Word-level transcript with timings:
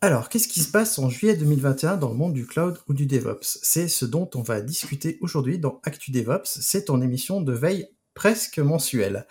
Alors, 0.00 0.28
qu'est-ce 0.28 0.46
qui 0.46 0.60
se 0.60 0.70
passe 0.70 0.96
en 1.00 1.10
juillet 1.10 1.34
2021 1.34 1.96
dans 1.96 2.10
le 2.10 2.14
monde 2.14 2.32
du 2.32 2.46
cloud 2.46 2.78
ou 2.88 2.94
du 2.94 3.06
DevOps? 3.06 3.58
C'est 3.62 3.88
ce 3.88 4.04
dont 4.04 4.30
on 4.36 4.42
va 4.42 4.60
discuter 4.60 5.18
aujourd'hui 5.22 5.58
dans 5.58 5.80
Actu 5.82 6.12
DevOps. 6.12 6.44
C'est 6.44 6.84
ton 6.84 7.02
émission 7.02 7.40
de 7.40 7.52
veille 7.52 7.88
presque 8.14 8.60
mensuelle. 8.60 9.26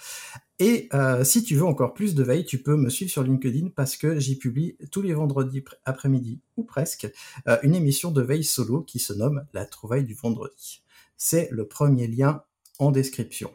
Et 0.60 0.90
euh, 0.94 1.24
si 1.24 1.44
tu 1.44 1.56
veux 1.56 1.66
encore 1.66 1.94
plus 1.94 2.16
de 2.16 2.24
veille, 2.24 2.44
tu 2.44 2.58
peux 2.58 2.76
me 2.76 2.90
suivre 2.90 3.10
sur 3.10 3.24
LinkedIn 3.24 3.70
parce 3.78 3.96
que 3.96 4.20
j'y 4.20 4.38
publie 4.38 4.76
tous 4.92 5.02
les 5.02 5.14
vendredis 5.14 5.64
après-midi, 5.86 6.42
ou 6.58 6.64
presque, 6.64 7.08
euh, 7.48 7.58
une 7.64 7.76
émission 7.76 8.12
de 8.12 8.22
veille 8.22 8.44
solo 8.44 8.82
qui 8.82 9.00
se 9.00 9.14
nomme 9.14 9.46
La 9.54 9.66
trouvaille 9.66 10.04
du 10.04 10.16
vendredi. 10.16 10.84
C'est 11.16 11.48
le 11.52 11.66
premier 11.66 12.08
lien 12.08 12.44
en 12.78 12.92
description. 12.92 13.52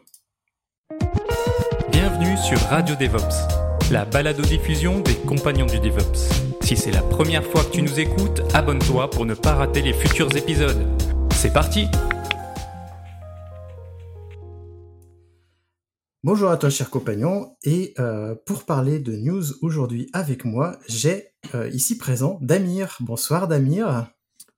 Bienvenue 1.91 2.37
sur 2.37 2.59
Radio 2.69 2.95
DevOps, 2.95 3.91
la 3.91 4.05
balado-diffusion 4.05 5.01
des 5.01 5.15
compagnons 5.27 5.67
du 5.67 5.79
DevOps. 5.79 6.52
Si 6.63 6.77
c'est 6.77 6.91
la 6.91 7.01
première 7.01 7.43
fois 7.43 7.61
que 7.65 7.71
tu 7.71 7.81
nous 7.81 7.99
écoutes, 7.99 8.41
abonne-toi 8.53 9.09
pour 9.09 9.25
ne 9.25 9.33
pas 9.33 9.53
rater 9.53 9.81
les 9.81 9.91
futurs 9.91 10.33
épisodes. 10.33 10.87
C'est 11.33 11.51
parti 11.51 11.87
Bonjour 16.23 16.49
à 16.49 16.55
toi, 16.55 16.69
cher 16.69 16.89
compagnon. 16.89 17.57
Et 17.63 17.93
euh, 17.99 18.33
pour 18.45 18.63
parler 18.63 18.99
de 18.99 19.11
news 19.11 19.43
aujourd'hui 19.61 20.09
avec 20.13 20.45
moi, 20.45 20.77
j'ai 20.87 21.33
euh, 21.53 21.67
ici 21.67 21.97
présent 21.97 22.39
Damir. 22.41 22.95
Bonsoir, 23.01 23.49
Damir. 23.49 24.07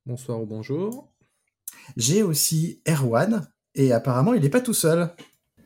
Bonsoir 0.05 0.39
ou 0.39 0.45
bonjour. 0.45 1.11
J'ai 1.97 2.21
aussi 2.21 2.83
Erwan. 2.87 3.49
Et 3.73 3.91
apparemment, 3.91 4.35
il 4.35 4.43
n'est 4.43 4.49
pas 4.49 4.61
tout 4.61 4.75
seul. 4.75 5.09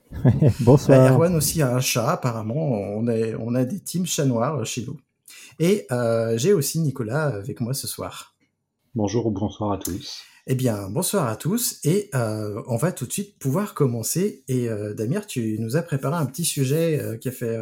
Bonsoir. 0.61 1.11
Erwan 1.11 1.35
aussi 1.35 1.61
a 1.61 1.75
un 1.75 1.81
chat. 1.81 2.09
Apparemment, 2.09 2.55
on, 2.55 3.09
est, 3.09 3.35
on 3.35 3.55
a 3.55 3.65
des 3.65 3.81
teams 3.81 4.05
chats 4.05 4.23
noirs 4.23 4.65
chez 4.65 4.85
nous. 4.87 4.97
Et 5.59 5.85
euh, 5.91 6.37
j'ai 6.37 6.53
aussi 6.53 6.79
Nicolas 6.79 7.27
avec 7.27 7.59
moi 7.59 7.73
ce 7.73 7.85
soir. 7.85 8.35
Bonjour 8.95 9.27
ou 9.27 9.31
bonsoir 9.31 9.73
à 9.73 9.77
tous. 9.77 10.23
Eh 10.47 10.55
bien, 10.55 10.89
bonsoir 10.89 11.27
à 11.27 11.35
tous 11.35 11.79
et 11.83 12.09
euh, 12.15 12.63
on 12.67 12.77
va 12.77 12.91
tout 12.91 13.05
de 13.05 13.11
suite 13.11 13.37
pouvoir 13.37 13.75
commencer. 13.75 14.43
Et 14.47 14.67
euh, 14.69 14.93
Damir, 14.93 15.27
tu 15.27 15.59
nous 15.59 15.75
as 15.75 15.83
préparé 15.83 16.15
un 16.15 16.25
petit 16.25 16.45
sujet 16.45 16.99
euh, 16.99 17.17
qui, 17.17 17.27
a 17.27 17.31
fait, 17.31 17.59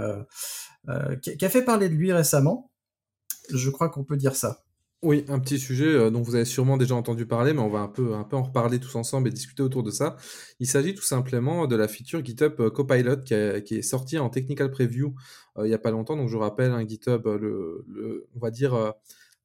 qui, 1.22 1.36
qui 1.36 1.46
a 1.46 1.50
fait 1.50 1.66
parler 1.66 1.90
de 1.90 1.96
lui 1.96 2.14
récemment. 2.14 2.72
Je 3.50 3.70
crois 3.70 3.90
qu'on 3.90 4.04
peut 4.04 4.16
dire 4.16 4.36
ça. 4.36 4.64
Oui, 5.04 5.26
un 5.28 5.40
petit 5.40 5.60
sujet 5.60 5.86
euh, 5.86 6.10
dont 6.10 6.24
vous 6.24 6.34
avez 6.34 6.44
sûrement 6.46 6.76
déjà 6.76 6.96
entendu 6.96 7.28
parler, 7.28 7.54
mais 7.54 7.60
on 7.62 7.70
va 7.70 7.82
un 7.82 7.88
peu, 7.88 8.16
un 8.16 8.24
peu 8.24 8.36
en 8.36 8.42
reparler 8.42 8.80
tous 8.80 8.96
ensemble 8.96 9.28
et 9.28 9.32
discuter 9.32 9.62
autour 9.62 9.84
de 9.84 9.92
ça. 9.92 10.18
Il 10.60 10.66
s'agit 10.66 10.96
tout 10.96 11.04
simplement 11.04 11.68
de 11.68 11.76
la 11.76 11.88
feature 11.88 12.26
GitHub 12.26 12.60
euh, 12.60 12.72
Copilot 12.72 13.18
qui, 13.18 13.36
est 13.36 13.82
sortie 13.84 14.18
en 14.18 14.30
technical 14.30 14.72
preview 14.72 15.14
euh, 15.60 15.66
il 15.66 15.70
n'y 15.70 15.76
a 15.76 15.78
pas 15.78 15.92
longtemps. 15.92 16.16
Donc 16.18 16.30
je 16.30 16.38
rappelle, 16.38 16.72
un 16.72 16.88
GitHub, 16.88 17.28
on 17.28 18.40
va 18.40 18.50
dire 18.50 18.94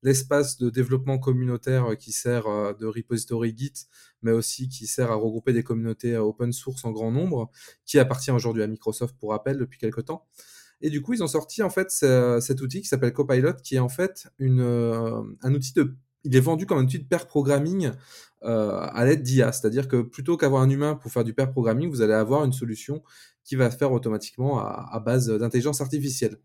l'espace 0.02 0.56
de 0.56 0.70
développement 0.70 1.18
communautaire 1.18 1.98
qui 1.98 2.12
sert 2.12 2.44
de 2.44 2.86
repository 2.86 3.54
Git, 3.56 3.88
mais 4.22 4.32
aussi 4.32 4.68
qui 4.70 4.86
sert 4.86 5.12
à 5.12 5.16
regrouper 5.16 5.52
des 5.52 5.62
communautés 5.62 6.16
open 6.16 6.52
source 6.52 6.84
en 6.86 6.92
grand 6.92 7.12
nombre, 7.12 7.50
qui 7.84 7.98
appartient 7.98 8.30
aujourd'hui 8.30 8.62
à 8.62 8.66
Microsoft 8.66 9.16
pour 9.18 9.30
rappel 9.30 9.58
depuis 9.58 9.78
quelques 9.78 10.06
temps. 10.06 10.26
Et 10.82 10.90
du 10.90 11.00
coup, 11.02 11.14
ils 11.14 11.22
ont 11.22 11.28
sorti 11.28 11.62
en 11.62 11.70
fait 11.70 11.90
ce- 11.90 12.38
cet 12.40 12.60
outil 12.60 12.82
qui 12.82 12.88
s'appelle 12.88 13.12
Copilot, 13.12 13.54
qui 13.62 13.76
est 13.76 13.78
en 13.80 13.88
fait 13.88 14.28
une, 14.38 14.60
euh, 14.60 15.22
un 15.42 15.54
outil 15.54 15.72
de. 15.74 15.94
Il 16.24 16.36
est 16.36 16.40
vendu 16.40 16.66
comme 16.66 16.78
un 16.78 16.84
outil 16.84 16.98
de 17.00 17.04
pair 17.08 17.26
programming 17.26 17.92
euh, 18.44 18.78
à 18.80 19.04
l'aide 19.04 19.22
d'IA. 19.22 19.52
C'est-à-dire 19.52 19.88
que 19.88 20.02
plutôt 20.02 20.36
qu'avoir 20.36 20.62
un 20.62 20.70
humain 20.70 20.94
pour 20.96 21.10
faire 21.12 21.24
du 21.24 21.34
pair 21.34 21.50
programming, 21.50 21.90
vous 21.90 22.02
allez 22.02 22.12
avoir 22.12 22.44
une 22.44 22.52
solution 22.52 23.02
qui 23.44 23.56
va 23.56 23.70
faire 23.70 23.92
automatiquement 23.92 24.60
à 24.60 25.00
base 25.04 25.28
d'intelligence 25.28 25.80
artificielle. 25.80 26.36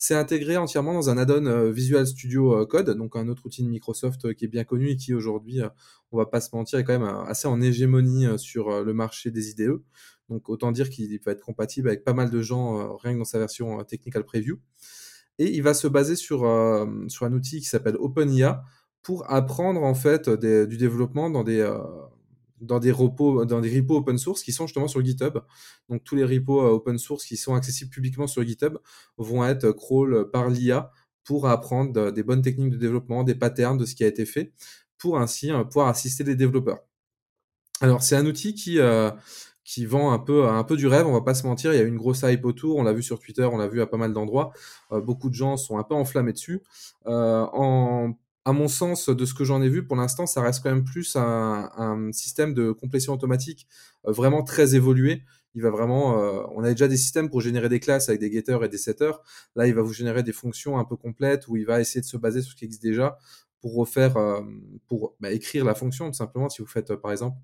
C'est 0.00 0.14
intégré 0.14 0.56
entièrement 0.56 0.94
dans 0.94 1.10
un 1.10 1.18
add-on 1.18 1.46
euh, 1.46 1.72
Visual 1.72 2.06
Studio 2.06 2.54
euh, 2.54 2.66
Code, 2.66 2.88
donc 2.90 3.16
un 3.16 3.26
autre 3.26 3.44
outil 3.46 3.64
de 3.64 3.68
Microsoft 3.68 4.26
euh, 4.26 4.32
qui 4.32 4.44
est 4.44 4.48
bien 4.48 4.62
connu 4.62 4.90
et 4.90 4.96
qui 4.96 5.12
aujourd'hui, 5.12 5.60
on 6.12 6.16
va 6.16 6.24
pas 6.24 6.40
se 6.40 6.54
mentir, 6.54 6.78
est 6.78 6.84
quand 6.84 6.96
même 6.96 7.08
assez 7.26 7.48
en 7.48 7.60
hégémonie 7.60 8.26
sur 8.38 8.84
le 8.84 8.94
marché 8.94 9.32
des 9.32 9.50
IDE. 9.50 9.82
Donc 10.28 10.48
autant 10.48 10.70
dire 10.70 10.88
qu'il 10.88 11.18
va 11.26 11.32
être 11.32 11.40
compatible 11.40 11.88
avec 11.88 12.04
pas 12.04 12.12
mal 12.12 12.30
de 12.30 12.40
gens, 12.40 12.96
rien 12.96 13.14
que 13.14 13.18
dans 13.18 13.24
sa 13.24 13.40
version 13.40 13.82
Technical 13.82 14.24
Preview. 14.24 14.60
Et 15.38 15.52
il 15.54 15.62
va 15.62 15.74
se 15.74 15.88
baser 15.88 16.14
sur, 16.14 16.44
un 16.46 17.32
outil 17.32 17.60
qui 17.60 17.66
s'appelle 17.66 17.96
OpenIA 17.96 18.62
pour 19.02 19.30
apprendre 19.30 19.82
en 19.82 19.94
fait 19.94 20.30
du 20.30 20.76
développement 20.76 21.28
dans 21.28 21.42
des, 21.42 21.62
dans 22.60 22.78
des 22.78 22.92
repos, 22.92 23.44
dans 23.44 23.60
des 23.60 23.74
repos 23.80 23.96
open 23.96 24.18
source 24.18 24.42
qui 24.42 24.52
sont 24.52 24.66
justement 24.66 24.88
sur 24.88 25.04
GitHub. 25.04 25.38
Donc 25.88 26.04
tous 26.04 26.16
les 26.16 26.24
repos 26.24 26.60
euh, 26.60 26.70
open 26.70 26.98
source 26.98 27.24
qui 27.24 27.36
sont 27.36 27.54
accessibles 27.54 27.90
publiquement 27.90 28.26
sur 28.26 28.42
GitHub 28.42 28.78
vont 29.16 29.44
être 29.44 29.64
euh, 29.64 29.72
crawl 29.72 30.30
par 30.30 30.48
l'IA 30.48 30.90
pour 31.24 31.46
apprendre 31.46 32.00
euh, 32.00 32.10
des 32.10 32.22
bonnes 32.22 32.42
techniques 32.42 32.70
de 32.70 32.76
développement, 32.76 33.22
des 33.24 33.34
patterns 33.34 33.76
de 33.76 33.84
ce 33.84 33.94
qui 33.94 34.04
a 34.04 34.06
été 34.06 34.24
fait, 34.24 34.52
pour 34.96 35.18
ainsi 35.18 35.50
pouvoir 35.70 35.88
assister 35.88 36.24
les 36.24 36.36
développeurs. 36.36 36.80
Alors 37.80 38.02
c'est 38.02 38.16
un 38.16 38.26
outil 38.26 38.54
qui 38.54 38.80
euh, 38.80 39.10
qui 39.62 39.84
vend 39.84 40.12
un 40.12 40.18
peu 40.18 40.48
un 40.48 40.64
peu 40.64 40.76
du 40.76 40.86
rêve, 40.86 41.06
on 41.06 41.12
va 41.12 41.20
pas 41.20 41.34
se 41.34 41.46
mentir. 41.46 41.74
Il 41.74 41.76
y 41.76 41.82
a 41.82 41.84
une 41.84 41.98
grosse 41.98 42.22
hype 42.22 42.44
autour, 42.44 42.78
on 42.78 42.82
l'a 42.82 42.92
vu 42.92 43.02
sur 43.02 43.20
Twitter, 43.20 43.44
on 43.44 43.58
l'a 43.58 43.68
vu 43.68 43.80
à 43.82 43.86
pas 43.86 43.98
mal 43.98 44.12
d'endroits. 44.12 44.52
Beaucoup 44.90 45.28
de 45.28 45.34
gens 45.34 45.56
sont 45.58 45.78
un 45.78 45.84
peu 45.84 45.94
enflammés 45.94 46.32
dessus. 46.32 46.62
Euh, 47.06 47.46
en 47.52 48.14
à 48.48 48.52
mon 48.52 48.66
sens, 48.66 49.10
de 49.10 49.26
ce 49.26 49.34
que 49.34 49.44
j'en 49.44 49.60
ai 49.60 49.68
vu, 49.68 49.86
pour 49.86 49.94
l'instant, 49.94 50.24
ça 50.24 50.40
reste 50.40 50.62
quand 50.62 50.70
même 50.70 50.82
plus 50.84 51.16
un, 51.16 52.10
système 52.12 52.54
de 52.54 52.72
complétion 52.72 53.12
automatique 53.12 53.68
euh, 54.06 54.12
vraiment 54.12 54.42
très 54.42 54.74
évolué. 54.74 55.22
Il 55.54 55.60
va 55.60 55.68
vraiment, 55.68 56.18
euh, 56.18 56.42
on 56.54 56.64
a 56.64 56.70
déjà 56.70 56.88
des 56.88 56.96
systèmes 56.96 57.28
pour 57.28 57.42
générer 57.42 57.68
des 57.68 57.78
classes 57.78 58.08
avec 58.08 58.22
des 58.22 58.32
getters 58.32 58.64
et 58.64 58.70
des 58.70 58.78
setters. 58.78 59.20
Là, 59.54 59.66
il 59.66 59.74
va 59.74 59.82
vous 59.82 59.92
générer 59.92 60.22
des 60.22 60.32
fonctions 60.32 60.78
un 60.78 60.86
peu 60.86 60.96
complètes 60.96 61.46
où 61.48 61.58
il 61.58 61.66
va 61.66 61.78
essayer 61.78 62.00
de 62.00 62.06
se 62.06 62.16
baser 62.16 62.40
sur 62.40 62.52
ce 62.52 62.56
qui 62.56 62.64
existe 62.64 62.82
déjà 62.82 63.18
pour 63.60 63.74
refaire, 63.74 64.16
euh, 64.16 64.40
pour 64.86 65.14
bah, 65.20 65.30
écrire 65.30 65.66
la 65.66 65.74
fonction 65.74 66.06
tout 66.06 66.16
simplement. 66.16 66.48
Si 66.48 66.62
vous 66.62 66.68
faites 66.68 66.94
par 66.94 67.12
exemple 67.12 67.36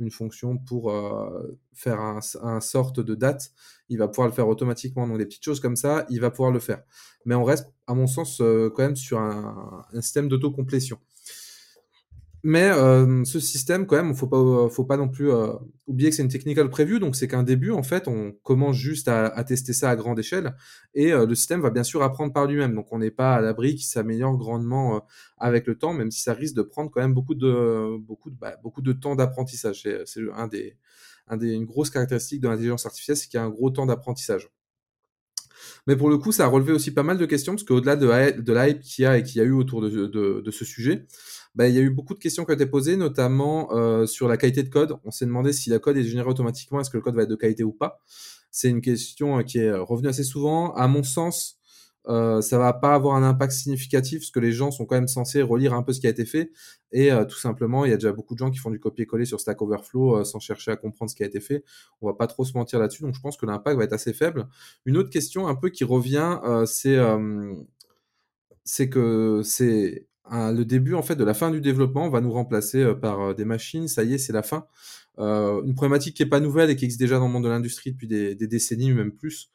une 0.00 0.10
fonction 0.10 0.58
pour 0.58 0.90
euh, 0.90 1.58
faire 1.72 2.00
un, 2.00 2.60
sorte 2.60 3.00
de 3.00 3.14
date, 3.14 3.52
il 3.88 3.98
va 3.98 4.08
pouvoir 4.08 4.28
le 4.28 4.34
faire 4.34 4.48
automatiquement. 4.48 5.06
Donc 5.06 5.18
des 5.18 5.26
petites 5.26 5.44
choses 5.44 5.60
comme 5.60 5.76
ça, 5.76 6.06
il 6.10 6.20
va 6.20 6.30
pouvoir 6.30 6.50
le 6.50 6.60
faire. 6.60 6.82
Mais 7.24 7.34
on 7.34 7.44
reste, 7.44 7.72
à 7.86 7.94
mon 7.94 8.06
sens, 8.06 8.40
euh, 8.40 8.70
quand 8.74 8.82
même 8.82 8.96
sur 8.96 9.18
un 9.18 9.84
système 10.00 10.28
d'autocomplétion. 10.28 10.98
Mais 12.42 12.70
euh, 12.70 13.22
ce 13.24 13.38
système, 13.38 13.86
quand 13.86 13.96
même, 13.96 14.14
faut 14.14 14.26
pas, 14.26 14.70
faut 14.70 14.84
pas 14.84 14.96
non 14.96 15.08
plus 15.08 15.30
euh, 15.30 15.52
oublier 15.86 16.08
que 16.08 16.16
c'est 16.16 16.22
une 16.22 16.30
technical 16.30 16.70
preview, 16.70 16.98
donc 16.98 17.14
c'est 17.14 17.28
qu'un 17.28 17.42
début, 17.42 17.70
en 17.70 17.82
fait, 17.82 18.08
on 18.08 18.32
commence 18.42 18.76
juste 18.76 19.08
à, 19.08 19.26
à 19.26 19.44
tester 19.44 19.74
ça 19.74 19.90
à 19.90 19.96
grande 19.96 20.18
échelle, 20.18 20.54
et 20.94 21.12
euh, 21.12 21.26
le 21.26 21.34
système 21.34 21.60
va 21.60 21.68
bien 21.68 21.82
sûr 21.82 22.02
apprendre 22.02 22.32
par 22.32 22.46
lui-même, 22.46 22.74
donc 22.74 22.92
on 22.92 22.98
n'est 22.98 23.10
pas 23.10 23.34
à 23.34 23.40
l'abri 23.42 23.74
qu'il 23.74 23.84
s'améliore 23.86 24.38
grandement 24.38 24.96
euh, 24.96 25.00
avec 25.36 25.66
le 25.66 25.76
temps, 25.76 25.92
même 25.92 26.10
si 26.10 26.22
ça 26.22 26.32
risque 26.32 26.54
de 26.54 26.62
prendre 26.62 26.90
quand 26.90 27.02
même 27.02 27.12
beaucoup 27.12 27.34
de, 27.34 27.98
beaucoup 27.98 28.30
de, 28.30 28.36
bah, 28.36 28.56
beaucoup 28.62 28.80
de 28.80 28.92
temps 28.94 29.16
d'apprentissage. 29.16 29.82
C'est, 29.82 30.06
c'est 30.06 30.22
un 30.34 30.48
des, 30.48 30.78
un 31.28 31.36
des, 31.36 31.52
une 31.52 31.66
grosse 31.66 31.90
caractéristique 31.90 32.40
de 32.40 32.48
l'intelligence 32.48 32.86
artificielle, 32.86 33.18
c'est 33.18 33.28
qu'il 33.28 33.38
y 33.38 33.42
a 33.42 33.44
un 33.44 33.50
gros 33.50 33.68
temps 33.68 33.84
d'apprentissage. 33.84 34.48
Mais 35.86 35.96
pour 35.96 36.08
le 36.08 36.16
coup, 36.18 36.32
ça 36.32 36.44
a 36.44 36.46
relevé 36.46 36.72
aussi 36.72 36.90
pas 36.90 37.02
mal 37.02 37.18
de 37.18 37.26
questions, 37.26 37.52
parce 37.54 37.64
qu'au-delà 37.64 37.96
de, 37.96 38.40
de 38.40 38.52
l'hype 38.52 38.80
qu'il 38.80 39.02
y 39.02 39.06
a 39.06 39.18
et 39.18 39.22
qu'il 39.22 39.36
y 39.36 39.40
a 39.40 39.44
eu 39.44 39.52
autour 39.52 39.82
de, 39.82 39.90
de, 40.06 40.40
de 40.40 40.50
ce 40.50 40.64
sujet, 40.64 41.06
bah, 41.54 41.68
il 41.68 41.74
y 41.74 41.78
a 41.78 41.82
eu 41.82 41.90
beaucoup 41.90 42.14
de 42.14 42.18
questions 42.18 42.44
qui 42.44 42.50
ont 42.52 42.54
été 42.54 42.66
posées, 42.66 42.96
notamment 42.96 43.72
euh, 43.72 44.06
sur 44.06 44.28
la 44.28 44.36
qualité 44.36 44.62
de 44.62 44.68
code. 44.68 44.96
On 45.04 45.10
s'est 45.10 45.26
demandé 45.26 45.52
si 45.52 45.70
la 45.70 45.78
code 45.78 45.96
est 45.96 46.04
générée 46.04 46.28
automatiquement, 46.28 46.80
est-ce 46.80 46.90
que 46.90 46.96
le 46.96 47.02
code 47.02 47.16
va 47.16 47.22
être 47.22 47.30
de 47.30 47.36
qualité 47.36 47.64
ou 47.64 47.72
pas. 47.72 48.00
C'est 48.50 48.68
une 48.68 48.80
question 48.80 49.42
qui 49.42 49.58
est 49.58 49.72
revenue 49.72 50.08
assez 50.08 50.24
souvent. 50.24 50.72
À 50.74 50.88
mon 50.88 51.02
sens, 51.02 51.60
euh, 52.08 52.40
ça 52.40 52.58
va 52.58 52.72
pas 52.72 52.94
avoir 52.94 53.14
un 53.14 53.22
impact 53.22 53.52
significatif, 53.52 54.20
parce 54.20 54.30
que 54.30 54.40
les 54.40 54.52
gens 54.52 54.70
sont 54.70 54.86
quand 54.86 54.94
même 54.94 55.08
censés 55.08 55.42
relire 55.42 55.74
un 55.74 55.82
peu 55.82 55.92
ce 55.92 56.00
qui 56.00 56.06
a 56.06 56.10
été 56.10 56.24
fait. 56.24 56.50
Et 56.92 57.12
euh, 57.12 57.24
tout 57.24 57.38
simplement, 57.38 57.84
il 57.84 57.90
y 57.90 57.94
a 57.94 57.96
déjà 57.96 58.12
beaucoup 58.12 58.34
de 58.34 58.38
gens 58.38 58.50
qui 58.50 58.58
font 58.58 58.70
du 58.70 58.80
copier-coller 58.80 59.24
sur 59.26 59.40
Stack 59.40 59.60
Overflow 59.62 60.16
euh, 60.18 60.24
sans 60.24 60.40
chercher 60.40 60.70
à 60.70 60.76
comprendre 60.76 61.10
ce 61.10 61.16
qui 61.16 61.22
a 61.22 61.26
été 61.26 61.40
fait. 61.40 61.64
On 62.00 62.06
va 62.06 62.14
pas 62.14 62.26
trop 62.26 62.44
se 62.44 62.56
mentir 62.56 62.78
là-dessus, 62.78 63.02
donc 63.02 63.14
je 63.14 63.20
pense 63.20 63.36
que 63.36 63.46
l'impact 63.46 63.76
va 63.76 63.84
être 63.84 63.92
assez 63.92 64.12
faible. 64.12 64.48
Une 64.86 64.96
autre 64.96 65.10
question 65.10 65.46
un 65.46 65.54
peu 65.54 65.68
qui 65.70 65.84
revient, 65.84 66.38
euh, 66.44 66.64
c'est 68.64 68.88
que 68.88 69.42
c'est 69.44 70.06
le 70.30 70.62
début 70.64 70.94
en 70.94 71.02
fait 71.02 71.16
de 71.16 71.24
la 71.24 71.34
fin 71.34 71.50
du 71.50 71.60
développement 71.60 72.08
va 72.08 72.20
nous 72.20 72.32
remplacer 72.32 72.82
euh, 72.82 72.94
par 72.94 73.20
euh, 73.20 73.34
des 73.34 73.44
machines. 73.44 73.88
Ça 73.88 74.04
y 74.04 74.14
est, 74.14 74.18
c'est 74.18 74.32
la 74.32 74.42
fin. 74.42 74.66
Euh, 75.18 75.62
une 75.64 75.74
problématique 75.74 76.16
qui 76.16 76.22
est 76.22 76.26
pas 76.26 76.40
nouvelle 76.40 76.70
et 76.70 76.76
qui 76.76 76.84
existe 76.84 77.00
déjà 77.00 77.18
dans 77.18 77.26
le 77.26 77.32
monde 77.32 77.44
de 77.44 77.48
l'industrie 77.48 77.92
depuis 77.92 78.06
des, 78.06 78.34
des, 78.34 78.46
décennies, 78.46 78.92
même 78.92 79.12
plus. 79.12 79.50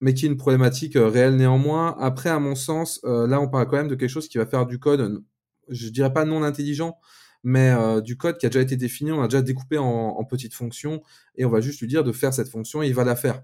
mais 0.00 0.12
qui 0.14 0.26
est 0.26 0.28
une 0.28 0.36
problématique 0.36 0.94
réelle 0.96 1.36
néanmoins. 1.36 1.96
Après, 1.98 2.30
à 2.30 2.38
mon 2.38 2.54
sens, 2.54 3.00
là, 3.04 3.40
on 3.40 3.48
parle 3.48 3.66
quand 3.68 3.76
même 3.76 3.88
de 3.88 3.94
quelque 3.94 4.10
chose 4.10 4.28
qui 4.28 4.38
va 4.38 4.46
faire 4.46 4.66
du 4.66 4.78
code, 4.78 5.22
je 5.68 5.88
dirais 5.88 6.12
pas 6.12 6.24
non 6.24 6.42
intelligent, 6.42 6.98
mais 7.44 7.74
du 8.02 8.18
code 8.18 8.36
qui 8.38 8.44
a 8.46 8.50
déjà 8.50 8.60
été 8.60 8.76
défini, 8.76 9.12
on 9.12 9.22
a 9.22 9.28
déjà 9.28 9.40
découpé 9.40 9.78
en, 9.78 10.22
petites 10.24 10.52
fonctions, 10.52 11.02
et 11.36 11.46
on 11.46 11.50
va 11.50 11.60
juste 11.60 11.80
lui 11.80 11.88
dire 11.88 12.04
de 12.04 12.12
faire 12.12 12.34
cette 12.34 12.48
fonction, 12.48 12.82
et 12.82 12.88
il 12.88 12.94
va 12.94 13.04
la 13.04 13.16
faire. 13.16 13.42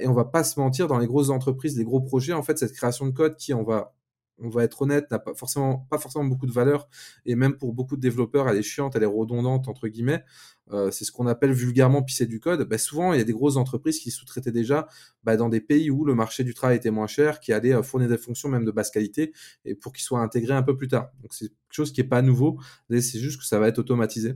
et 0.00 0.06
on 0.06 0.12
va 0.12 0.26
pas 0.26 0.44
se 0.44 0.60
mentir, 0.60 0.88
dans 0.88 0.98
les 0.98 1.06
grosses 1.06 1.30
entreprises, 1.30 1.78
les 1.78 1.84
gros 1.84 2.00
projets, 2.00 2.34
en 2.34 2.42
fait, 2.42 2.58
cette 2.58 2.72
création 2.74 3.06
de 3.06 3.12
code 3.12 3.36
qui, 3.36 3.54
on 3.54 3.62
va 3.62 3.94
on 4.38 4.48
va 4.48 4.64
être 4.64 4.82
honnête, 4.82 5.10
n'a 5.10 5.18
pas 5.18 5.34
forcément, 5.34 5.86
pas 5.90 5.98
forcément 5.98 6.24
beaucoup 6.24 6.46
de 6.46 6.52
valeur, 6.52 6.88
et 7.26 7.34
même 7.34 7.56
pour 7.56 7.72
beaucoup 7.72 7.96
de 7.96 8.00
développeurs, 8.00 8.48
elle 8.48 8.56
est 8.56 8.62
chiante, 8.62 8.96
elle 8.96 9.02
est 9.02 9.06
redondante, 9.06 9.68
entre 9.68 9.88
guillemets. 9.88 10.24
Euh, 10.72 10.90
c'est 10.90 11.04
ce 11.04 11.12
qu'on 11.12 11.26
appelle 11.26 11.52
vulgairement 11.52 12.02
pisser 12.02 12.26
du 12.26 12.40
code. 12.40 12.62
Bah, 12.68 12.78
souvent, 12.78 13.12
il 13.12 13.18
y 13.18 13.20
a 13.20 13.24
des 13.24 13.32
grosses 13.32 13.56
entreprises 13.56 13.98
qui 13.98 14.10
sous-traitaient 14.10 14.52
déjà 14.52 14.88
bah, 15.24 15.36
dans 15.36 15.48
des 15.48 15.60
pays 15.60 15.90
où 15.90 16.04
le 16.04 16.14
marché 16.14 16.44
du 16.44 16.54
travail 16.54 16.76
était 16.76 16.90
moins 16.90 17.06
cher, 17.06 17.40
qui 17.40 17.52
allaient 17.52 17.74
euh, 17.74 17.82
fournir 17.82 18.08
des 18.08 18.18
fonctions 18.18 18.48
même 18.48 18.64
de 18.64 18.70
basse 18.70 18.90
qualité, 18.90 19.32
et 19.64 19.74
pour 19.74 19.92
qu'ils 19.92 20.04
soient 20.04 20.20
intégrés 20.20 20.54
un 20.54 20.62
peu 20.62 20.76
plus 20.76 20.88
tard. 20.88 21.10
Donc 21.22 21.34
c'est 21.34 21.48
quelque 21.48 21.56
chose 21.70 21.92
qui 21.92 22.00
n'est 22.00 22.08
pas 22.08 22.22
nouveau, 22.22 22.58
c'est 22.90 23.18
juste 23.18 23.38
que 23.38 23.46
ça 23.46 23.58
va 23.58 23.68
être 23.68 23.78
automatisé. 23.78 24.34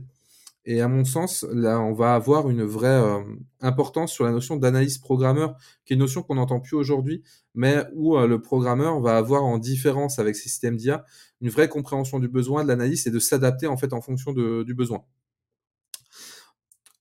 Et 0.69 0.81
à 0.81 0.89
mon 0.89 1.05
sens, 1.05 1.45
là, 1.53 1.79
on 1.79 1.93
va 1.93 2.13
avoir 2.13 2.49
une 2.49 2.63
vraie 2.63 2.89
euh, 2.89 3.23
importance 3.61 4.11
sur 4.11 4.25
la 4.25 4.31
notion 4.31 4.57
d'analyse 4.57 4.97
programmeur, 4.97 5.55
qui 5.85 5.93
est 5.93 5.95
une 5.95 6.01
notion 6.01 6.23
qu'on 6.23 6.35
n'entend 6.35 6.59
plus 6.59 6.75
aujourd'hui, 6.75 7.23
mais 7.55 7.85
où 7.95 8.17
euh, 8.17 8.27
le 8.27 8.41
programmeur 8.41 8.99
va 8.99 9.15
avoir 9.15 9.45
en 9.45 9.59
différence 9.59 10.19
avec 10.19 10.35
ses 10.35 10.49
systèmes 10.49 10.75
d'IA 10.75 11.05
une 11.39 11.49
vraie 11.49 11.69
compréhension 11.69 12.19
du 12.19 12.27
besoin, 12.27 12.63
de 12.63 12.67
l'analyse 12.67 13.07
et 13.07 13.11
de 13.11 13.19
s'adapter 13.19 13.67
en 13.67 13.77
fait 13.77 13.93
en 13.93 14.01
fonction 14.01 14.33
du 14.33 14.73
besoin. 14.73 15.05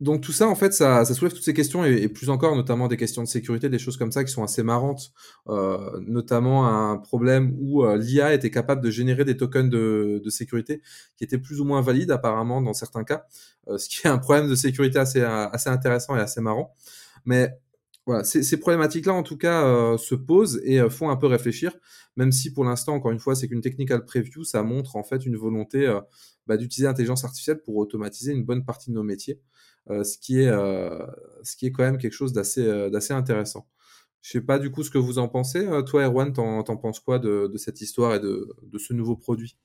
Donc 0.00 0.20
tout 0.20 0.32
ça, 0.32 0.46
en 0.46 0.54
fait, 0.54 0.74
ça, 0.74 1.02
soulève 1.06 1.32
toutes 1.32 1.42
ces 1.42 1.54
questions 1.54 1.82
et, 1.84 2.08
plus 2.08 2.28
encore, 2.28 2.54
notamment 2.54 2.86
des 2.86 2.98
questions 2.98 3.22
de 3.22 3.28
sécurité, 3.28 3.70
des 3.70 3.78
choses 3.78 3.96
comme 3.96 4.12
ça 4.12 4.24
qui 4.24 4.30
sont 4.32 4.44
assez 4.44 4.62
marrantes, 4.62 5.12
euh, 5.48 5.98
notamment 6.06 6.66
un 6.68 6.98
problème 6.98 7.56
où 7.58 7.82
euh, 7.82 7.96
l'IA 7.96 8.34
était 8.34 8.50
capable 8.50 8.82
de 8.82 8.90
générer 8.90 9.24
des 9.24 9.38
tokens 9.38 9.70
de, 9.70 10.22
sécurité 10.28 10.82
qui 11.16 11.24
étaient 11.24 11.38
plus 11.38 11.62
ou 11.62 11.64
moins 11.64 11.80
valides 11.80 12.10
apparemment 12.10 12.60
dans 12.60 12.74
certains 12.74 13.04
cas, 13.04 13.24
euh, 13.68 13.78
ce 13.78 13.88
qui 13.88 14.06
est 14.06 14.10
un 14.10 14.18
problème 14.18 14.50
de 14.50 14.54
sécurité 14.54 14.98
assez, 14.98 15.22
intéressant 15.66 16.14
et 16.14 16.20
assez 16.20 16.42
marrant. 16.42 16.74
Mais 17.24 17.58
voilà, 18.04 18.22
ces, 18.22 18.56
problématiques-là, 18.58 19.14
en 19.14 19.22
tout 19.22 19.38
cas, 19.38 19.96
se 19.96 20.14
posent 20.14 20.60
et 20.64 20.88
font 20.90 21.10
un 21.10 21.16
peu 21.16 21.26
réfléchir, 21.26 21.74
même 22.16 22.32
si 22.32 22.52
pour 22.52 22.64
l'instant, 22.64 22.94
encore 22.94 23.10
une 23.12 23.18
fois, 23.18 23.34
c'est 23.34 23.48
qu'une 23.48 23.62
technical 23.62 24.04
preview, 24.04 24.44
ça 24.44 24.62
montre 24.62 24.94
en 24.94 25.02
fait 25.02 25.26
une 25.26 25.36
volonté 25.36 25.92
bah, 26.46 26.56
d'utiliser 26.56 26.86
l'intelligence 26.86 27.24
artificielle 27.24 27.60
pour 27.62 27.76
automatiser 27.76 28.32
une 28.32 28.44
bonne 28.44 28.64
partie 28.64 28.90
de 28.90 28.94
nos 28.94 29.02
métiers. 29.02 29.40
Euh, 29.90 30.02
ce, 30.02 30.18
qui 30.18 30.40
est, 30.40 30.48
euh, 30.48 31.06
ce 31.44 31.56
qui 31.56 31.66
est 31.66 31.72
quand 31.72 31.84
même 31.84 31.98
quelque 31.98 32.12
chose 32.12 32.32
d'assez 32.32 32.66
euh, 32.66 32.90
d'assez 32.90 33.12
intéressant. 33.12 33.68
Je 34.20 34.32
sais 34.32 34.40
pas 34.40 34.58
du 34.58 34.70
coup 34.72 34.82
ce 34.82 34.90
que 34.90 34.98
vous 34.98 35.18
en 35.18 35.28
pensez. 35.28 35.68
Toi, 35.86 36.04
Erwan, 36.04 36.32
t'en, 36.32 36.64
t'en 36.64 36.76
penses 36.76 36.98
quoi 36.98 37.20
de, 37.20 37.46
de, 37.46 37.58
cette 37.58 37.80
histoire 37.80 38.16
et 38.16 38.20
de, 38.20 38.48
de 38.60 38.78
ce 38.78 38.92
nouveau 38.92 39.14
produit? 39.14 39.56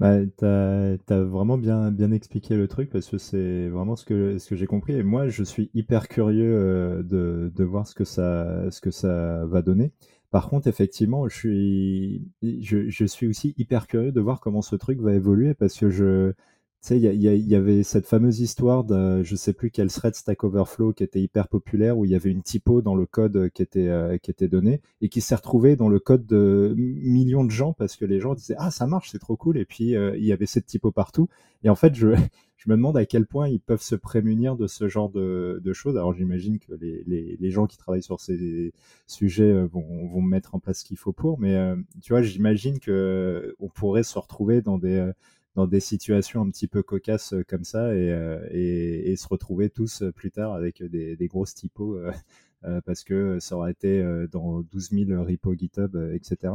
Bah, 0.00 0.18
tu 0.26 0.44
as, 0.44 1.22
vraiment 1.22 1.56
bien, 1.58 1.92
bien 1.92 2.10
expliqué 2.10 2.56
le 2.56 2.66
truc 2.66 2.90
parce 2.90 3.08
que 3.08 3.18
c'est 3.18 3.68
vraiment 3.68 3.94
ce 3.94 4.04
que, 4.04 4.36
ce 4.38 4.48
que 4.48 4.56
j'ai 4.56 4.66
compris. 4.66 4.94
Et 4.94 5.04
moi, 5.04 5.28
je 5.28 5.44
suis 5.44 5.70
hyper 5.74 6.08
curieux 6.08 7.04
de, 7.04 7.52
de 7.54 7.64
voir 7.64 7.86
ce 7.86 7.94
que, 7.94 8.02
ça, 8.02 8.68
ce 8.72 8.80
que 8.80 8.90
ça 8.90 9.46
va 9.46 9.62
donner. 9.62 9.92
Par 10.32 10.48
contre, 10.48 10.66
effectivement, 10.66 11.28
je 11.28 11.36
suis, 11.36 12.32
je, 12.42 12.88
je 12.88 13.04
suis 13.04 13.28
aussi 13.28 13.54
hyper 13.58 13.86
curieux 13.86 14.10
de 14.10 14.20
voir 14.20 14.40
comment 14.40 14.62
ce 14.62 14.74
truc 14.74 14.98
va 14.98 15.14
évoluer 15.14 15.54
parce 15.54 15.78
que 15.78 15.88
je, 15.88 16.32
sais, 16.88 16.98
il 16.98 17.22
y, 17.22 17.54
avait 17.54 17.84
cette 17.84 18.06
fameuse 18.06 18.40
histoire 18.40 18.82
de, 18.82 19.22
je 19.22 19.36
sais 19.36 19.52
plus 19.52 19.70
quel 19.70 19.88
thread 19.88 20.16
Stack 20.16 20.42
Overflow 20.42 20.92
qui 20.92 21.04
était 21.04 21.20
hyper 21.20 21.46
populaire 21.46 21.96
où 21.96 22.04
il 22.04 22.10
y 22.10 22.16
avait 22.16 22.30
une 22.30 22.42
typo 22.42 22.82
dans 22.82 22.96
le 22.96 23.06
code 23.06 23.50
qui 23.50 23.62
était, 23.62 23.86
euh, 23.86 24.18
qui 24.18 24.32
était 24.32 24.48
donné 24.48 24.80
et 25.00 25.08
qui 25.08 25.20
s'est 25.20 25.36
retrouvé 25.36 25.76
dans 25.76 25.88
le 25.88 26.00
code 26.00 26.26
de 26.26 26.74
millions 26.76 27.44
de 27.44 27.52
gens 27.52 27.72
parce 27.72 27.94
que 27.96 28.04
les 28.04 28.18
gens 28.18 28.34
disaient 28.34 28.56
ah 28.58 28.72
ça 28.72 28.88
marche 28.88 29.10
c'est 29.12 29.20
trop 29.20 29.36
cool 29.36 29.58
et 29.58 29.64
puis 29.64 29.94
euh, 29.94 30.16
il 30.16 30.24
y 30.24 30.32
avait 30.32 30.46
cette 30.46 30.66
typo 30.66 30.90
partout 30.90 31.28
et 31.62 31.68
en 31.68 31.76
fait 31.76 31.94
je, 31.94 32.08
je 32.56 32.68
me 32.68 32.74
demande 32.74 32.96
à 32.96 33.06
quel 33.06 33.26
point 33.26 33.48
ils 33.48 33.60
peuvent 33.60 33.82
se 33.82 33.94
prémunir 33.94 34.56
de 34.56 34.66
ce 34.66 34.88
genre 34.88 35.08
de, 35.08 35.60
de 35.64 35.72
choses. 35.72 35.96
Alors 35.96 36.14
j'imagine 36.14 36.58
que 36.58 36.74
les, 36.80 37.04
les, 37.06 37.36
les, 37.38 37.50
gens 37.50 37.66
qui 37.66 37.76
travaillent 37.76 38.02
sur 38.02 38.20
ces 38.20 38.72
sujets 39.06 39.52
euh, 39.52 39.66
vont, 39.66 40.08
vont 40.08 40.22
mettre 40.22 40.56
en 40.56 40.58
place 40.58 40.80
ce 40.80 40.84
qu'il 40.84 40.96
faut 40.96 41.12
pour, 41.12 41.38
mais 41.38 41.56
tu 42.02 42.12
vois 42.12 42.22
j'imagine 42.22 42.80
que 42.80 43.54
on 43.60 43.68
pourrait 43.68 44.02
se 44.02 44.18
retrouver 44.18 44.62
dans 44.62 44.78
des 44.78 45.12
dans 45.54 45.66
des 45.66 45.80
situations 45.80 46.42
un 46.42 46.50
petit 46.50 46.66
peu 46.66 46.82
cocasses 46.82 47.34
euh, 47.34 47.44
comme 47.46 47.64
ça 47.64 47.94
et, 47.94 48.10
euh, 48.10 48.46
et, 48.50 49.14
se 49.16 49.28
retrouver 49.28 49.68
tous 49.68 50.02
euh, 50.02 50.12
plus 50.12 50.30
tard 50.30 50.54
avec 50.54 50.82
des, 50.82 51.28
grosses 51.28 51.54
typos 51.54 51.98
parce 52.84 53.04
que 53.04 53.38
ça 53.40 53.56
aurait 53.56 53.72
été 53.72 54.02
dans 54.30 54.60
12 54.60 54.90
000 55.08 55.24
repos 55.24 55.54
GitHub, 55.54 55.96
etc. 56.14 56.54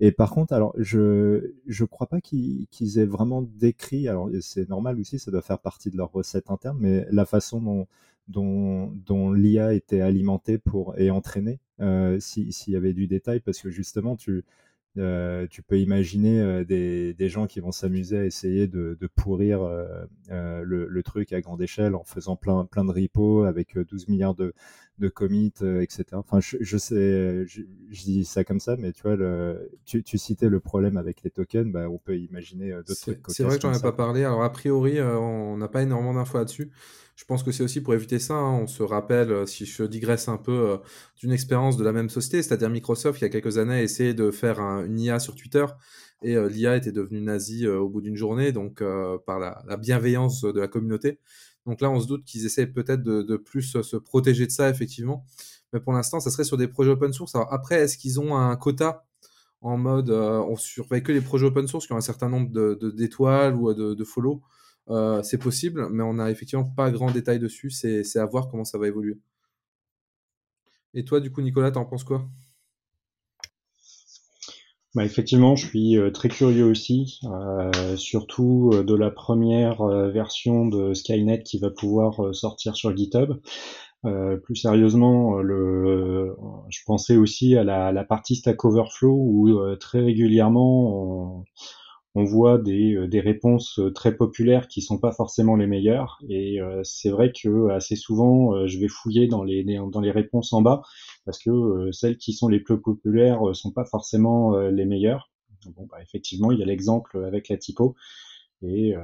Et 0.00 0.10
par 0.10 0.30
contre, 0.30 0.52
alors 0.52 0.74
je 0.76 1.52
je 1.66 1.84
crois 1.84 2.08
pas 2.08 2.20
qu'ils 2.20 2.98
aient 2.98 3.04
vraiment 3.04 3.42
décrit. 3.42 4.08
Alors 4.08 4.28
c'est 4.40 4.68
normal 4.68 4.98
aussi, 4.98 5.18
ça 5.18 5.30
doit 5.30 5.42
faire 5.42 5.60
partie 5.60 5.90
de 5.90 5.96
leur 5.96 6.10
recette 6.12 6.50
interne, 6.50 6.78
mais 6.80 7.06
la 7.10 7.24
façon 7.24 7.60
dont 7.60 7.86
dont, 9.06 9.32
l'IA 9.32 9.74
était 9.74 10.00
alimentée 10.00 10.58
pour 10.58 10.98
et 10.98 11.10
entraînée, 11.10 11.60
s'il 12.18 12.72
y 12.72 12.76
avait 12.76 12.94
du 12.94 13.06
détail, 13.06 13.40
parce 13.40 13.60
que 13.60 13.70
justement 13.70 14.16
tu 14.16 14.44
euh, 14.96 15.48
tu 15.50 15.62
peux 15.62 15.78
imaginer 15.80 16.40
euh, 16.40 16.64
des, 16.64 17.14
des, 17.14 17.28
gens 17.28 17.48
qui 17.48 17.58
vont 17.58 17.72
s'amuser 17.72 18.16
à 18.16 18.24
essayer 18.24 18.68
de, 18.68 18.96
de 19.00 19.06
pourrir 19.08 19.62
euh, 19.62 20.06
le, 20.28 20.86
le, 20.86 21.02
truc 21.02 21.32
à 21.32 21.40
grande 21.40 21.60
échelle 21.60 21.96
en 21.96 22.04
faisant 22.04 22.36
plein, 22.36 22.64
plein 22.64 22.84
de 22.84 22.92
repos 22.92 23.42
avec 23.42 23.76
12 23.76 24.06
milliards 24.08 24.36
de, 24.36 24.54
de 24.98 25.08
commits, 25.08 25.52
etc. 25.80 26.04
Enfin, 26.12 26.38
je, 26.38 26.58
je 26.60 26.78
sais, 26.78 27.44
je, 27.46 27.62
dis 27.90 28.24
ça 28.24 28.44
comme 28.44 28.60
ça, 28.60 28.76
mais 28.76 28.92
tu 28.92 29.02
vois, 29.02 29.16
le, 29.16 29.68
tu, 29.84 30.04
tu, 30.04 30.16
citais 30.16 30.48
le 30.48 30.60
problème 30.60 30.96
avec 30.96 31.24
les 31.24 31.30
tokens, 31.30 31.72
bah, 31.72 31.88
on 31.90 31.98
peut 31.98 32.16
imaginer 32.16 32.70
d'autres 32.72 33.00
trucs. 33.00 33.18
C'est 33.28 33.42
vrai 33.42 33.56
que 33.56 33.62
j'en 33.62 33.74
ai 33.74 33.82
pas 33.82 33.92
parlé. 33.92 34.22
Alors, 34.22 34.44
a 34.44 34.52
priori, 34.52 35.00
on 35.00 35.56
n'a 35.56 35.68
pas 35.68 35.82
énormément 35.82 36.14
d'infos 36.14 36.38
là-dessus. 36.38 36.70
Je 37.16 37.24
pense 37.24 37.44
que 37.44 37.52
c'est 37.52 37.62
aussi 37.62 37.80
pour 37.80 37.94
éviter 37.94 38.18
ça. 38.18 38.34
Hein. 38.34 38.60
On 38.62 38.66
se 38.66 38.82
rappelle, 38.82 39.30
euh, 39.30 39.46
si 39.46 39.66
je 39.66 39.84
digresse 39.84 40.28
un 40.28 40.36
peu, 40.36 40.70
euh, 40.70 40.76
d'une 41.16 41.32
expérience 41.32 41.76
de 41.76 41.84
la 41.84 41.92
même 41.92 42.10
société, 42.10 42.42
c'est-à-dire 42.42 42.68
Microsoft, 42.70 43.20
il 43.20 43.24
y 43.24 43.26
a 43.26 43.30
quelques 43.30 43.58
années, 43.58 43.74
a 43.74 43.82
essayé 43.82 44.14
de 44.14 44.30
faire 44.30 44.58
une 44.60 44.98
IA 44.98 45.20
sur 45.20 45.36
Twitter 45.36 45.64
et 46.22 46.36
euh, 46.36 46.48
l'IA 46.48 46.76
était 46.76 46.90
devenue 46.90 47.20
nazie 47.20 47.68
au 47.68 47.88
bout 47.88 48.00
d'une 48.00 48.16
journée, 48.16 48.50
donc 48.52 48.82
par 49.26 49.38
la, 49.38 49.76
bienveillance 49.76 50.42
de 50.42 50.58
la 50.58 50.68
communauté. 50.68 51.20
Donc 51.66 51.80
là, 51.80 51.90
on 51.90 52.00
se 52.00 52.06
doute 52.06 52.24
qu'ils 52.24 52.46
essaient 52.46 52.66
peut-être 52.66 53.02
de, 53.02 53.36
plus 53.36 53.80
se 53.82 53.96
protéger 53.96 54.46
de 54.46 54.50
ça, 54.50 54.68
effectivement. 54.68 55.24
Mais 55.72 55.80
pour 55.80 55.92
l'instant, 55.92 56.20
ça 56.20 56.30
serait 56.30 56.44
sur 56.44 56.56
des 56.56 56.68
projets 56.68 56.90
open 56.90 57.12
source. 57.12 57.34
Après, 57.50 57.76
est-ce 57.76 57.96
qu'ils 57.98 58.20
ont 58.20 58.36
un 58.36 58.56
quota 58.56 59.06
en 59.60 59.78
mode 59.78 60.10
on 60.10 60.56
surveille 60.56 61.02
que 61.02 61.12
les 61.12 61.20
projets 61.20 61.46
open 61.46 61.66
source 61.66 61.86
qui 61.86 61.92
ont 61.92 61.96
un 61.96 62.02
certain 62.02 62.28
nombre 62.28 62.50
d'étoiles 62.92 63.54
ou 63.54 63.72
de, 63.72 63.94
de 63.94 64.04
follow? 64.04 64.42
Euh, 64.90 65.22
c'est 65.22 65.38
possible, 65.38 65.88
mais 65.90 66.02
on 66.02 66.14
n'a 66.14 66.30
effectivement 66.30 66.64
pas 66.64 66.90
grand 66.90 67.10
détail 67.10 67.38
dessus. 67.38 67.70
C'est 67.70 68.18
à 68.18 68.26
voir 68.26 68.48
comment 68.48 68.64
ça 68.64 68.78
va 68.78 68.86
évoluer. 68.86 69.18
Et 70.94 71.04
toi, 71.04 71.20
du 71.20 71.30
coup, 71.30 71.42
Nicolas, 71.42 71.70
t'en 71.70 71.84
penses 71.84 72.04
quoi? 72.04 72.28
Bah, 74.94 75.04
effectivement, 75.04 75.56
je 75.56 75.66
suis 75.66 75.98
euh, 75.98 76.10
très 76.10 76.28
curieux 76.28 76.66
aussi, 76.66 77.18
euh, 77.24 77.96
surtout 77.96 78.70
de 78.84 78.94
la 78.94 79.10
première 79.10 79.84
version 80.10 80.66
de 80.66 80.94
Skynet 80.94 81.42
qui 81.42 81.58
va 81.58 81.70
pouvoir 81.70 82.32
sortir 82.34 82.76
sur 82.76 82.96
GitHub. 82.96 83.40
plus 84.44 84.54
sérieusement, 84.54 85.42
je 85.42 86.80
pensais 86.86 87.16
aussi 87.16 87.56
à 87.56 87.64
la, 87.64 87.90
la 87.90 88.04
partie 88.04 88.36
Stack 88.36 88.64
Overflow 88.64 89.16
où 89.16 89.76
très 89.76 90.00
régulièrement 90.00 91.40
on, 91.40 91.44
on 92.14 92.24
voit 92.24 92.58
des, 92.58 92.94
euh, 92.94 93.08
des, 93.08 93.20
réponses 93.20 93.78
euh, 93.78 93.92
très 93.92 94.16
populaires 94.16 94.68
qui 94.68 94.82
sont 94.82 94.98
pas 94.98 95.12
forcément 95.12 95.56
les 95.56 95.66
meilleures. 95.66 96.18
Et 96.28 96.60
euh, 96.60 96.80
c'est 96.84 97.10
vrai 97.10 97.32
que 97.32 97.70
assez 97.70 97.96
souvent, 97.96 98.66
je 98.66 98.78
vais 98.78 98.88
fouiller 98.88 99.26
dans 99.26 99.42
les, 99.42 99.64
dans 99.64 100.00
les 100.00 100.10
réponses 100.10 100.52
en 100.52 100.62
bas 100.62 100.82
parce 101.24 101.38
que 101.38 101.90
celles 101.92 102.16
qui 102.16 102.32
sont 102.32 102.48
les 102.48 102.60
plus 102.60 102.80
populaires 102.80 103.40
sont 103.54 103.72
pas 103.72 103.84
forcément 103.84 104.56
les 104.58 104.84
meilleures. 104.84 105.30
Bon, 105.76 105.86
bah, 105.90 105.96
effectivement, 106.02 106.52
il 106.52 106.58
y 106.58 106.62
a 106.62 106.66
l'exemple 106.66 107.24
avec 107.24 107.48
la 107.48 107.56
typo. 107.56 107.94
Et, 108.62 108.96
euh, 108.96 109.00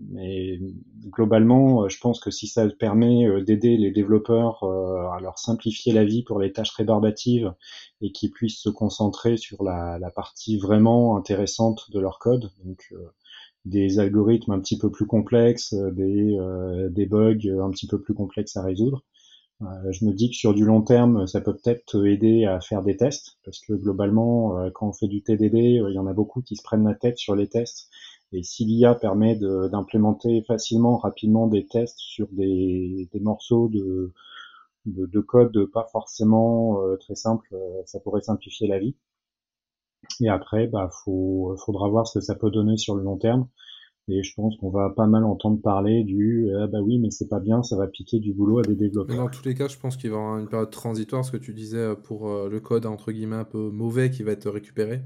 mais 0.00 0.58
globalement, 1.06 1.84
euh, 1.84 1.88
je 1.88 1.98
pense 1.98 2.20
que 2.20 2.30
si 2.30 2.46
ça 2.46 2.68
permet 2.68 3.26
euh, 3.26 3.42
d'aider 3.42 3.76
les 3.76 3.90
développeurs 3.90 4.62
à 4.64 5.20
leur 5.20 5.38
simplifier 5.38 5.92
la 5.92 6.04
vie 6.04 6.22
pour 6.22 6.38
les 6.38 6.52
tâches 6.52 6.70
rébarbatives 6.72 7.54
et 8.00 8.12
qu'ils 8.12 8.30
puissent 8.30 8.60
se 8.60 8.68
concentrer 8.68 9.36
sur 9.36 9.62
la, 9.64 9.98
partie 10.14 10.58
vraiment 10.58 11.16
intéressante 11.16 11.90
de 11.92 12.00
leur 12.00 12.18
code, 12.18 12.50
donc 12.64 12.92
des 13.64 13.98
algorithmes 13.98 14.52
un 14.52 14.60
petit 14.60 14.78
peu 14.78 14.90
plus 14.90 15.06
complexes, 15.06 15.74
des, 15.74 16.36
des 16.90 17.06
bugs 17.06 17.60
un 17.62 17.70
petit 17.70 17.86
peu 17.86 18.00
plus 18.00 18.14
complexes 18.14 18.56
à 18.56 18.62
résoudre, 18.62 19.04
je 19.60 20.04
me 20.04 20.12
dis 20.12 20.30
que 20.30 20.36
sur 20.36 20.54
du 20.54 20.64
long 20.64 20.82
terme, 20.82 21.26
ça 21.26 21.40
peut 21.40 21.54
peut-être 21.54 22.06
aider 22.06 22.46
à 22.46 22.60
faire 22.60 22.82
des 22.82 22.96
tests, 22.96 23.38
parce 23.44 23.60
que 23.60 23.74
globalement, 23.74 24.70
quand 24.74 24.88
on 24.88 24.92
fait 24.92 25.08
du 25.08 25.22
TDD, 25.22 25.54
il 25.54 25.94
y 25.94 25.98
en 25.98 26.06
a 26.06 26.14
beaucoup 26.14 26.42
qui 26.42 26.56
se 26.56 26.62
prennent 26.62 26.84
la 26.84 26.94
tête 26.94 27.18
sur 27.18 27.34
les 27.36 27.48
tests 27.48 27.90
et 28.32 28.42
si 28.42 28.64
l'IA 28.64 28.94
permet 28.94 29.36
d'implémenter 29.36 30.42
facilement, 30.46 30.98
rapidement 30.98 31.46
des 31.46 31.66
tests 31.66 31.98
sur 31.98 32.28
des, 32.32 33.08
des 33.12 33.20
morceaux 33.20 33.68
de, 33.68 34.12
de, 34.86 35.20
code 35.20 35.66
pas 35.72 35.86
forcément 35.92 36.78
très 37.00 37.14
simple, 37.14 37.56
ça 37.86 38.00
pourrait 38.00 38.20
simplifier 38.20 38.68
la 38.68 38.78
vie. 38.78 38.94
Et 40.20 40.28
après, 40.28 40.66
bah, 40.66 40.90
faudra 41.04 41.88
voir 41.88 42.06
ce 42.06 42.18
que 42.18 42.24
ça 42.24 42.34
peut 42.34 42.50
donner 42.50 42.76
sur 42.76 42.94
le 42.94 43.02
long 43.02 43.16
terme. 43.16 43.48
Et 44.10 44.22
je 44.22 44.34
pense 44.34 44.56
qu'on 44.56 44.70
va 44.70 44.88
pas 44.88 45.06
mal 45.06 45.24
entendre 45.24 45.60
parler 45.60 46.02
du 46.02 46.50
ah 46.58 46.66
bah 46.66 46.80
oui, 46.80 46.98
mais 46.98 47.10
c'est 47.10 47.28
pas 47.28 47.40
bien, 47.40 47.62
ça 47.62 47.76
va 47.76 47.86
piquer 47.86 48.18
du 48.18 48.32
boulot 48.32 48.60
à 48.60 48.62
des 48.62 48.74
développeurs. 48.74 49.16
dans 49.16 49.28
tous 49.28 49.44
les 49.44 49.54
cas, 49.54 49.68
je 49.68 49.76
pense 49.76 49.98
qu'il 49.98 50.10
va 50.10 50.16
y 50.16 50.18
avoir 50.18 50.38
une 50.38 50.48
période 50.48 50.70
transitoire, 50.70 51.26
ce 51.26 51.32
que 51.32 51.36
tu 51.36 51.52
disais 51.52 51.76
euh, 51.76 51.94
pour 51.94 52.30
euh, 52.30 52.48
le 52.48 52.58
code 52.58 52.86
entre 52.86 53.12
guillemets 53.12 53.36
un 53.36 53.44
peu 53.44 53.70
mauvais 53.70 54.10
qui 54.10 54.22
va 54.22 54.32
être 54.32 54.48
récupéré. 54.48 55.02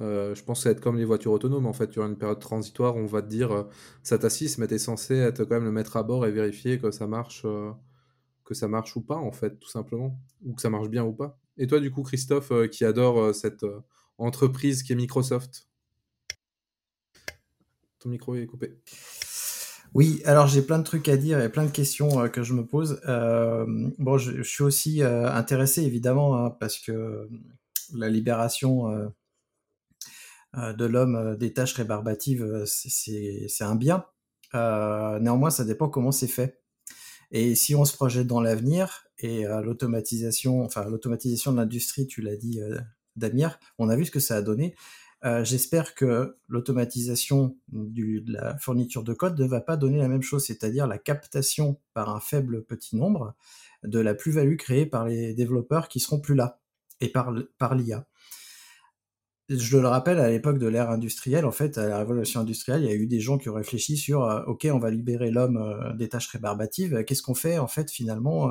Euh, 0.00 0.34
je 0.34 0.44
pense 0.44 0.58
que 0.58 0.62
ça 0.64 0.68
va 0.68 0.72
être 0.72 0.80
comme 0.80 0.96
les 0.96 1.04
voitures 1.04 1.32
autonomes. 1.32 1.66
En 1.66 1.72
fait, 1.72 1.96
aura 1.98 2.08
une 2.08 2.16
période 2.16 2.38
transitoire 2.38 2.96
on 2.96 3.06
va 3.06 3.22
te 3.22 3.28
dire 3.28 3.66
ça 4.02 4.18
t'assiste, 4.18 4.58
mais 4.58 4.66
t'es 4.66 4.78
censé 4.78 5.16
être 5.16 5.44
quand 5.44 5.56
même 5.56 5.64
le 5.64 5.72
mettre 5.72 5.96
à 5.96 6.02
bord 6.02 6.26
et 6.26 6.30
vérifier 6.30 6.78
que 6.78 6.90
ça 6.90 7.06
marche, 7.06 7.44
que 8.44 8.54
ça 8.54 8.68
marche 8.68 8.96
ou 8.96 9.00
pas, 9.00 9.16
en 9.16 9.32
fait, 9.32 9.58
tout 9.58 9.68
simplement, 9.68 10.20
ou 10.44 10.54
que 10.54 10.62
ça 10.62 10.70
marche 10.70 10.88
bien 10.88 11.04
ou 11.04 11.12
pas. 11.12 11.38
Et 11.56 11.66
toi, 11.66 11.80
du 11.80 11.90
coup, 11.90 12.02
Christophe, 12.02 12.52
qui 12.70 12.84
adore 12.84 13.34
cette 13.34 13.66
entreprise 14.18 14.82
qui 14.82 14.92
est 14.92 14.96
Microsoft, 14.96 15.68
ton 17.98 18.08
micro 18.10 18.34
est 18.34 18.46
coupé. 18.46 18.78
Oui, 19.94 20.20
alors 20.24 20.46
j'ai 20.46 20.62
plein 20.62 20.78
de 20.78 20.84
trucs 20.84 21.08
à 21.08 21.16
dire 21.16 21.40
et 21.40 21.48
plein 21.48 21.64
de 21.64 21.70
questions 21.70 22.20
euh, 22.20 22.28
que 22.28 22.42
je 22.42 22.52
me 22.52 22.64
pose. 22.64 23.00
Euh, 23.08 23.64
bon, 23.98 24.18
je, 24.18 24.42
suis 24.42 24.62
aussi 24.62 25.02
euh, 25.02 25.30
intéressé 25.32 25.82
évidemment 25.82 26.36
hein, 26.36 26.50
parce 26.50 26.78
que 26.78 27.28
la 27.94 28.08
libération 28.08 29.10
de 30.54 30.84
l'homme 30.84 31.36
des 31.36 31.52
tâches 31.52 31.74
rébarbatives, 31.74 32.64
c'est 32.66 33.48
un 33.60 33.74
bien. 33.74 34.04
néanmoins, 34.54 35.50
ça 35.50 35.64
dépend 35.64 35.88
comment 35.88 36.12
c'est 36.12 36.26
fait. 36.28 36.62
Et 37.30 37.54
si 37.54 37.74
on 37.74 37.84
se 37.84 37.92
projette 37.92 38.26
dans 38.26 38.40
l'avenir 38.40 39.06
et 39.18 39.44
l'automatisation, 39.44 40.62
enfin 40.62 40.84
l'automatisation 40.88 41.52
de 41.52 41.58
l'industrie, 41.58 42.06
tu 42.06 42.22
l'as 42.22 42.36
dit, 42.36 42.60
Damir, 43.16 43.58
on 43.78 43.88
a 43.88 43.96
vu 43.96 44.06
ce 44.06 44.10
que 44.10 44.20
ça 44.20 44.36
a 44.36 44.42
donné. 44.42 44.74
Euh, 45.24 45.42
j'espère 45.44 45.94
que 45.94 46.36
l'automatisation 46.46 47.56
de 47.68 48.22
la 48.32 48.56
fourniture 48.58 49.02
de 49.02 49.12
code 49.14 49.38
ne 49.38 49.46
va 49.46 49.60
pas 49.60 49.76
donner 49.76 49.98
la 49.98 50.08
même 50.08 50.22
chose, 50.22 50.46
c'est-à-dire 50.46 50.86
la 50.86 50.98
captation 50.98 51.80
par 51.92 52.14
un 52.14 52.20
faible 52.20 52.64
petit 52.64 52.96
nombre 52.96 53.34
de 53.82 53.98
la 53.98 54.14
plus-value 54.14 54.56
créée 54.56 54.86
par 54.86 55.06
les 55.06 55.34
développeurs 55.34 55.88
qui 55.88 55.98
seront 55.98 56.20
plus 56.20 56.34
là 56.34 56.60
et 57.00 57.08
par 57.08 57.74
l'IA. 57.74 58.06
Je 59.48 59.78
le 59.78 59.88
rappelle, 59.88 60.18
à 60.18 60.28
l'époque 60.28 60.58
de 60.58 60.66
l'ère 60.66 60.90
industrielle, 60.90 61.46
en 61.46 61.52
fait, 61.52 61.78
à 61.78 61.88
la 61.88 61.98
révolution 61.98 62.40
industrielle, 62.40 62.82
il 62.82 62.88
y 62.88 62.92
a 62.92 62.94
eu 62.94 63.06
des 63.06 63.20
gens 63.20 63.38
qui 63.38 63.48
ont 63.48 63.54
réfléchi 63.54 63.96
sur 63.96 64.24
euh, 64.24 64.42
OK, 64.46 64.68
on 64.70 64.78
va 64.78 64.90
libérer 64.90 65.30
l'homme 65.30 65.56
euh, 65.56 65.94
des 65.94 66.08
tâches 66.10 66.28
rébarbatives. 66.28 67.02
Qu'est-ce 67.04 67.22
qu'on 67.22 67.34
fait, 67.34 67.58
en 67.58 67.66
fait, 67.66 67.90
finalement, 67.90 68.48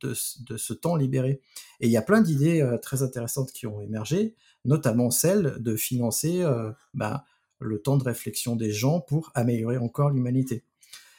de, 0.00 0.14
de, 0.48 0.56
ce 0.56 0.72
temps 0.72 0.96
libéré? 0.96 1.40
Et 1.80 1.86
il 1.86 1.92
y 1.92 1.96
a 1.96 2.02
plein 2.02 2.20
d'idées 2.20 2.68
très 2.82 3.02
intéressantes 3.02 3.52
qui 3.52 3.66
ont 3.66 3.80
émergé 3.80 4.34
notamment 4.64 5.10
celle 5.10 5.56
de 5.60 5.76
financer 5.76 6.42
euh, 6.42 6.72
bah, 6.94 7.24
le 7.58 7.80
temps 7.80 7.96
de 7.96 8.04
réflexion 8.04 8.56
des 8.56 8.72
gens 8.72 9.00
pour 9.00 9.30
améliorer 9.34 9.78
encore 9.78 10.10
l'humanité. 10.10 10.64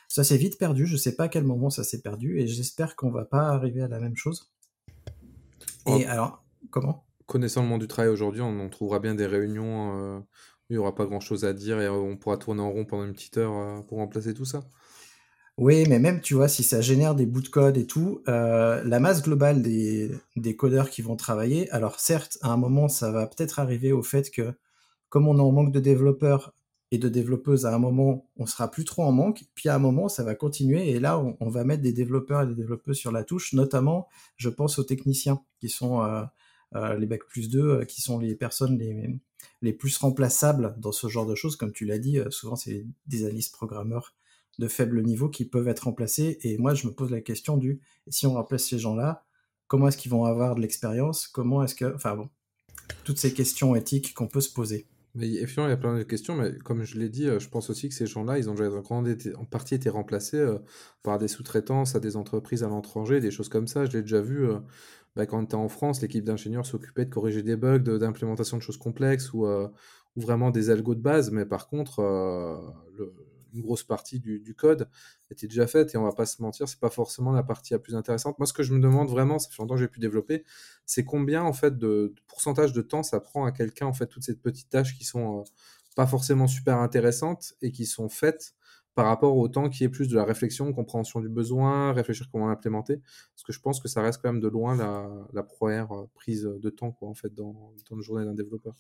Ça 0.08 0.24
s'est 0.24 0.38
vite 0.38 0.58
perdu, 0.58 0.86
je 0.86 0.94
ne 0.94 0.98
sais 0.98 1.16
pas 1.16 1.26
à 1.26 1.30
quel 1.30 1.46
moment 1.46 1.70
ça 1.70 1.84
s'est 1.84 2.02
perdu, 2.02 2.40
et 2.40 2.48
j'espère 2.48 2.96
qu'on 2.96 3.12
va 3.12 3.24
pas 3.24 3.48
arriver 3.50 3.82
à 3.82 3.88
la 3.88 4.00
même 4.00 4.18
chose. 4.18 4.52
Et 5.88 6.06
alors, 6.06 6.44
comment? 6.70 7.06
Connaissant 7.32 7.62
le 7.62 7.70
monde 7.70 7.80
du 7.80 7.88
travail 7.88 8.12
aujourd'hui, 8.12 8.42
on, 8.42 8.68
trouvera 8.68 9.00
bien 9.00 9.16
des 9.16 9.26
réunions 9.26 9.96
euh, 9.96 10.20
où 10.20 10.24
il 10.70 10.74
n'y 10.74 10.78
aura 10.78 10.94
pas 10.94 11.06
grand-chose 11.06 11.46
à 11.46 11.54
dire 11.54 11.80
et 11.80 11.88
on 11.88 12.18
pourra 12.18 12.36
tourner 12.36 12.62
en 12.62 12.70
rond 12.70 12.84
pendant 12.84 13.06
une 13.06 13.14
petite 13.14 13.38
heure 13.38 13.54
euh, 13.54 13.80
pour 13.84 14.00
remplacer 14.00 14.34
tout 14.34 14.44
ça. 14.44 14.66
Oui, 15.58 15.86
mais 15.88 15.98
même, 15.98 16.20
tu 16.20 16.34
vois, 16.34 16.50
si 16.50 16.62
ça 16.62 16.82
génère 16.82 17.16
des 17.16 17.26
bouts 17.26 17.42
de 17.42 17.48
code 17.48 17.78
et 17.78 17.88
tout, 17.88 18.22
euh, 18.28 18.84
la 18.84 19.00
masse 19.00 19.24
globale 19.24 19.62
des, 19.62 20.12
codeurs 20.58 20.90
qui 20.90 21.02
vont 21.02 21.16
travailler, 21.16 21.72
alors 21.72 22.02
certes, 22.02 22.38
à 22.42 22.52
un 22.52 22.58
moment, 22.58 22.90
ça 22.90 23.14
va 23.14 23.28
peut-être 23.28 23.60
arriver 23.60 23.94
au 23.94 24.04
fait 24.04 24.30
que, 24.30 24.54
comme 25.08 25.26
on 25.26 25.38
est 25.38 25.42
en 25.42 25.54
manque 25.54 25.72
de 25.72 25.80
développeurs 25.80 26.54
et 26.92 26.98
de 26.98 27.08
développeuses, 27.08 27.66
à 27.66 27.74
un 27.74 27.80
moment, 27.80 28.28
on 28.36 28.46
sera 28.46 28.70
plus 28.70 28.84
trop 28.84 29.04
en 29.04 29.14
manque, 29.14 29.46
puis 29.56 29.70
à 29.70 29.76
un 29.76 29.80
moment, 29.80 30.10
ça 30.10 30.26
va 30.26 30.36
continuer, 30.36 30.90
et 30.90 31.00
là, 31.00 31.18
on, 31.18 31.50
va 31.50 31.64
mettre 31.64 31.82
des 31.82 31.94
développeurs 31.94 32.42
et 32.42 32.48
des 32.48 32.56
développeuses 32.56 32.98
sur 32.98 33.14
la 33.14 33.24
touche, 33.24 33.54
notamment, 33.54 34.10
je 34.36 34.50
pense 34.50 34.80
aux 34.80 34.84
techniciens, 34.84 35.40
qui 35.62 35.70
sont 35.70 36.04
euh, 36.04 36.24
euh, 36.24 36.26
les 36.74 37.06
Bac 37.06 37.22
plus 37.28 37.50
2, 37.50 37.86
qui 37.86 38.02
sont 38.02 38.20
les 38.20 38.36
personnes 38.36 38.78
les, 38.78 39.20
les 39.62 39.74
plus 39.74 39.98
remplaçables 39.98 40.76
dans 40.78 40.92
ce 40.92 41.08
genre 41.08 41.26
de 41.26 41.36
choses, 41.36 41.56
comme 41.56 41.74
tu 41.74 41.86
l'as 41.86 42.00
dit, 42.00 42.20
souvent 42.30 42.56
c'est 42.56 42.86
des 43.08 43.26
analystes 43.26 43.54
programmeurs 43.54 44.16
de 44.60 44.68
faible 44.68 45.02
niveau 45.02 45.30
qui 45.30 45.46
peuvent 45.46 45.68
être 45.68 45.82
remplacés. 45.82 46.40
Et 46.44 46.58
moi, 46.58 46.74
je 46.74 46.88
me 46.88 46.94
pose 46.94 47.12
la 47.12 47.22
question 47.22 47.58
du 47.58 47.82
si 48.08 48.26
on 48.28 48.34
remplace 48.34 48.66
ces 48.66 48.80
gens-là, 48.80 49.26
comment 49.68 49.88
est-ce 49.88 49.98
qu'ils 49.98 50.12
vont 50.12 50.26
avoir 50.26 50.56
de 50.56 50.62
l'expérience? 50.62 51.28
Comment 51.28 51.64
est-ce 51.64 51.76
que. 51.76 51.96
Enfin 51.96 52.16
bon, 52.16 52.30
toutes 53.04 53.18
ces 53.18 53.34
questions 53.34 53.76
éthiques 53.76 54.14
qu'on 54.14 54.28
peut 54.28 54.42
se 54.42 54.52
poser. 54.52 54.88
Mais 55.14 55.28
effectivement, 55.28 55.68
il 55.68 55.72
y 55.72 55.74
a 55.74 55.78
plein 55.78 55.98
de 55.98 56.04
questions, 56.04 56.36
mais 56.36 56.58
comme 56.60 56.84
je 56.84 56.98
l'ai 56.98 57.10
dit, 57.10 57.28
euh, 57.28 57.38
je 57.40 57.50
pense 57.50 57.70
aussi 57.70 57.90
que 57.90 57.96
ces 57.96 58.06
gens-là, 58.06 58.38
ils 58.38 58.50
ont 58.50 58.54
déjà 58.54 58.70
en 58.70 59.46
partie 59.46 59.76
été 59.76 59.90
remplacés 59.90 60.38
euh, 60.38 60.60
par 61.04 61.20
des 61.20 61.28
sous-traitances 61.28 61.96
à 61.96 62.00
des 62.00 62.16
entreprises 62.16 62.64
à 62.64 62.70
l'étranger, 62.70 63.20
des 63.20 63.32
choses 63.32 63.50
comme 63.50 63.68
ça. 63.68 63.86
Je 63.86 63.92
l'ai 63.92 64.02
déjà 64.04 64.22
vu 64.22 64.48
euh, 64.48 64.60
bah, 65.16 65.26
quand 65.26 65.40
on 65.40 65.44
était 65.44 65.56
en 65.56 65.70
France, 65.70 66.02
l'équipe 66.02 66.24
d'ingénieurs 66.24 66.66
s'occupait 66.66 67.06
de 67.06 67.10
corriger 67.10 67.44
des 67.44 67.56
bugs, 67.56 67.80
d'implémentation 67.80 68.58
de, 68.58 68.62
choses 68.62 68.78
complexes 68.78 69.34
ou, 69.34 69.46
ou, 69.46 70.22
vraiment 70.22 70.52
des 70.52 70.70
algos 70.70 70.96
de 70.96 71.02
base, 71.02 71.32
mais 71.32 71.46
par 71.46 71.68
contre, 71.68 72.02
le, 72.98 73.14
une 73.54 73.62
grosse 73.62 73.84
partie 73.84 74.20
du, 74.20 74.56
code 74.56 74.88
était 75.30 75.48
déjà 75.48 75.68
faite 75.68 75.94
et 75.94 75.98
on 75.98 76.04
va 76.04 76.12
pas 76.12 76.26
se 76.26 76.42
mentir, 76.42 76.68
c'est 76.68 76.80
pas 76.80 76.90
forcément 76.90 77.32
la 77.32 77.44
partie 77.44 77.74
la 77.74 77.80
plus 77.80 77.96
intéressante. 77.96 78.38
Moi, 78.40 78.46
ce 78.46 78.54
que 78.54 78.64
je 78.64 78.74
me 78.74 78.80
demande 78.80 79.10
vraiment, 79.10 79.40
ça 79.40 79.50
fait 79.50 79.62
longtemps 79.62 79.76
que 79.76 79.82
j'ai 79.82 79.88
pu 79.88 80.00
développer, 80.00 80.44
c'est 80.86 81.06
combien 81.06 81.44
en 81.44 81.54
fait 81.54 81.78
de, 81.78 82.14
pourcentage 82.28 82.74
de 82.74 82.82
temps 82.82 83.04
ça 83.04 83.20
prend 83.20 83.46
à 83.46 83.52
quelqu'un 83.52 83.88
en 83.88 83.94
fait 83.94 84.08
toutes 84.08 84.24
ces 84.24 84.36
petites 84.36 84.70
tâches 84.70 84.98
qui 84.98 85.04
sont 85.04 85.40
euh, 85.40 85.44
pas 85.96 86.08
forcément 86.08 86.48
super 86.48 86.78
intéressantes 86.78 87.54
et 87.62 87.72
qui 87.72 87.86
sont 87.86 88.10
faites 88.10 88.54
par 88.96 89.06
rapport 89.06 89.38
au 89.38 89.48
temps 89.48 89.70
qui 89.70 89.84
est 89.84 89.90
plus 89.90 90.08
de 90.08 90.16
la 90.16 90.26
réflexion, 90.26 90.72
compréhension 90.74 91.22
du 91.22 91.30
besoin, 91.30 91.94
réfléchir 91.94 92.28
comment 92.32 92.48
l'implémenter. 92.48 92.98
Parce 93.36 93.44
que 93.46 93.54
je 93.54 93.60
pense 93.60 93.80
que 93.80 93.88
ça 93.88 94.02
reste 94.02 94.22
quand 94.22 94.32
même 94.32 94.42
de 94.42 94.48
loin 94.48 94.76
la, 94.76 95.44
première 95.44 95.92
euh, 95.92 96.10
prise 96.14 96.44
de 96.44 96.70
temps 96.70 96.92
quoi, 96.92 97.10
en 97.10 97.14
fait, 97.14 97.34
dans, 97.34 97.74
dans 97.90 97.96
la 97.96 98.02
journée 98.02 98.26
d'un 98.26 98.34
développeur. 98.34 98.76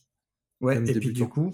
Ouais, 0.59 0.77
et 0.77 0.99
puis 0.99 1.11
du 1.11 1.27
coup, 1.27 1.53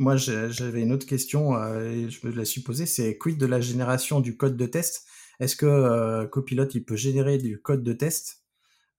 moi, 0.00 0.16
j'avais 0.16 0.80
une 0.80 0.92
autre 0.92 1.06
question, 1.06 1.54
euh, 1.56 1.90
et 1.90 2.08
je 2.08 2.26
me 2.26 2.32
la 2.32 2.46
suis 2.46 2.62
posée, 2.62 2.86
c'est 2.86 3.18
quid 3.18 3.36
de 3.36 3.44
la 3.44 3.60
génération 3.60 4.20
du 4.20 4.34
code 4.34 4.56
de 4.56 4.64
test? 4.64 5.06
Est-ce 5.40 5.56
que 5.56 5.66
euh, 5.66 6.26
Copilot, 6.26 6.68
il 6.72 6.84
peut 6.84 6.96
générer 6.96 7.36
du 7.36 7.60
code 7.60 7.82
de 7.82 7.92
test? 7.92 8.39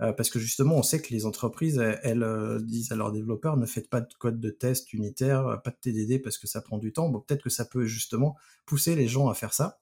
Euh, 0.01 0.13
Parce 0.13 0.29
que 0.29 0.39
justement, 0.39 0.77
on 0.77 0.83
sait 0.83 1.01
que 1.01 1.13
les 1.13 1.25
entreprises, 1.25 1.79
elles, 2.03 2.25
disent 2.61 2.91
à 2.91 2.95
leurs 2.95 3.11
développeurs, 3.11 3.57
ne 3.57 3.65
faites 3.65 3.89
pas 3.89 4.01
de 4.01 4.13
code 4.19 4.39
de 4.39 4.49
test 4.49 4.93
unitaire, 4.93 5.61
pas 5.63 5.71
de 5.71 5.77
TDD, 5.81 6.21
parce 6.21 6.37
que 6.37 6.47
ça 6.47 6.61
prend 6.61 6.77
du 6.77 6.93
temps. 6.93 7.09
Bon, 7.09 7.19
peut-être 7.19 7.43
que 7.43 7.49
ça 7.49 7.65
peut 7.65 7.85
justement 7.85 8.35
pousser 8.65 8.95
les 8.95 9.07
gens 9.07 9.29
à 9.29 9.33
faire 9.33 9.53
ça. 9.53 9.79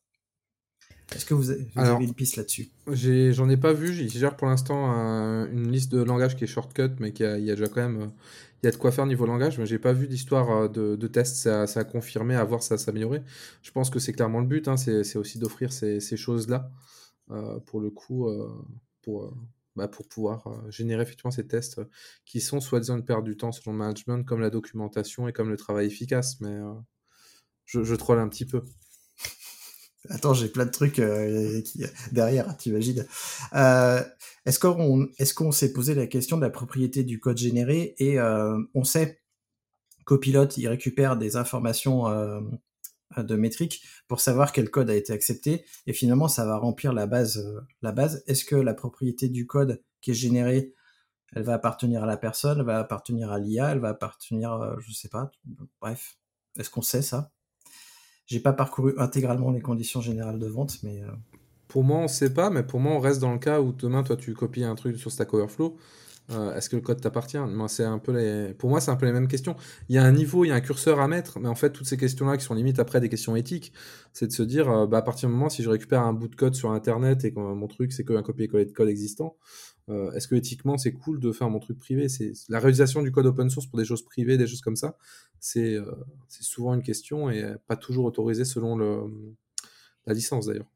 Est-ce 1.15 1.25
que 1.25 1.33
vous, 1.33 1.49
avez, 1.49 1.65
une 2.03 2.13
piste 2.13 2.35
là-dessus? 2.35 2.69
J'en 2.87 3.49
ai, 3.49 3.57
pas 3.57 3.73
vu. 3.73 3.93
J'ai 3.93 4.07
gère 4.09 4.37
pour 4.37 4.47
l'instant 4.47 4.91
une 5.51 5.71
liste 5.71 5.91
de 5.91 6.03
langages 6.03 6.35
qui 6.35 6.43
est 6.43 6.47
shortcut, 6.47 6.91
mais 6.99 7.13
qui 7.13 7.23
il 7.23 7.45
y 7.45 7.51
a 7.51 7.55
déjà 7.55 7.67
quand 7.67 7.81
même 7.81 8.11
il 8.61 8.65
y 8.65 8.69
a 8.69 8.71
de 8.71 8.77
quoi 8.77 8.91
faire 8.91 9.05
niveau 9.05 9.25
langage, 9.25 9.57
mais 9.57 9.65
j'ai 9.65 9.79
pas 9.79 9.93
vu 9.93 10.07
d'histoire 10.07 10.51
euh, 10.51 10.67
de, 10.67 10.95
de 10.95 11.07
test, 11.07 11.37
ça, 11.37 11.67
ça, 11.67 11.81
a 11.81 11.83
confirmé, 11.83 12.35
à 12.35 12.43
voir 12.43 12.61
ça 12.61 12.77
s'améliorer. 12.77 13.21
Je 13.61 13.71
pense 13.71 13.89
que 13.89 13.99
c'est 13.99 14.13
clairement 14.13 14.41
le 14.41 14.47
but, 14.47 14.67
hein, 14.67 14.77
c'est 14.77 15.15
aussi 15.15 15.39
d'offrir 15.39 15.71
ces, 15.71 15.99
ces 15.99 16.17
choses-là, 16.17 16.69
euh, 17.31 17.59
pour 17.59 17.79
le 17.79 17.89
coup, 17.89 18.27
euh, 18.27 18.49
pour, 19.01 19.33
bah, 19.75 19.87
pour 19.87 20.07
pouvoir 20.07 20.47
générer 20.69 21.03
effectivement 21.03 21.31
ces 21.31 21.47
tests 21.47 21.81
qui 22.25 22.41
sont 22.41 22.59
soi-disant 22.59 22.97
une 22.97 23.05
perte 23.05 23.23
du 23.23 23.37
temps 23.37 23.51
selon 23.51 23.73
le 23.73 23.77
management, 23.79 24.23
comme 24.25 24.41
la 24.41 24.49
documentation 24.49 25.27
et 25.27 25.33
comme 25.33 25.49
le 25.49 25.57
travail 25.57 25.87
efficace, 25.87 26.39
mais 26.41 26.57
je, 27.65 27.83
je 27.83 27.95
troll 27.95 28.19
un 28.19 28.27
petit 28.27 28.45
peu. 28.45 28.63
Attends, 30.09 30.33
j'ai 30.33 30.47
plein 30.47 30.65
de 30.65 30.71
trucs 30.71 30.99
euh, 30.99 31.61
qui, 31.61 31.83
derrière, 32.11 32.55
t'imagines. 32.57 33.05
Euh, 33.53 34.03
est-ce 34.45 34.59
qu'on 34.59 35.07
est 35.19 35.33
qu'on 35.33 35.51
s'est 35.51 35.73
posé 35.73 35.93
la 35.93 36.07
question 36.07 36.37
de 36.37 36.41
la 36.41 36.49
propriété 36.49 37.03
du 37.03 37.19
code 37.19 37.37
généré 37.37 37.95
et 37.99 38.19
euh, 38.19 38.57
on 38.73 38.83
sait 38.83 39.21
Copilot, 40.05 40.47
il 40.57 40.67
récupère 40.67 41.17
des 41.17 41.35
informations 41.35 42.05
de 43.17 43.35
métriques 43.35 43.83
pour 44.07 44.19
savoir 44.19 44.51
quel 44.51 44.69
code 44.69 44.89
a 44.89 44.95
été 44.95 45.13
accepté 45.13 45.65
et 45.87 45.93
finalement 45.93 46.27
ça 46.27 46.45
va 46.45 46.57
remplir 46.57 46.93
la 46.93 47.07
base. 47.07 47.43
la 47.81 47.91
base. 47.91 48.23
Est-ce 48.27 48.45
que 48.45 48.55
la 48.55 48.73
propriété 48.73 49.29
du 49.29 49.47
code 49.47 49.81
qui 50.01 50.11
est 50.11 50.15
généré, 50.15 50.73
elle 51.33 51.43
va 51.43 51.53
appartenir 51.53 52.03
à 52.03 52.05
la 52.05 52.17
personne, 52.17 52.59
elle 52.59 52.65
va 52.65 52.79
appartenir 52.79 53.31
à 53.31 53.39
l'IA, 53.39 53.71
elle 53.71 53.79
va 53.79 53.89
appartenir, 53.89 54.75
je 54.79 54.93
sais 54.93 55.09
pas. 55.09 55.31
Bref, 55.81 56.17
est-ce 56.57 56.69
qu'on 56.69 56.81
sait 56.81 57.01
ça? 57.01 57.31
J'ai 58.25 58.39
pas 58.39 58.53
parcouru 58.53 58.93
intégralement 58.99 59.49
les 59.49 59.61
conditions 59.61 60.01
générales 60.01 60.37
de 60.37 60.47
vente, 60.47 60.83
mais. 60.83 61.01
Euh, 61.01 61.11
pour 61.67 61.83
moi, 61.83 61.99
on 61.99 62.07
sait 62.07 62.33
pas, 62.33 62.49
mais 62.49 62.63
pour 62.63 62.79
moi, 62.79 62.93
on 62.93 62.99
reste 62.99 63.19
dans 63.19 63.31
le 63.31 63.39
cas 63.39 63.59
où 63.61 63.71
demain, 63.71 64.03
toi, 64.03 64.15
tu 64.15 64.33
copies 64.33 64.63
un 64.63 64.75
truc 64.75 64.97
sur 64.97 65.11
Stack 65.11 65.33
Overflow 65.33 65.77
euh, 66.31 66.55
Est-ce 66.55 66.69
que 66.69 66.75
le 66.75 66.81
code 66.81 67.01
t'appartient? 67.01 67.37
Pour 67.37 67.47
moi, 67.49 67.67
c'est 67.67 67.83
un 67.83 67.99
peu 67.99 68.11
les 69.05 69.11
mêmes 69.11 69.27
questions. 69.27 69.55
Il 69.87 69.95
y 69.95 69.97
a 69.97 70.03
un 70.03 70.11
niveau, 70.11 70.45
il 70.45 70.49
y 70.49 70.51
a 70.51 70.55
un 70.55 70.61
curseur 70.61 70.99
à 70.99 71.07
mettre, 71.07 71.39
mais 71.39 71.47
en 71.47 71.55
fait, 71.55 71.71
toutes 71.71 71.87
ces 71.87 71.97
questions-là 71.97 72.37
qui 72.37 72.43
sont 72.43 72.53
limite 72.53 72.79
après 72.79 72.99
des 73.01 73.09
questions 73.09 73.35
éthiques, 73.35 73.73
c'est 74.13 74.27
de 74.27 74.31
se 74.31 74.43
dire, 74.43 74.69
euh, 74.69 74.87
bah, 74.87 74.99
à 74.99 75.01
partir 75.01 75.29
du 75.29 75.35
moment, 75.35 75.49
si 75.49 75.63
je 75.63 75.69
récupère 75.69 76.01
un 76.01 76.13
bout 76.13 76.27
de 76.27 76.35
code 76.35 76.55
sur 76.55 76.71
Internet 76.71 77.25
et 77.25 77.33
que 77.33 77.39
mon 77.39 77.67
truc, 77.67 77.91
c'est 77.93 78.05
qu'un 78.05 78.23
copier-coller 78.23 78.65
de 78.65 78.71
code 78.71 78.89
existant, 78.89 79.37
euh, 79.89 80.11
est-ce 80.11 80.27
que 80.27 80.35
éthiquement, 80.35 80.77
c'est 80.77 80.93
cool 80.93 81.19
de 81.19 81.31
faire 81.31 81.49
mon 81.49 81.59
truc 81.59 81.79
privé? 81.79 82.07
La 82.49 82.59
réalisation 82.59 83.01
du 83.01 83.11
code 83.11 83.25
open 83.25 83.49
source 83.49 83.67
pour 83.67 83.79
des 83.79 83.85
choses 83.85 84.03
privées, 84.03 84.37
des 84.37 84.47
choses 84.47 84.61
comme 84.61 84.75
ça, 84.75 84.97
c'est 85.39 85.77
souvent 86.27 86.73
une 86.75 86.83
question 86.83 87.29
et 87.29 87.55
pas 87.67 87.75
toujours 87.75 88.05
autorisé 88.05 88.45
selon 88.45 88.77
la 90.05 90.13
licence 90.13 90.45
d'ailleurs. 90.45 90.69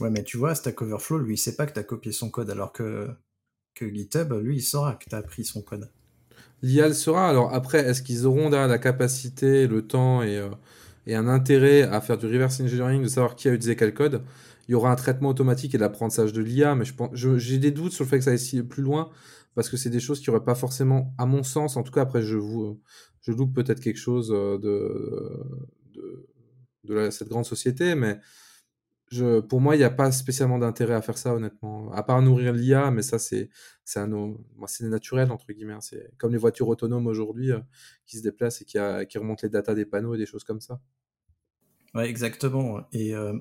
Ouais, 0.00 0.10
mais 0.10 0.24
tu 0.24 0.36
vois, 0.36 0.54
Stack 0.54 0.82
Overflow, 0.82 1.18
lui, 1.18 1.34
il 1.34 1.38
sait 1.38 1.54
pas 1.54 1.64
que 1.64 1.72
tu 1.72 1.78
as 1.78 1.84
copié 1.84 2.12
son 2.12 2.28
code, 2.28 2.50
alors 2.50 2.72
que, 2.72 3.08
que 3.74 3.88
GitHub, 3.88 4.32
lui, 4.42 4.56
il 4.56 4.62
saura 4.62 4.94
que 4.94 5.08
tu 5.08 5.14
as 5.14 5.22
pris 5.22 5.44
son 5.44 5.62
code. 5.62 5.90
L'IA 6.62 6.88
le 6.88 6.94
sera. 6.94 7.28
Alors 7.28 7.52
après, 7.52 7.80
est-ce 7.80 8.02
qu'ils 8.02 8.26
auront 8.26 8.48
la 8.48 8.78
capacité, 8.78 9.66
le 9.66 9.82
temps 9.86 10.22
et, 10.22 10.38
euh, 10.38 10.50
et, 11.06 11.14
un 11.14 11.28
intérêt 11.28 11.82
à 11.82 12.00
faire 12.00 12.18
du 12.18 12.26
reverse 12.26 12.60
engineering, 12.60 13.02
de 13.02 13.08
savoir 13.08 13.34
qui 13.34 13.48
a 13.48 13.52
utilisé 13.52 13.76
quel 13.76 13.94
code? 13.94 14.22
Il 14.68 14.72
y 14.72 14.74
aura 14.74 14.92
un 14.92 14.96
traitement 14.96 15.30
automatique 15.30 15.74
et 15.74 15.78
l'apprentissage 15.78 16.32
de 16.32 16.40
l'IA, 16.40 16.76
mais 16.76 16.84
j'ai 17.14 17.58
des 17.58 17.72
doutes 17.72 17.92
sur 17.92 18.04
le 18.04 18.08
fait 18.08 18.18
que 18.18 18.24
ça 18.24 18.30
aille 18.30 18.62
plus 18.62 18.82
loin, 18.82 19.10
parce 19.56 19.68
que 19.68 19.76
c'est 19.76 19.90
des 19.90 20.00
choses 20.00 20.20
qui 20.20 20.30
n'auraient 20.30 20.44
pas 20.44 20.54
forcément, 20.54 21.12
à 21.18 21.26
mon 21.26 21.42
sens, 21.42 21.76
en 21.76 21.82
tout 21.82 21.90
cas, 21.90 22.02
après, 22.02 22.22
je, 22.22 22.36
vous, 22.36 22.80
je 23.22 23.32
loupe 23.32 23.54
peut-être 23.54 23.80
quelque 23.80 23.98
chose 23.98 24.28
de, 24.28 24.58
de, 25.94 26.28
de 26.84 27.10
cette 27.10 27.28
grande 27.28 27.44
société, 27.44 27.96
mais 27.96 28.20
pour 29.48 29.60
moi, 29.60 29.76
il 29.76 29.78
n'y 29.78 29.84
a 29.84 29.90
pas 29.90 30.10
spécialement 30.12 30.58
d'intérêt 30.58 30.94
à 30.94 31.02
faire 31.02 31.18
ça, 31.18 31.34
honnêtement. 31.34 31.92
À 31.92 32.02
part 32.02 32.22
nourrir 32.22 32.52
l'IA, 32.52 32.90
mais 32.90 33.02
ça, 33.02 33.18
c'est 33.18 33.50
c'est 33.84 34.00
naturel, 34.82 35.30
entre 35.30 35.52
guillemets. 35.52 35.74
Hein. 35.74 35.80
C'est 35.80 36.12
comme 36.18 36.32
les 36.32 36.38
voitures 36.38 36.68
autonomes 36.68 37.06
aujourd'hui 37.06 37.52
euh, 37.52 37.60
qui 38.06 38.18
se 38.18 38.22
déplacent 38.22 38.62
et 38.62 38.64
qui, 38.64 38.78
remontent 38.78 39.40
les 39.42 39.48
datas 39.48 39.74
des 39.74 39.86
panneaux 39.86 40.14
et 40.14 40.18
des 40.18 40.26
choses 40.26 40.44
comme 40.44 40.60
ça. 40.60 40.80
Ouais, 41.94 42.08
exactement. 42.08 42.80
Et 42.92 43.14
euh, 43.14 43.38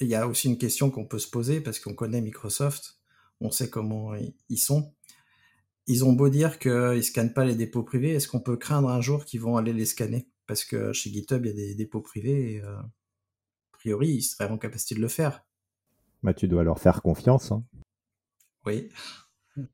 il 0.00 0.08
y 0.08 0.14
a 0.14 0.26
aussi 0.26 0.48
une 0.48 0.58
question 0.58 0.90
qu'on 0.90 1.06
peut 1.06 1.18
se 1.18 1.28
poser 1.28 1.60
parce 1.60 1.78
qu'on 1.78 1.94
connaît 1.94 2.20
Microsoft, 2.20 2.98
on 3.40 3.50
sait 3.50 3.70
comment 3.70 4.14
ils 4.48 4.58
sont. 4.58 4.92
Ils 5.86 6.04
ont 6.04 6.12
beau 6.12 6.28
dire 6.28 6.58
qu'ils 6.58 6.72
ne 6.72 7.00
scannent 7.00 7.32
pas 7.32 7.44
les 7.44 7.54
dépôts 7.54 7.82
privés, 7.82 8.10
est-ce 8.10 8.28
qu'on 8.28 8.40
peut 8.40 8.56
craindre 8.56 8.90
un 8.90 9.00
jour 9.00 9.24
qu'ils 9.24 9.40
vont 9.40 9.56
aller 9.56 9.72
les 9.72 9.86
scanner? 9.86 10.28
Parce 10.46 10.64
que 10.64 10.92
chez 10.92 11.10
GitHub, 11.10 11.44
il 11.44 11.48
y 11.48 11.52
a 11.52 11.54
des 11.54 11.74
dépôts 11.74 12.00
privés. 12.00 12.54
Et, 12.54 12.62
euh, 12.62 12.76
priori, 13.80 14.08
ils 14.08 14.22
seraient 14.22 14.50
en 14.50 14.58
capacité 14.58 14.94
de 14.94 15.00
le 15.00 15.08
faire. 15.08 15.42
Bah, 16.22 16.34
tu 16.34 16.48
dois 16.48 16.62
leur 16.62 16.78
faire 16.78 17.00
confiance. 17.00 17.50
Hein. 17.50 17.64
Oui. 18.66 18.90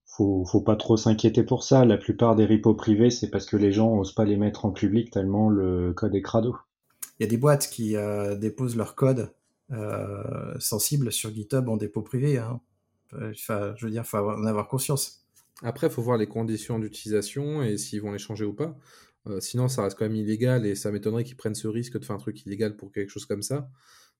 Faut, 0.04 0.44
faut 0.44 0.60
pas 0.60 0.76
trop 0.76 0.96
s'inquiéter 0.96 1.42
pour 1.42 1.64
ça. 1.64 1.84
La 1.84 1.98
plupart 1.98 2.36
des 2.36 2.46
repos 2.46 2.74
privés, 2.74 3.10
c'est 3.10 3.28
parce 3.30 3.46
que 3.46 3.56
les 3.56 3.72
gens 3.72 3.92
osent 3.98 4.14
pas 4.14 4.24
les 4.24 4.36
mettre 4.36 4.64
en 4.64 4.70
public 4.70 5.10
tellement 5.10 5.50
le 5.50 5.92
code 5.92 6.14
est 6.14 6.22
crado. 6.22 6.56
Il 7.18 7.24
y 7.24 7.26
a 7.26 7.28
des 7.28 7.36
boîtes 7.36 7.68
qui 7.68 7.96
euh, 7.96 8.36
déposent 8.36 8.76
leur 8.76 8.94
code 8.94 9.32
euh, 9.72 10.54
sensible 10.60 11.10
sur 11.10 11.30
GitHub 11.30 11.68
en 11.68 11.76
dépôt 11.76 12.02
privé. 12.02 12.38
Hein. 12.38 12.60
Enfin, 13.12 13.74
je 13.76 13.86
veux 13.86 13.90
dire, 13.90 14.06
faut 14.06 14.18
en 14.18 14.46
avoir 14.46 14.68
conscience. 14.68 15.26
Après, 15.62 15.88
il 15.88 15.92
faut 15.92 16.02
voir 16.02 16.16
les 16.16 16.28
conditions 16.28 16.78
d'utilisation 16.78 17.62
et 17.62 17.76
s'ils 17.76 18.02
vont 18.02 18.12
les 18.12 18.18
changer 18.18 18.44
ou 18.44 18.52
pas. 18.52 18.76
Euh, 19.28 19.40
sinon, 19.40 19.68
ça 19.68 19.82
reste 19.82 19.98
quand 19.98 20.04
même 20.04 20.16
illégal 20.16 20.66
et 20.66 20.74
ça 20.74 20.90
m'étonnerait 20.90 21.24
qu'ils 21.24 21.36
prennent 21.36 21.54
ce 21.54 21.68
risque 21.68 21.98
de 21.98 22.04
faire 22.04 22.16
un 22.16 22.20
truc 22.20 22.44
illégal 22.46 22.76
pour 22.76 22.92
quelque 22.92 23.10
chose 23.10 23.26
comme 23.26 23.42
ça. 23.42 23.68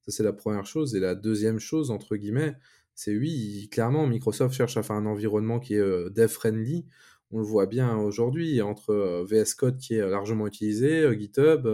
Ça, 0.02 0.12
c'est 0.12 0.22
la 0.22 0.32
première 0.32 0.66
chose. 0.66 0.94
Et 0.94 1.00
la 1.00 1.14
deuxième 1.14 1.58
chose, 1.58 1.90
entre 1.90 2.16
guillemets, 2.16 2.54
c'est 2.94 3.16
oui, 3.16 3.68
clairement, 3.70 4.06
Microsoft 4.06 4.54
cherche 4.54 4.76
à 4.76 4.82
faire 4.82 4.96
un 4.96 5.06
environnement 5.06 5.60
qui 5.60 5.74
est 5.74 5.78
euh, 5.78 6.10
dev-friendly. 6.10 6.86
On 7.30 7.38
le 7.38 7.44
voit 7.44 7.66
bien 7.66 7.96
aujourd'hui 7.98 8.62
entre 8.62 8.90
euh, 8.90 9.24
VS 9.24 9.54
Code 9.54 9.78
qui 9.78 9.94
est 9.94 10.08
largement 10.08 10.46
utilisé, 10.46 11.06
GitHub 11.18 11.68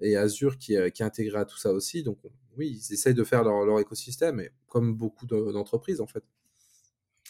et 0.00 0.16
Azure 0.16 0.58
qui 0.58 0.74
est, 0.74 0.92
qui 0.92 1.02
est, 1.02 1.06
intégré 1.06 1.38
à 1.38 1.44
tout 1.44 1.56
ça 1.56 1.72
aussi. 1.72 2.02
Donc, 2.02 2.18
oui, 2.56 2.80
ils 2.80 2.94
essayent 2.94 3.14
de 3.14 3.24
faire 3.24 3.42
leur, 3.42 3.64
leur 3.64 3.80
écosystème, 3.80 4.40
et 4.40 4.50
comme 4.66 4.94
beaucoup 4.94 5.26
d'entreprises, 5.26 6.00
en 6.00 6.06
fait. 6.06 6.22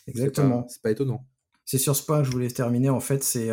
Exactement. 0.07 0.67
C'est 0.69 0.83
pas, 0.83 0.89
pas, 0.89 0.93
étonnant. 0.93 1.27
C'est 1.65 1.79
sur 1.79 1.97
ce 1.97 2.05
point 2.05 2.21
que 2.21 2.25
je 2.27 2.31
voulais 2.33 2.51
terminer. 2.51 2.91
En 2.91 3.01
fait, 3.01 3.25
c'est 3.25 3.51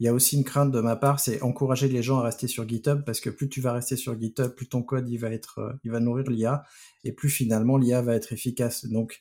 il 0.00 0.04
y 0.06 0.08
a 0.08 0.14
aussi 0.14 0.36
une 0.36 0.44
crainte 0.44 0.70
de 0.70 0.80
ma 0.80 0.96
part, 0.96 1.18
c'est 1.18 1.42
encourager 1.42 1.88
les 1.88 2.02
gens 2.02 2.18
à 2.18 2.22
rester 2.22 2.46
sur 2.46 2.68
GitHub 2.68 3.02
parce 3.04 3.20
que 3.20 3.30
plus 3.30 3.48
tu 3.48 3.60
vas 3.60 3.72
rester 3.72 3.96
sur 3.96 4.18
GitHub, 4.20 4.48
plus 4.48 4.68
ton 4.68 4.82
code 4.82 5.08
il 5.08 5.18
va 5.18 5.30
être, 5.30 5.58
euh, 5.58 5.72
il 5.84 5.90
va 5.90 6.00
nourrir 6.00 6.30
l'IA 6.30 6.64
et 7.04 7.12
plus 7.12 7.28
finalement 7.28 7.76
l'IA 7.76 8.00
va 8.02 8.14
être 8.14 8.32
efficace. 8.32 8.86
Donc 8.86 9.20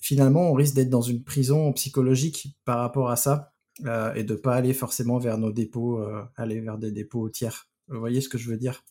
finalement, 0.00 0.50
on 0.50 0.54
risque 0.54 0.74
d'être 0.74 0.90
dans 0.90 1.02
une 1.02 1.22
prison 1.22 1.72
psychologique 1.72 2.56
par 2.64 2.78
rapport 2.78 3.10
à 3.10 3.16
ça 3.16 3.52
euh, 3.86 4.12
et 4.14 4.24
de 4.24 4.34
pas 4.34 4.54
aller 4.54 4.74
forcément 4.74 5.18
vers 5.18 5.38
nos 5.38 5.52
dépôts, 5.52 6.00
euh, 6.00 6.22
aller 6.36 6.60
vers 6.60 6.78
des 6.78 6.92
dépôts 6.92 7.28
tiers. 7.30 7.68
Vous 7.88 7.98
voyez 7.98 8.20
ce 8.20 8.28
que 8.28 8.38
je 8.38 8.50
veux 8.50 8.56
dire? 8.56 8.84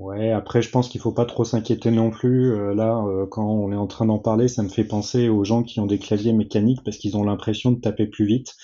Ouais, 0.00 0.30
après 0.30 0.62
je 0.62 0.70
pense 0.70 0.88
qu'il 0.88 0.98
faut 0.98 1.12
pas 1.12 1.26
trop 1.26 1.44
s'inquiéter 1.44 1.90
non 1.90 2.10
plus. 2.10 2.52
Euh, 2.52 2.74
là, 2.74 3.04
euh, 3.06 3.26
quand 3.26 3.46
on 3.46 3.70
est 3.70 3.76
en 3.76 3.86
train 3.86 4.06
d'en 4.06 4.18
parler, 4.18 4.48
ça 4.48 4.62
me 4.62 4.70
fait 4.70 4.84
penser 4.84 5.28
aux 5.28 5.44
gens 5.44 5.62
qui 5.62 5.78
ont 5.78 5.84
des 5.84 5.98
claviers 5.98 6.32
mécaniques 6.32 6.80
parce 6.82 6.96
qu'ils 6.96 7.18
ont 7.18 7.22
l'impression 7.22 7.70
de 7.70 7.80
taper 7.80 8.06
plus 8.06 8.24
vite. 8.24 8.54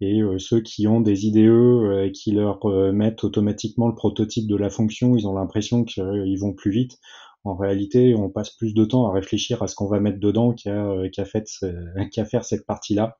Et 0.00 0.22
euh, 0.22 0.38
ceux 0.38 0.62
qui 0.62 0.86
ont 0.86 1.02
des 1.02 1.26
IDE 1.26 2.06
et 2.06 2.12
qui 2.12 2.32
leur 2.32 2.64
mettent 2.94 3.24
automatiquement 3.24 3.88
le 3.88 3.94
prototype 3.94 4.48
de 4.48 4.56
la 4.56 4.70
fonction, 4.70 5.18
ils 5.18 5.26
ont 5.28 5.34
l'impression 5.34 5.84
qu'ils 5.84 6.38
vont 6.40 6.54
plus 6.54 6.70
vite. 6.70 6.96
En 7.44 7.56
réalité, 7.56 8.14
on 8.14 8.30
passe 8.30 8.56
plus 8.56 8.72
de 8.72 8.86
temps 8.86 9.06
à 9.06 9.12
réfléchir 9.12 9.62
à 9.62 9.66
ce 9.66 9.74
qu'on 9.74 9.86
va 9.86 10.00
mettre 10.00 10.18
dedans 10.18 10.54
qu'à 10.54 10.94
qu'à 12.12 12.24
faire 12.24 12.44
cette 12.46 12.64
partie-là. 12.64 13.18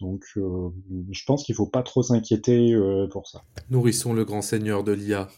Donc, 0.00 0.22
je 0.36 1.24
pense 1.26 1.42
qu'il 1.42 1.56
faut 1.56 1.66
pas 1.66 1.82
trop 1.82 2.04
s'inquiéter 2.04 2.72
pour 3.10 3.26
ça. 3.26 3.42
Nourrissons 3.68 4.12
le 4.12 4.24
grand 4.24 4.42
seigneur 4.42 4.84
de 4.84 4.92
l'IA. 4.92 5.28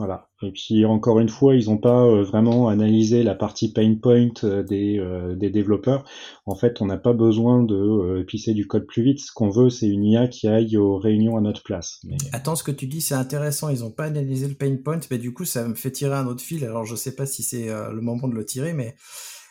Voilà. 0.00 0.30
Et 0.40 0.50
puis 0.50 0.86
encore 0.86 1.20
une 1.20 1.28
fois, 1.28 1.54
ils 1.54 1.66
n'ont 1.66 1.76
pas 1.76 2.06
euh, 2.06 2.22
vraiment 2.22 2.68
analysé 2.68 3.22
la 3.22 3.34
partie 3.34 3.70
pain 3.70 3.94
point 4.00 4.30
euh, 4.44 4.62
des, 4.62 4.98
euh, 4.98 5.36
des 5.36 5.50
développeurs. 5.50 6.08
En 6.46 6.54
fait, 6.54 6.80
on 6.80 6.86
n'a 6.86 6.96
pas 6.96 7.12
besoin 7.12 7.62
de 7.62 8.22
pisser 8.22 8.54
du 8.54 8.66
code 8.66 8.86
plus 8.86 9.02
vite. 9.02 9.20
Ce 9.20 9.30
qu'on 9.30 9.50
veut, 9.50 9.68
c'est 9.68 9.88
une 9.88 10.02
IA 10.02 10.26
qui 10.28 10.48
aille 10.48 10.78
aux 10.78 10.96
réunions 10.96 11.36
à 11.36 11.42
notre 11.42 11.62
place. 11.62 12.00
Attends, 12.32 12.56
ce 12.56 12.64
que 12.64 12.70
tu 12.70 12.86
dis, 12.86 13.02
c'est 13.02 13.14
intéressant. 13.14 13.68
Ils 13.68 13.80
n'ont 13.80 13.90
pas 13.90 14.04
analysé 14.04 14.48
le 14.48 14.54
pain 14.54 14.74
point, 14.82 15.00
mais 15.10 15.18
du 15.18 15.34
coup, 15.34 15.44
ça 15.44 15.68
me 15.68 15.74
fait 15.74 15.90
tirer 15.90 16.14
un 16.14 16.26
autre 16.26 16.42
fil. 16.42 16.64
Alors, 16.64 16.86
je 16.86 16.92
ne 16.92 16.96
sais 16.96 17.14
pas 17.14 17.26
si 17.26 17.42
c'est 17.42 17.66
le 17.66 18.00
moment 18.00 18.26
de 18.26 18.34
le 18.34 18.46
tirer, 18.46 18.72
mais 18.72 18.94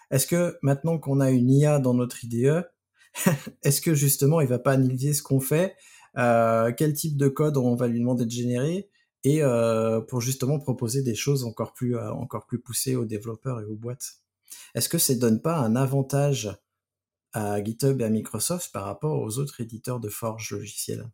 est-ce 0.10 0.26
que 0.26 0.58
maintenant 0.64 0.98
qu'on 0.98 1.20
a 1.20 1.30
une 1.30 1.52
IA 1.52 1.78
dans 1.78 1.94
notre 1.94 2.26
IDE, 2.26 2.68
est-ce 3.64 3.82
que 3.82 3.94
justement, 3.94 4.42
il 4.42 4.48
va 4.48 4.58
pas 4.58 4.72
analyser 4.72 5.14
ce 5.14 5.22
qu'on 5.22 5.40
fait, 5.40 5.76
quel 6.16 6.94
type 6.94 7.18
de 7.18 7.28
code 7.28 7.58
on 7.58 7.76
va 7.76 7.88
lui 7.88 8.00
demander 8.00 8.26
de 8.26 8.32
générer? 8.32 8.90
Et 9.24 9.44
euh, 9.44 10.02
pour 10.02 10.22
justement 10.22 10.60
proposer 10.60 11.04
des 11.04 11.16
choses 11.16 11.44
encore 11.44 11.74
plus, 11.74 11.98
euh, 11.98 12.12
encore 12.12 12.46
plus 12.46 12.60
poussées 12.60 12.96
aux 12.96 13.06
développeurs 13.06 13.60
et 13.60 13.66
aux 13.66 13.76
boîtes. 13.76 14.20
Est-ce 14.76 14.90
que 14.90 14.98
ça 14.98 15.14
ne 15.14 15.20
donne 15.20 15.42
pas 15.42 15.58
un 15.58 15.76
avantage 15.76 16.58
à 17.34 17.64
GitHub 17.64 18.02
et 18.02 18.06
à 18.06 18.10
Microsoft 18.10 18.72
par 18.72 18.86
rapport 18.86 19.22
aux 19.22 19.38
autres 19.38 19.62
éditeurs 19.62 20.00
de 20.00 20.10
forge 20.10 20.52
logiciels? 20.52 21.06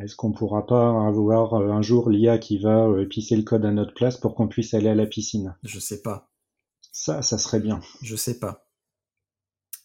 Est-ce 0.00 0.16
qu'on 0.16 0.30
ne 0.30 0.34
pourra 0.34 0.66
pas 0.66 1.06
avoir 1.06 1.54
euh, 1.54 1.70
un 1.70 1.82
jour 1.82 2.10
l'IA 2.10 2.38
qui 2.38 2.58
va 2.58 2.88
pisser 3.08 3.36
le 3.36 3.42
code 3.42 3.64
à 3.64 3.72
notre 3.72 3.94
place 3.94 4.16
pour 4.16 4.34
qu'on 4.34 4.48
puisse 4.48 4.74
aller 4.74 4.88
à 4.88 4.94
la 4.94 5.06
piscine? 5.06 5.56
Je 5.62 5.78
sais 5.78 6.02
pas. 6.02 6.30
Ça, 6.92 7.22
ça 7.22 7.38
serait 7.38 7.60
bien. 7.60 7.80
Je 8.02 8.16
sais 8.16 8.38
pas. 8.38 8.66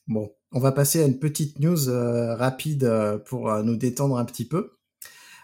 Bon, 0.08 0.32
on 0.52 0.60
va 0.60 0.72
passer 0.72 1.04
à 1.04 1.06
une 1.06 1.20
petite 1.20 1.60
news 1.60 1.88
rapide 1.88 3.22
pour 3.28 3.52
nous 3.64 3.76
détendre 3.76 4.18
un 4.18 4.26
petit 4.26 4.48
peu. 4.48 4.81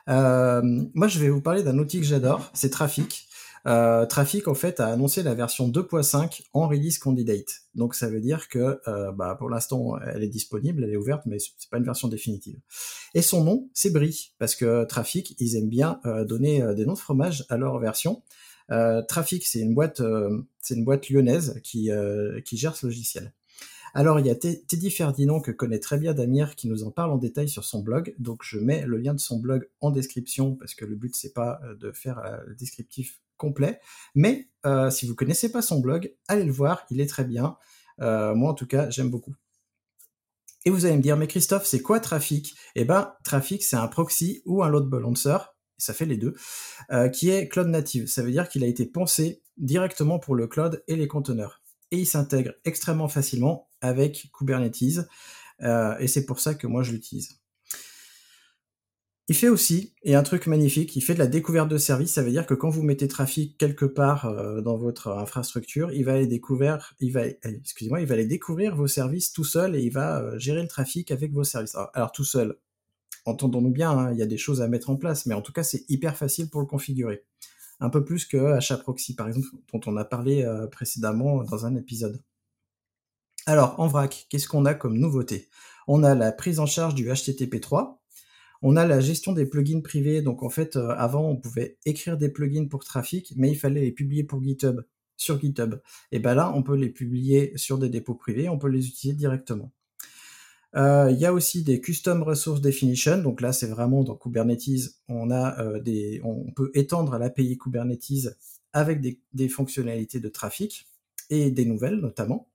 Euh, 0.10 0.62
moi, 0.94 1.08
je 1.08 1.20
vais 1.20 1.30
vous 1.30 1.42
parler 1.42 1.64
d'un 1.64 1.78
outil 1.78 2.00
que 2.00 2.06
j'adore, 2.06 2.50
c'est 2.54 2.70
Trafic. 2.70 3.28
Euh, 3.68 4.06
Trafic, 4.06 4.48
en 4.48 4.54
fait, 4.54 4.80
a 4.80 4.88
annoncé 4.88 5.24
la 5.24 5.34
version 5.34 5.68
2.5 5.68 6.44
en 6.54 6.68
release 6.68 7.00
candidate. 7.00 7.64
Donc, 7.76 7.96
ça 7.96 8.10
veut 8.10 8.22
dire 8.22 8.48
que, 8.48 8.80
euh, 8.88 9.12
bah, 9.12 9.36
pour 9.38 9.50
l'instant, 9.50 9.98
elle 10.00 10.24
est 10.24 10.30
disponible, 10.30 10.84
elle 10.84 10.92
est 10.92 10.98
ouverte, 10.98 11.24
mais 11.26 11.38
c'est 11.40 11.70
pas 11.70 11.78
une 11.78 11.84
version 11.84 12.08
définitive. 12.08 12.58
Et 13.14 13.22
son 13.22 13.44
nom, 13.44 13.70
c'est 13.74 13.92
Brie, 13.92 14.34
parce 14.40 14.56
que 14.56 14.86
Trafic, 14.86 15.36
ils 15.40 15.58
aiment 15.58 15.70
bien 15.70 16.00
euh, 16.06 16.24
donner 16.24 16.64
des 16.76 16.86
noms 16.86 16.94
de 16.94 17.00
fromage 17.00 17.46
à 17.50 17.58
leur 17.58 17.78
version. 17.80 18.24
Trafic, 19.08 19.46
c'est 19.46 19.60
une 19.60 19.74
boîte, 19.74 20.02
c'est 20.60 20.76
une 20.76 20.84
boîte 20.84 21.10
lyonnaise 21.10 21.62
qui, 21.64 21.90
qui 22.44 22.58
gère 22.58 22.76
ce 22.76 22.86
logiciel. 22.86 23.32
Alors, 23.98 24.20
il 24.20 24.28
y 24.28 24.30
a 24.30 24.36
Teddy 24.36 24.92
Ferdinand 24.92 25.42
que 25.42 25.50
connaît 25.50 25.80
très 25.80 25.98
bien 25.98 26.14
Damir 26.14 26.56
qui 26.56 26.68
nous 26.68 26.84
en 26.84 26.92
parle 26.92 27.10
en 27.10 27.18
détail 27.18 27.50
sur 27.50 27.64
son 27.64 27.82
blog. 27.82 28.14
Donc, 28.20 28.44
je 28.44 28.60
mets 28.60 28.86
le 28.86 28.98
lien 28.98 29.16
de 29.16 29.20
son 29.20 29.40
blog 29.40 29.68
en 29.82 29.90
description 29.90 30.56
parce 30.56 30.76
que 30.76 30.86
le 30.86 30.96
but, 30.96 31.16
c'est 31.16 31.34
pas 31.34 31.60
euh, 31.64 31.74
de 31.74 31.92
faire 31.92 32.20
euh, 32.20 32.38
le 32.46 32.54
descriptif 32.54 33.20
complet. 33.38 33.80
Mais 34.14 34.50
euh, 34.68 34.92
si 34.92 35.08
vous 35.08 35.16
connaissez 35.16 35.52
pas 35.52 35.64
son 35.64 35.80
blog, 35.80 36.14
allez 36.28 36.44
le 36.44 36.52
voir, 36.52 36.86
il 36.92 37.02
est 37.02 37.08
très 37.08 37.24
bien. 37.24 37.58
moi, 37.98 38.52
en 38.52 38.54
tout 38.54 38.68
cas, 38.68 38.88
j'aime 38.92 39.10
beaucoup. 39.10 39.34
Et 40.66 40.70
vous 40.70 40.86
allez 40.86 40.98
me 40.98 41.02
dire, 41.02 41.18
mais 41.18 41.26
Christophe, 41.26 41.66
c'est 41.66 41.82
quoi 41.82 42.00
Trafic? 42.00 42.56
Eh 42.76 42.86
ben, 42.86 43.16
Trafic, 43.24 43.64
c'est 43.64 43.78
un 43.78 43.88
proxy 43.88 44.44
ou 44.46 44.62
un 44.62 44.70
load 44.70 44.88
balancer, 44.88 45.40
ça 45.80 45.96
fait 45.96 46.06
les 46.06 46.18
deux, 46.18 46.36
qui 47.14 47.32
est 47.32 47.48
cloud 47.48 47.70
native. 47.70 48.06
Ça 48.06 48.22
veut 48.22 48.32
dire 48.32 48.48
qu'il 48.48 48.64
a 48.64 48.68
été 48.68 48.86
pensé 48.86 49.42
directement 49.58 50.20
pour 50.20 50.36
le 50.36 50.46
cloud 50.46 50.84
et 50.88 50.96
les 50.96 51.08
conteneurs. 51.08 51.64
Et 51.90 51.98
il 51.98 52.06
s'intègre 52.06 52.54
extrêmement 52.64 53.08
facilement 53.08 53.67
avec 53.82 54.30
Kubernetes. 54.38 55.08
Euh, 55.64 55.98
et 56.00 56.08
c'est 56.08 56.26
pour 56.26 56.40
ça 56.40 56.54
que 56.54 56.68
moi 56.68 56.84
je 56.84 56.92
l'utilise. 56.92 57.40
Il 59.30 59.36
fait 59.36 59.50
aussi, 59.50 59.94
et 60.04 60.16
un 60.16 60.24
truc 60.24 60.48
magnifique, 60.48 60.96
il 60.96 61.02
fait 61.02 61.14
de 61.14 61.20
la 61.20 61.28
découverte 61.28 61.68
de 61.68 61.78
services. 61.78 62.14
Ça 62.14 62.24
veut 62.24 62.32
dire 62.32 62.46
que 62.46 62.54
quand 62.54 62.70
vous 62.70 62.82
mettez 62.82 63.10
trafic 63.10 63.58
quelque 63.58 63.84
part 63.84 64.26
euh, 64.26 64.62
dans 64.62 64.78
votre 64.78 65.10
infrastructure, 65.10 65.92
il 65.92 66.06
va 66.06 66.14
aller 66.14 66.28
découvrir, 66.28 66.94
il 67.02 67.12
va, 67.12 67.24
eh, 67.26 68.26
découvrir 68.26 68.76
vos 68.78 68.88
services 68.88 69.34
tout 69.34 69.44
seul 69.44 69.76
et 69.76 69.82
il 69.82 69.92
va 69.92 70.22
euh, 70.22 70.40
gérer 70.40 70.62
le 70.62 70.70
trafic 70.70 71.12
avec 71.12 71.34
vos 71.34 71.44
services. 71.44 71.76
Alors, 71.94 72.14
tout 72.14 72.24
seul, 72.24 72.58
entendons-nous 73.26 73.72
bien, 73.72 73.92
hein, 73.92 74.14
il 74.14 74.18
y 74.18 74.22
a 74.22 74.28
des 74.28 74.38
choses 74.38 74.62
à 74.62 74.70
mettre 74.70 74.90
en 74.90 74.96
place, 74.96 75.26
mais 75.26 75.34
en 75.34 75.42
tout 75.42 75.52
cas 75.52 75.64
c'est 75.64 75.84
hyper 75.90 76.16
facile 76.16 76.50
pour 76.50 76.62
le 76.62 76.68
configurer. 76.68 77.26
Un 77.82 77.90
peu 77.90 78.06
plus 78.06 78.26
que 78.26 78.38
HAProxy 78.38 79.16
par 79.16 79.28
exemple, 79.28 79.48
dont 79.74 79.82
on 79.88 79.98
a 79.98 80.06
parlé 80.06 80.50
précédemment 80.72 81.44
dans 81.44 81.66
un 81.66 81.76
épisode. 81.76 82.22
Alors 83.48 83.80
en 83.80 83.88
vrac, 83.88 84.28
qu'est-ce 84.30 84.48
qu'on 84.48 84.66
a 84.66 84.76
comme 84.76 85.00
nouveauté? 85.00 85.50
On 85.88 86.04
a 86.04 86.14
la 86.14 86.32
prise 86.32 86.60
en 86.60 86.68
charge 86.68 86.94
du 86.94 87.12
HTTP 87.12 87.60
3 87.60 87.98
on 88.62 88.76
a 88.76 88.86
la 88.86 89.00
gestion 89.00 89.34
des 89.34 89.46
plugins 89.46 89.82
privés. 89.82 90.22
Donc 90.22 90.44
en 90.44 90.50
fait, 90.50 90.76
euh, 90.76 90.90
avant, 90.98 91.28
on 91.30 91.38
pouvait 91.38 91.78
écrire 91.86 92.18
des 92.18 92.30
plugins 92.30 92.68
pour 92.68 92.84
trafic, 92.84 93.34
mais 93.36 93.52
il 93.52 93.56
fallait 93.56 93.82
les 93.82 93.92
publier 93.92 94.24
pour 94.24 94.44
GitHub, 94.44 94.82
sur 95.16 95.40
GitHub. 95.40 95.76
Et 96.12 96.20
ben 96.20 96.36
là, 96.36 96.52
on 96.56 96.64
peut 96.64 96.76
les 96.76 96.90
publier 96.90 97.54
sur 97.56 97.78
des 97.78 97.90
dépôts 97.90 98.16
privés, 98.16 98.50
on 98.50 98.58
peut 98.58 98.70
les 98.70 98.88
utiliser 98.88 99.18
directement. 99.18 99.72
Euh, 100.76 101.10
il 101.12 101.18
y 101.18 101.26
a 101.26 101.34
aussi 101.34 101.64
des 101.64 101.82
custom 101.82 102.24
resource 102.24 102.62
definition. 102.62 103.18
Donc 103.20 103.42
là, 103.42 103.54
c'est 103.54 103.68
vraiment 103.68 104.04
dans 104.04 104.16
Kubernetes, 104.16 104.96
on 105.08 105.32
a 105.32 105.60
euh, 105.62 105.80
des, 105.80 106.22
on 106.24 106.52
peut 106.52 106.72
étendre 106.74 107.18
l'API 107.18 107.58
Kubernetes 107.58 108.38
avec 108.74 109.02
des 109.34 109.50
fonctionnalités 109.50 110.20
de 110.20 110.30
trafic 110.30 110.88
et 111.30 111.52
des 111.52 111.66
nouvelles 111.66 111.98
notamment. 111.98 112.50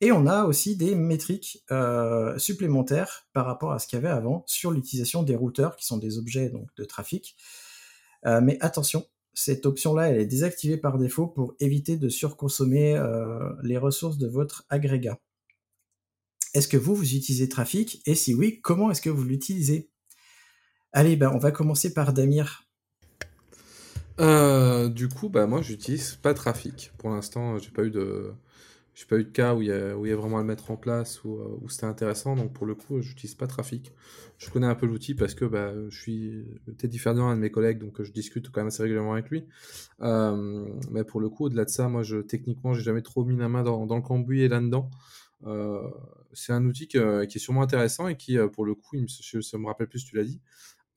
Et 0.00 0.12
on 0.12 0.26
a 0.26 0.44
aussi 0.44 0.76
des 0.76 0.94
métriques 0.94 1.64
euh, 1.72 2.38
supplémentaires 2.38 3.26
par 3.32 3.46
rapport 3.46 3.72
à 3.72 3.80
ce 3.80 3.88
qu'il 3.88 3.96
y 3.96 4.00
avait 4.00 4.08
avant 4.08 4.44
sur 4.46 4.70
l'utilisation 4.70 5.24
des 5.24 5.34
routeurs, 5.34 5.74
qui 5.74 5.86
sont 5.86 5.96
des 5.96 6.18
objets 6.18 6.50
donc, 6.50 6.68
de 6.76 6.84
trafic. 6.84 7.36
Euh, 8.24 8.40
mais 8.40 8.58
attention, 8.60 9.04
cette 9.34 9.66
option-là, 9.66 10.10
elle 10.10 10.20
est 10.20 10.26
désactivée 10.26 10.76
par 10.76 10.98
défaut 10.98 11.26
pour 11.26 11.54
éviter 11.58 11.96
de 11.96 12.08
surconsommer 12.08 12.96
euh, 12.96 13.50
les 13.64 13.76
ressources 13.76 14.18
de 14.18 14.28
votre 14.28 14.64
agrégat. 14.68 15.18
Est-ce 16.54 16.68
que 16.68 16.76
vous, 16.76 16.94
vous 16.94 17.14
utilisez 17.14 17.48
Trafic? 17.48 18.00
Et 18.06 18.14
si 18.14 18.34
oui, 18.34 18.60
comment 18.62 18.90
est-ce 18.90 19.02
que 19.02 19.10
vous 19.10 19.24
l'utilisez? 19.24 19.90
Allez, 20.92 21.16
ben, 21.16 21.30
on 21.34 21.38
va 21.38 21.50
commencer 21.50 21.92
par 21.92 22.12
Damir. 22.12 22.64
du 24.18 25.08
coup, 25.08 25.28
bah, 25.28 25.46
moi, 25.46 25.60
j'utilise 25.60 26.14
pas 26.14 26.34
Trafic. 26.34 26.92
Pour 26.98 27.10
l'instant, 27.10 27.58
j'ai 27.58 27.70
pas 27.70 27.82
eu 27.82 27.90
de, 27.90 28.32
j'ai 28.98 29.06
pas 29.06 29.16
eu 29.16 29.22
de 29.22 29.30
cas 29.30 29.54
où 29.54 29.62
il 29.62 29.68
y 29.68 29.72
a, 29.72 29.96
où 29.96 30.06
il 30.06 30.08
y 30.08 30.12
a 30.12 30.16
vraiment 30.16 30.38
à 30.38 30.40
le 30.40 30.46
mettre 30.46 30.72
en 30.72 30.76
place, 30.76 31.22
où, 31.22 31.36
euh, 31.36 31.56
où 31.62 31.68
c'était 31.68 31.86
intéressant, 31.86 32.34
donc 32.34 32.52
pour 32.52 32.66
le 32.66 32.74
coup, 32.74 33.00
j'utilise 33.00 33.36
pas 33.36 33.46
Trafic. 33.46 33.92
Je 34.38 34.50
connais 34.50 34.66
un 34.66 34.74
peu 34.74 34.86
l'outil 34.86 35.14
parce 35.14 35.36
que 35.36 35.44
bah, 35.44 35.72
je 35.88 35.96
suis 35.96 36.44
Teddy 36.78 36.98
Ferdinand, 36.98 37.28
un 37.28 37.36
de 37.36 37.40
mes 37.40 37.50
collègues, 37.52 37.78
donc 37.78 38.02
je 38.02 38.10
discute 38.10 38.50
quand 38.50 38.60
même 38.60 38.66
assez 38.66 38.82
régulièrement 38.82 39.12
avec 39.12 39.30
lui. 39.30 39.44
Euh, 40.00 40.66
mais 40.90 41.04
pour 41.04 41.20
le 41.20 41.28
coup, 41.28 41.44
au-delà 41.44 41.64
de 41.64 41.70
ça, 41.70 41.88
moi, 41.88 42.02
je, 42.02 42.16
techniquement, 42.16 42.74
j'ai 42.74 42.82
jamais 42.82 43.02
trop 43.02 43.24
mis 43.24 43.36
la 43.36 43.48
main 43.48 43.62
dans, 43.62 43.86
dans 43.86 43.94
le 43.94 44.02
cambouis 44.02 44.42
et 44.42 44.48
là-dedans. 44.48 44.90
Euh, 45.46 45.88
c'est 46.32 46.52
un 46.52 46.64
outil 46.64 46.88
qui 46.88 46.96
est 46.96 47.38
sûrement 47.38 47.62
intéressant 47.62 48.08
et 48.08 48.16
qui, 48.16 48.36
pour 48.52 48.66
le 48.66 48.74
coup, 48.74 48.96
je, 48.96 49.56
me 49.56 49.66
rappelle 49.66 49.86
plus, 49.86 50.04
tu 50.04 50.16
l'as 50.16 50.24
dit, 50.24 50.40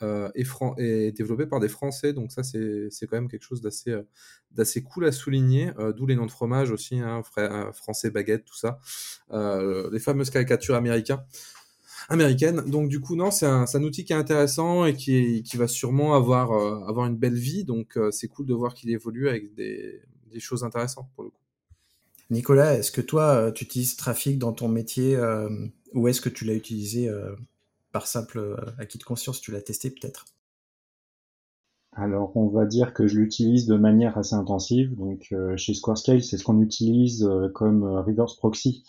euh, 0.04 0.30
est, 0.36 1.12
développé 1.12 1.46
par 1.46 1.60
des 1.60 1.70
Français, 1.70 2.14
donc 2.14 2.32
ça 2.32 2.44
c'est 2.44 2.90
quand 3.08 3.18
même 3.18 3.28
quelque 3.28 3.44
chose 3.44 3.62
d'assez 3.62 3.92
euh, 3.92 4.04
d'assez 4.52 4.84
cool 4.84 5.06
à 5.06 5.12
souligner, 5.12 5.72
euh, 5.80 5.94
d'où 5.94 6.06
les 6.06 6.16
noms 6.16 6.26
de 6.26 6.32
fromage 6.32 6.72
aussi, 6.72 7.00
hein, 7.00 7.22
français, 7.74 8.10
baguette, 8.10 8.46
tout 8.46 8.58
ça, 8.58 8.80
les 9.32 10.00
fameuses 10.00 10.30
caricatures 10.30 10.76
américaines. 10.76 11.24
Américaine. 12.10 12.64
Donc 12.66 12.90
du 12.90 13.00
coup, 13.00 13.16
non, 13.16 13.32
c'est 13.32 13.46
un, 13.46 13.66
un, 13.72 13.84
outil 13.84 14.04
qui 14.04 14.12
est 14.12 14.16
intéressant 14.16 14.86
et 14.86 14.96
qui, 14.96 15.44
qui 15.44 15.56
va 15.56 15.68
sûrement 15.68 16.16
avoir, 16.16 16.52
avoir 16.90 17.06
une 17.06 17.16
belle 17.16 17.38
vie. 17.38 17.64
Donc 17.64 17.98
c'est 18.10 18.28
cool 18.28 18.48
de 18.48 18.54
voir 18.54 18.74
qu'il 18.74 18.90
évolue 18.90 19.30
avec 19.30 19.54
des, 19.54 20.02
des, 20.32 20.40
choses 20.40 20.64
intéressantes 20.64 21.08
pour 21.16 21.24
le 21.24 21.30
coup. 21.30 21.38
Nicolas, 22.32 22.74
est-ce 22.74 22.92
que 22.92 23.02
toi, 23.02 23.52
tu 23.54 23.66
utilises 23.66 23.96
Trafic 23.96 24.40
dans 24.40 24.52
ton 24.52 24.68
métier 24.68 25.18
ou 25.94 26.08
est-ce 26.08 26.22
que 26.22 26.30
tu 26.30 26.44
l'as 26.44 26.56
utilisé 26.56 27.10
par 27.92 28.08
simple 28.08 28.40
euh, 28.40 28.56
acquis 28.78 28.98
de 28.98 29.04
conscience 29.04 29.42
Tu 29.42 29.52
l'as 29.52 29.62
testé 29.62 29.90
peut-être 29.90 30.26
alors, 31.94 32.32
on 32.38 32.48
va 32.48 32.66
dire 32.66 32.94
que 32.94 33.06
je 33.06 33.20
l'utilise 33.20 33.66
de 33.66 33.76
manière 33.76 34.18
assez 34.18 34.34
intensive. 34.34 34.96
Donc, 34.96 35.28
euh, 35.34 35.58
chez 35.58 35.74
SquareScale, 35.74 36.24
c'est 36.24 36.38
ce 36.38 36.46
qu'on 36.46 36.62
utilise 36.62 37.26
euh, 37.26 37.50
comme 37.50 37.84
reverse 37.84 38.38
proxy. 38.38 38.86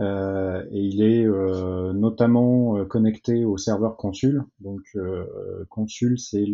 et 0.00 0.80
il 0.80 1.00
est 1.00 1.26
notamment 1.94 2.84
connecté 2.86 3.44
au 3.44 3.56
serveur 3.56 3.96
Consul. 3.96 4.42
Donc, 4.58 4.82
Consul, 5.68 6.18
c'est 6.18 6.46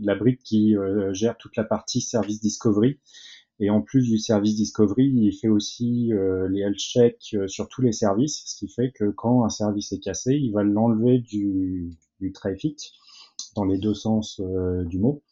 la 0.00 0.14
brique 0.14 0.42
qui 0.42 0.74
gère 1.12 1.36
toute 1.36 1.56
la 1.56 1.64
partie 1.64 2.00
service 2.00 2.40
discovery. 2.40 2.98
Et 3.60 3.70
en 3.70 3.80
plus 3.80 4.02
du 4.02 4.18
service 4.18 4.56
discovery, 4.56 5.06
il 5.06 5.32
fait 5.32 5.48
aussi 5.48 6.12
euh, 6.12 6.48
les 6.48 6.60
health 6.60 6.76
checks 6.76 7.34
euh, 7.34 7.46
sur 7.46 7.68
tous 7.68 7.82
les 7.82 7.92
services, 7.92 8.42
ce 8.46 8.56
qui 8.56 8.68
fait 8.68 8.90
que 8.90 9.10
quand 9.10 9.44
un 9.44 9.48
service 9.48 9.92
est 9.92 10.00
cassé, 10.00 10.34
il 10.34 10.52
va 10.52 10.64
l'enlever 10.64 11.20
du, 11.20 11.96
du 12.20 12.32
trafic 12.32 12.92
dans 13.54 13.64
les 13.64 13.78
deux 13.78 13.94
sens 13.94 14.40
euh, 14.40 14.84
du 14.84 14.98
mot. 14.98 15.22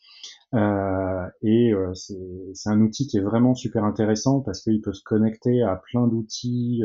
Euh, 0.55 1.27
et 1.43 1.73
c'est 1.95 2.69
un 2.69 2.81
outil 2.83 3.07
qui 3.07 3.17
est 3.17 3.23
vraiment 3.23 3.55
super 3.55 3.85
intéressant 3.85 4.41
parce 4.41 4.61
qu'il 4.63 4.81
peut 4.83 4.93
se 4.93 5.03
connecter 5.03 5.63
à 5.63 5.77
plein 5.77 6.07
d'outils 6.07 6.83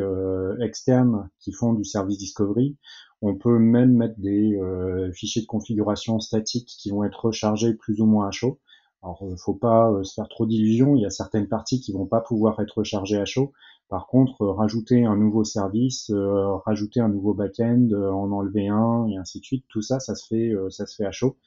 externes 0.62 1.30
qui 1.40 1.52
font 1.52 1.74
du 1.74 1.84
service 1.84 2.18
discovery. 2.18 2.78
On 3.22 3.36
peut 3.36 3.60
même 3.60 3.94
mettre 3.94 4.18
des 4.20 4.58
fichiers 5.14 5.42
de 5.42 5.48
configuration 5.48 6.20
statique 6.20 6.68
qui 6.80 6.92
vont 6.92 7.04
être 7.04 7.26
rechargés 7.26 7.74
plus 7.74 8.00
ou 8.00 8.06
moins 8.06 8.30
à 8.30 8.32
chaud. 8.32 8.58
Alors, 9.04 9.24
euh, 9.24 9.36
faut 9.38 9.54
pas 9.54 9.92
euh, 9.92 10.04
se 10.04 10.14
faire 10.14 10.28
trop 10.28 10.46
d'illusions. 10.46 10.96
Il 10.96 11.02
y 11.02 11.06
a 11.06 11.10
certaines 11.10 11.48
parties 11.48 11.80
qui 11.80 11.92
vont 11.94 12.06
pas 12.06 12.22
pouvoir 12.22 12.60
être 12.60 12.84
chargées 12.84 13.18
à 13.18 13.26
chaud. 13.26 13.54
Par 13.90 14.08
contre, 14.08 14.42
euh, 14.42 14.52
rajouter 14.52 15.06
un 15.06 15.16
nouveau 15.16 15.44
service, 15.44 16.12
rajouter 16.66 17.00
un 17.00 17.10
nouveau 17.10 17.34
back-end, 17.34 17.90
en 17.94 18.32
enlever 18.32 18.68
un 18.68 19.08
et 19.08 19.18
ainsi 19.18 19.40
de 19.40 19.46
suite, 19.46 19.66
tout 19.70 19.82
ça, 19.82 20.00
ça 20.00 20.16
se 20.16 20.28
fait, 20.28 20.52
ça 20.70 20.86
se 20.86 20.96
fait 20.96 21.06
à 21.06 21.12
chaud. 21.12 21.38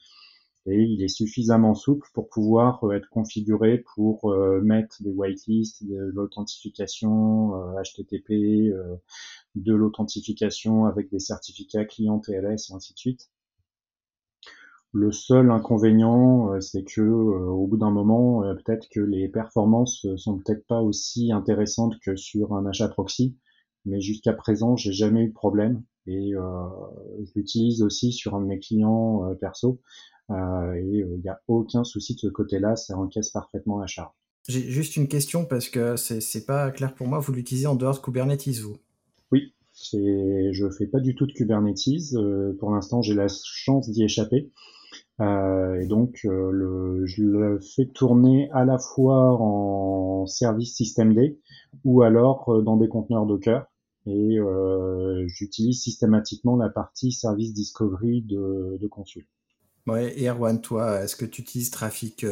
Et 0.67 0.79
il 0.83 1.03
est 1.03 1.07
suffisamment 1.07 1.73
souple 1.73 2.07
pour 2.13 2.29
pouvoir 2.29 2.81
être 2.93 3.09
configuré 3.09 3.83
pour 3.95 4.33
mettre 4.63 5.01
des 5.01 5.11
whitelists, 5.11 5.83
de 5.83 6.11
l'authentification 6.13 7.53
HTTP, 7.83 8.73
de 9.55 9.73
l'authentification 9.73 10.85
avec 10.85 11.09
des 11.11 11.19
certificats 11.19 11.85
client 11.85 12.19
TLS 12.19 12.69
et 12.69 12.73
ainsi 12.73 12.93
de 12.93 12.99
suite. 12.99 13.29
Le 14.93 15.13
seul 15.13 15.51
inconvénient, 15.51 16.53
euh, 16.53 16.59
c'est 16.59 16.83
que 16.83 16.99
euh, 16.99 17.45
au 17.45 17.65
bout 17.65 17.77
d'un 17.77 17.91
moment, 17.91 18.43
euh, 18.43 18.55
peut-être 18.55 18.89
que 18.89 18.99
les 18.99 19.29
performances 19.29 20.05
sont 20.17 20.37
peut-être 20.37 20.67
pas 20.67 20.81
aussi 20.81 21.31
intéressantes 21.31 21.97
que 22.01 22.17
sur 22.17 22.53
un 22.53 22.65
achat 22.65 22.89
proxy, 22.89 23.37
mais 23.85 24.01
jusqu'à 24.01 24.33
présent, 24.33 24.75
j'ai 24.75 24.91
jamais 24.91 25.21
eu 25.21 25.29
de 25.29 25.33
problème 25.33 25.83
et 26.07 26.31
je 26.33 27.31
l'utilise 27.35 27.83
aussi 27.83 28.11
sur 28.11 28.35
un 28.35 28.41
de 28.41 28.47
mes 28.47 28.59
clients 28.59 29.35
perso 29.39 29.79
et 30.29 30.33
il 30.33 31.21
n'y 31.23 31.29
a 31.29 31.39
aucun 31.47 31.83
souci 31.83 32.15
de 32.15 32.19
ce 32.19 32.27
côté-là, 32.27 32.75
ça 32.75 32.97
encaisse 32.97 33.29
parfaitement 33.29 33.77
la 33.77 33.85
charge. 33.85 34.11
J'ai 34.47 34.61
juste 34.61 34.97
une 34.97 35.07
question 35.07 35.45
parce 35.45 35.69
que 35.69 35.95
c'est 35.95 36.45
pas 36.45 36.71
clair 36.71 36.95
pour 36.95 37.07
moi. 37.07 37.19
Vous 37.19 37.31
l'utilisez 37.31 37.67
en 37.67 37.75
dehors 37.75 37.95
de 37.95 38.01
Kubernetes, 38.01 38.47
vous? 38.59 38.77
Oui, 39.31 39.53
je 39.73 40.69
fais 40.75 40.87
pas 40.87 40.99
du 40.99 41.15
tout 41.15 41.27
de 41.27 41.33
Kubernetes. 41.33 42.15
pour 42.59 42.71
l'instant, 42.71 43.03
j'ai 43.03 43.13
la 43.13 43.27
chance 43.27 43.89
d'y 43.89 44.03
échapper. 44.03 44.51
Euh, 45.21 45.79
et 45.79 45.85
donc, 45.85 46.21
euh, 46.25 46.49
le, 46.51 47.05
je 47.05 47.23
le 47.23 47.59
fais 47.59 47.85
tourner 47.85 48.49
à 48.53 48.65
la 48.65 48.79
fois 48.79 49.37
en 49.39 50.25
service 50.25 50.75
système 50.75 51.13
D 51.13 51.39
ou 51.83 52.01
alors 52.01 52.49
euh, 52.49 52.61
dans 52.61 52.77
des 52.77 52.87
conteneurs 52.87 53.25
Docker. 53.25 53.65
Et 54.07 54.39
j'utilise 55.27 55.79
systématiquement 55.79 56.55
la 56.55 56.69
partie 56.69 57.11
service 57.11 57.53
discovery 57.53 58.23
de, 58.23 58.79
de 58.81 58.87
Consul. 58.87 59.27
Ouais, 59.85 60.19
et 60.19 60.27
Erwan, 60.27 60.59
toi, 60.59 61.03
est-ce 61.03 61.15
que 61.15 61.23
tu 61.23 61.43
utilises 61.43 61.69
Trafic 61.69 62.25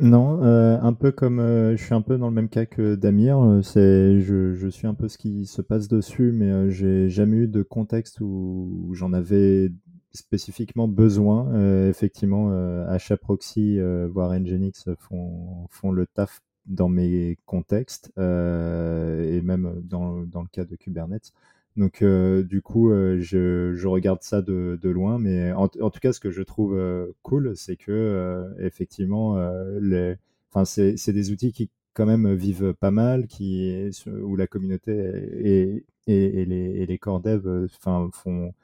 Non, 0.00 0.42
un 0.42 0.92
peu 0.94 1.12
comme 1.12 1.38
je 1.38 1.76
suis 1.76 1.92
un 1.92 2.00
peu 2.00 2.16
dans 2.16 2.28
le 2.28 2.34
même 2.34 2.48
cas 2.48 2.64
que 2.64 2.94
Damir. 2.94 3.60
c'est 3.62 4.20
je, 4.20 4.54
je, 4.54 4.68
suis 4.68 4.86
un 4.86 4.94
peu 4.94 5.08
ce 5.08 5.18
qui 5.18 5.44
se 5.44 5.60
passe 5.60 5.86
dessus, 5.86 6.32
mais 6.32 6.70
j'ai 6.70 7.10
jamais 7.10 7.36
eu 7.36 7.46
de 7.46 7.62
contexte 7.62 8.22
où 8.22 8.88
j'en 8.94 9.12
avais 9.12 9.70
spécifiquement 10.14 10.88
besoin. 10.88 11.52
Euh, 11.54 11.90
effectivement, 11.90 12.50
euh, 12.52 12.86
euh, 12.86 14.08
voire 14.10 14.32
Nginx 14.32 14.88
font, 14.98 15.66
font 15.70 15.90
le 15.90 16.06
taf 16.06 16.40
dans 16.66 16.88
mes 16.88 17.36
contextes 17.44 18.10
et 18.16 19.40
même 19.42 19.82
dans, 19.82 20.22
dans, 20.22 20.40
le 20.42 20.48
cas 20.48 20.64
de 20.64 20.76
Kubernetes. 20.76 21.32
Donc, 21.76 22.02
du 22.02 22.62
coup, 22.62 22.90
je, 22.90 23.74
je, 23.74 23.86
regarde 23.86 24.22
ça 24.22 24.40
de, 24.40 24.78
de 24.80 24.88
loin, 24.88 25.18
mais 25.18 25.52
en, 25.52 25.64
en, 25.64 25.90
tout 25.90 26.00
cas, 26.00 26.14
ce 26.14 26.20
que 26.20 26.30
je 26.30 26.42
trouve 26.42 26.74
cool, 27.22 27.54
c'est 27.54 27.76
que 27.76 28.54
effectivement, 28.60 29.36
les, 29.78 30.16
c'est 30.64 31.12
des 31.12 31.32
outils 31.32 31.52
qui 31.52 31.68
quand 31.92 32.06
même 32.06 32.32
vivent 32.32 32.72
pas 32.72 32.90
mal, 32.90 33.26
qui 33.26 33.90
où 34.06 34.34
la 34.34 34.46
communauté 34.46 34.92
et, 34.96 35.84
et, 36.06 36.44
les, 36.46 36.80
et 36.80 36.86
les 36.86 36.98
core 36.98 37.20
devs, 37.20 37.66
font 37.78 38.54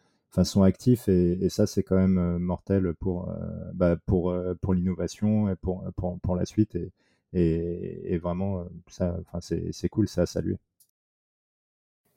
sont 0.44 0.62
actifs 0.62 1.08
et, 1.08 1.48
ça 1.48 1.66
c'est 1.66 1.82
quand 1.82 1.96
même 1.96 2.38
mortel 2.38 2.94
pour 3.00 3.32
bah, 3.74 3.96
pour 4.06 4.34
pour 4.60 4.74
l'innovation 4.74 5.48
et 5.48 5.56
pour, 5.56 5.84
pour, 5.96 6.18
pour 6.20 6.36
la 6.36 6.44
suite 6.46 6.76
et, 6.76 6.92
et, 8.12 8.18
vraiment 8.18 8.64
ça 8.88 9.16
enfin 9.20 9.40
c'est 9.40 9.88
cool 9.88 10.08
ça 10.08 10.22
à 10.22 10.26
saluer 10.26 10.58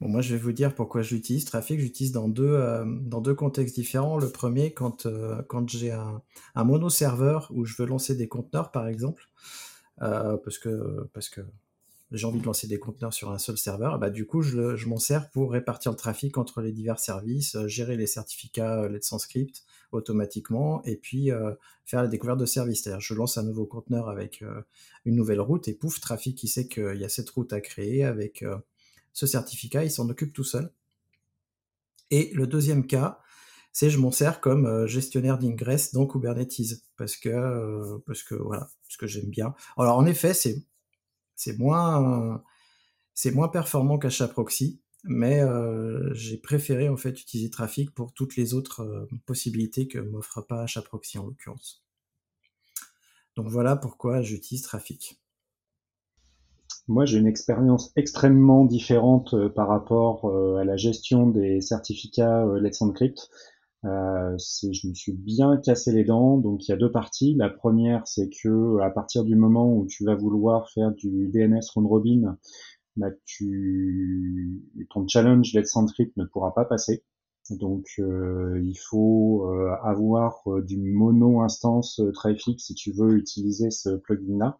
moi, 0.07 0.21
je 0.21 0.35
vais 0.35 0.39
vous 0.39 0.51
dire 0.51 0.75
pourquoi 0.75 1.01
j'utilise 1.01 1.45
Trafic. 1.45 1.79
J'utilise 1.79 2.11
dans 2.11 2.27
deux, 2.27 2.43
euh, 2.43 2.83
dans 2.85 3.21
deux 3.21 3.35
contextes 3.35 3.75
différents. 3.75 4.17
Le 4.17 4.29
premier, 4.29 4.73
quand, 4.73 5.05
euh, 5.05 5.41
quand 5.47 5.69
j'ai 5.69 5.91
un, 5.91 6.21
un 6.55 6.63
mono-serveur 6.63 7.49
où 7.53 7.63
je 7.65 7.75
veux 7.77 7.87
lancer 7.87 8.15
des 8.15 8.27
conteneurs, 8.27 8.71
par 8.71 8.87
exemple, 8.87 9.29
euh, 10.01 10.37
parce 10.37 10.57
que, 10.57 11.07
parce 11.13 11.29
que 11.29 11.41
j'ai 12.17 12.25
envie 12.25 12.39
de 12.39 12.45
lancer 12.45 12.67
des 12.67 12.79
conteneurs 12.79 13.13
sur 13.13 13.31
un 13.31 13.37
seul 13.37 13.57
serveur, 13.57 13.99
bah, 13.99 14.09
du 14.09 14.25
coup, 14.25 14.41
je, 14.41 14.87
m'en 14.87 14.97
sers 14.97 15.29
pour 15.31 15.51
répartir 15.51 15.91
le 15.91 15.97
trafic 15.97 16.37
entre 16.37 16.61
les 16.61 16.71
divers 16.71 16.99
services, 16.99 17.57
gérer 17.67 17.97
les 17.97 18.07
certificats 18.07 18.87
Let's 18.87 19.17
Script 19.17 19.63
automatiquement, 19.91 20.83
et 20.85 20.95
puis 20.95 21.29
faire 21.85 22.01
la 22.01 22.07
découverte 22.07 22.39
de 22.39 22.45
services. 22.45 22.83
C'est-à-dire, 22.83 23.01
je 23.01 23.13
lance 23.13 23.37
un 23.37 23.43
nouveau 23.43 23.65
conteneur 23.65 24.09
avec 24.09 24.43
une 25.05 25.15
nouvelle 25.15 25.41
route, 25.41 25.67
et 25.67 25.73
pouf, 25.73 25.99
Trafic, 25.99 26.41
il 26.43 26.47
sait 26.47 26.67
qu'il 26.67 26.97
y 26.97 27.05
a 27.05 27.09
cette 27.09 27.29
route 27.29 27.53
à 27.53 27.61
créer 27.61 28.03
avec 28.03 28.43
ce 29.13 29.27
certificat, 29.27 29.83
il 29.83 29.91
s'en 29.91 30.09
occupe 30.09 30.33
tout 30.33 30.43
seul. 30.43 30.71
Et 32.09 32.31
le 32.33 32.47
deuxième 32.47 32.85
cas, 32.85 33.19
c'est 33.71 33.89
je 33.89 33.97
m'en 33.97 34.11
sers 34.11 34.39
comme 34.39 34.65
euh, 34.65 34.87
gestionnaire 34.87 35.39
d'ingress 35.39 35.93
dans 35.93 36.05
Kubernetes 36.05 36.83
parce 36.97 37.15
que 37.17 37.29
euh, 37.29 37.97
parce 38.05 38.21
que 38.21 38.35
voilà, 38.35 38.69
parce 38.83 38.97
que 38.97 39.07
j'aime 39.07 39.29
bien. 39.29 39.55
Alors 39.77 39.97
en 39.97 40.05
effet, 40.05 40.33
c'est 40.33 40.63
c'est 41.43 41.57
moins 41.57 42.41
c'est 43.13 43.31
moins 43.31 43.47
performant 43.47 43.97
qu'HAProxy, 43.99 44.81
mais 45.03 45.41
euh, 45.41 46.13
j'ai 46.13 46.37
préféré 46.37 46.89
en 46.89 46.97
fait 46.97 47.19
utiliser 47.21 47.49
Trafic 47.49 47.93
pour 47.93 48.13
toutes 48.13 48.35
les 48.35 48.53
autres 48.53 49.07
possibilités 49.25 49.87
que 49.87 49.99
m'offre 49.99 50.41
pas 50.41 50.65
HAProxy 50.75 51.19
en 51.19 51.25
l'occurrence. 51.25 51.83
Donc 53.35 53.47
voilà 53.47 53.75
pourquoi 53.75 54.21
j'utilise 54.21 54.63
Trafic. 54.63 55.19
Moi, 56.87 57.05
j'ai 57.05 57.17
une 57.17 57.27
expérience 57.27 57.93
extrêmement 57.95 58.65
différente 58.65 59.33
euh, 59.33 59.49
par 59.49 59.69
rapport 59.69 60.25
euh, 60.25 60.57
à 60.57 60.65
la 60.65 60.75
gestion 60.75 61.27
des 61.27 61.61
certificats 61.61 62.45
euh, 62.45 62.59
Let's 62.59 62.81
Encrypt. 62.81 63.29
Euh, 63.85 64.37
je 64.37 64.87
me 64.87 64.93
suis 64.93 65.13
bien 65.13 65.57
cassé 65.57 65.91
les 65.91 66.03
dents. 66.03 66.37
Donc, 66.37 66.67
il 66.67 66.71
y 66.71 66.73
a 66.73 66.77
deux 66.77 66.91
parties. 66.91 67.35
La 67.35 67.49
première, 67.49 68.07
c'est 68.07 68.29
que 68.29 68.79
à 68.79 68.89
partir 68.89 69.23
du 69.23 69.35
moment 69.35 69.75
où 69.75 69.85
tu 69.85 70.05
vas 70.05 70.15
vouloir 70.15 70.69
faire 70.69 70.91
du 70.91 71.27
DNS 71.29 71.61
round 71.75 71.87
robin, 71.87 72.37
bah, 72.95 73.09
tu, 73.25 74.61
ton 74.91 75.07
challenge 75.07 75.53
Let's 75.53 75.75
Encrypt 75.75 76.15
ne 76.17 76.25
pourra 76.25 76.53
pas 76.53 76.65
passer. 76.65 77.03
Donc, 77.49 77.85
il 77.97 78.77
faut 78.89 79.45
avoir 79.83 80.43
du 80.65 80.77
mono 80.77 81.41
instance 81.41 82.01
Traffic 82.13 82.61
si 82.61 82.73
tu 82.73 82.93
veux 82.93 83.17
utiliser 83.17 83.69
ce 83.69 83.89
plugin-là. 83.97 84.57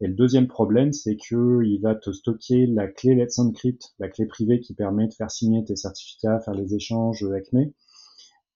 Et 0.00 0.08
le 0.08 0.14
deuxième 0.14 0.48
problème, 0.48 0.92
c'est 0.92 1.16
que 1.16 1.62
il 1.64 1.80
va 1.80 1.94
te 1.94 2.12
stocker 2.12 2.66
la 2.66 2.88
clé 2.88 3.14
Let's 3.14 3.38
Encrypt, 3.38 3.94
la 3.98 4.08
clé 4.08 4.26
privée 4.26 4.60
qui 4.60 4.74
permet 4.74 5.06
de 5.06 5.14
faire 5.14 5.30
signer 5.30 5.64
tes 5.64 5.76
certificats, 5.76 6.40
faire 6.40 6.54
les 6.54 6.74
échanges 6.74 7.22
avec 7.22 7.52
me, 7.52 7.72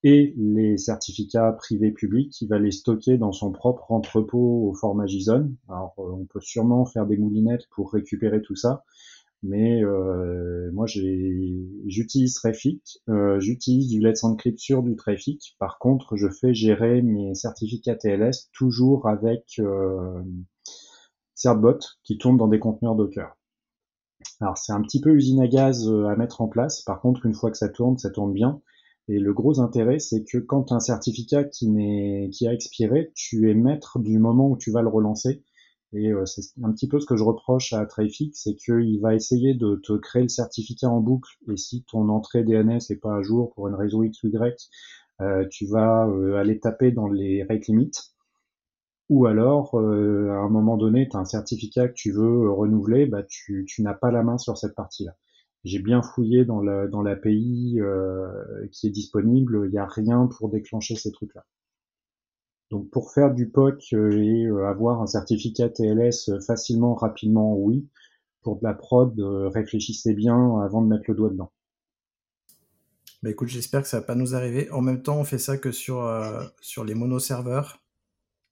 et 0.04 0.34
les 0.36 0.78
certificats 0.78 1.52
privés 1.52 1.90
publics, 1.90 2.40
il 2.40 2.48
va 2.48 2.58
les 2.58 2.70
stocker 2.70 3.18
dans 3.18 3.32
son 3.32 3.50
propre 3.50 3.90
entrepôt 3.90 4.68
au 4.68 4.74
format 4.74 5.06
JSON. 5.06 5.50
Alors, 5.68 5.94
euh, 5.98 6.12
on 6.12 6.24
peut 6.24 6.40
sûrement 6.40 6.84
faire 6.86 7.06
des 7.06 7.16
moulinettes 7.16 7.68
pour 7.70 7.92
récupérer 7.92 8.40
tout 8.40 8.54
ça, 8.54 8.84
mais 9.42 9.84
euh, 9.84 10.70
moi 10.72 10.86
j'utilise 10.86 12.34
Trafic, 12.34 13.00
euh, 13.08 13.38
j'utilise 13.38 13.88
du 13.88 14.00
Let's 14.00 14.24
Encrypt 14.24 14.58
sur 14.58 14.82
du 14.82 14.96
Trafic. 14.96 15.56
Par 15.58 15.78
contre, 15.78 16.16
je 16.16 16.28
fais 16.28 16.54
gérer 16.54 17.02
mes 17.02 17.34
certificats 17.34 17.96
TLS 17.96 18.50
toujours 18.52 19.08
avec 19.08 19.60
euh, 19.60 20.22
Certbot 21.34 21.78
qui 22.02 22.18
tourne 22.18 22.36
dans 22.36 22.48
des 22.48 22.58
conteneurs 22.58 22.96
Docker. 22.96 23.36
Alors 24.40 24.58
c'est 24.58 24.72
un 24.72 24.82
petit 24.82 25.00
peu 25.00 25.14
usine 25.14 25.40
à 25.40 25.46
gaz 25.46 25.88
euh, 25.88 26.06
à 26.06 26.16
mettre 26.16 26.40
en 26.40 26.48
place. 26.48 26.82
Par 26.82 27.00
contre, 27.00 27.24
une 27.26 27.34
fois 27.34 27.50
que 27.50 27.56
ça 27.56 27.68
tourne, 27.68 27.96
ça 27.98 28.10
tourne 28.10 28.32
bien. 28.32 28.60
Et 29.08 29.18
le 29.18 29.32
gros 29.32 29.60
intérêt, 29.60 29.98
c'est 29.98 30.24
que 30.24 30.38
quand 30.38 30.70
un 30.70 30.80
certificat 30.80 31.44
qui, 31.44 31.68
n'est, 31.68 32.28
qui 32.30 32.46
a 32.46 32.52
expiré, 32.52 33.10
tu 33.14 33.50
es 33.50 33.54
maître 33.54 33.98
du 33.98 34.18
moment 34.18 34.50
où 34.50 34.56
tu 34.56 34.70
vas 34.70 34.82
le 34.82 34.88
relancer. 34.88 35.42
Et 35.94 36.12
euh, 36.12 36.26
c'est 36.26 36.42
un 36.62 36.70
petit 36.72 36.86
peu 36.86 37.00
ce 37.00 37.06
que 37.06 37.16
je 37.16 37.24
reproche 37.24 37.72
à 37.72 37.86
Trafic, 37.86 38.36
c'est 38.36 38.54
qu'il 38.54 39.00
va 39.00 39.14
essayer 39.14 39.54
de 39.54 39.80
te 39.82 39.94
créer 39.94 40.22
le 40.22 40.28
certificat 40.28 40.90
en 40.90 41.00
boucle. 41.00 41.30
Et 41.50 41.56
si 41.56 41.84
ton 41.84 42.10
entrée 42.10 42.44
DNS 42.44 42.80
n'est 42.90 42.96
pas 42.96 43.16
à 43.16 43.22
jour 43.22 43.52
pour 43.54 43.68
une 43.68 43.74
raison 43.74 44.02
X 44.02 44.22
ou 44.24 44.28
Y, 44.28 44.68
euh, 45.22 45.46
tu 45.50 45.66
vas 45.66 46.06
aller 46.36 46.60
taper 46.60 46.92
dans 46.92 47.08
les 47.08 47.44
rate 47.44 47.66
limits. 47.66 47.92
Ou 49.08 49.24
alors, 49.24 49.74
euh, 49.76 50.30
à 50.32 50.40
un 50.40 50.50
moment 50.50 50.76
donné, 50.76 51.08
tu 51.08 51.16
as 51.16 51.20
un 51.20 51.24
certificat 51.24 51.88
que 51.88 51.94
tu 51.94 52.12
veux 52.12 52.50
renouveler, 52.50 53.06
bah, 53.06 53.22
tu, 53.22 53.64
tu 53.66 53.82
n'as 53.82 53.94
pas 53.94 54.10
la 54.10 54.22
main 54.22 54.36
sur 54.36 54.58
cette 54.58 54.74
partie-là. 54.74 55.12
J'ai 55.64 55.80
bien 55.80 56.02
fouillé 56.02 56.44
dans 56.44 56.60
l'API 56.60 57.76
dans 57.76 57.84
euh, 57.84 58.66
qui 58.70 58.86
est 58.86 58.90
disponible, 58.90 59.62
il 59.66 59.72
n'y 59.72 59.78
a 59.78 59.86
rien 59.86 60.26
pour 60.26 60.48
déclencher 60.48 60.94
ces 60.94 61.10
trucs-là. 61.10 61.44
Donc 62.70 62.90
pour 62.90 63.12
faire 63.12 63.34
du 63.34 63.48
POC 63.48 63.92
euh, 63.94 64.12
et 64.12 64.44
euh, 64.44 64.68
avoir 64.68 65.02
un 65.02 65.06
certificat 65.06 65.68
TLS 65.68 66.30
facilement, 66.46 66.94
rapidement, 66.94 67.56
oui. 67.56 67.88
Pour 68.42 68.58
de 68.58 68.64
la 68.64 68.72
prod, 68.72 69.18
réfléchissez 69.18 70.14
bien 70.14 70.60
avant 70.60 70.80
de 70.80 70.86
mettre 70.86 71.04
le 71.08 71.14
doigt 71.14 71.30
dedans. 71.30 71.52
Bah 73.22 73.30
écoute, 73.30 73.48
j'espère 73.48 73.82
que 73.82 73.88
ça 73.88 73.98
va 73.98 74.06
pas 74.06 74.14
nous 74.14 74.36
arriver. 74.36 74.70
En 74.70 74.80
même 74.80 75.02
temps, 75.02 75.18
on 75.18 75.24
fait 75.24 75.38
ça 75.38 75.58
que 75.58 75.72
sur, 75.72 76.08
sur 76.60 76.84
les 76.84 76.94
monoserveurs 76.94 77.82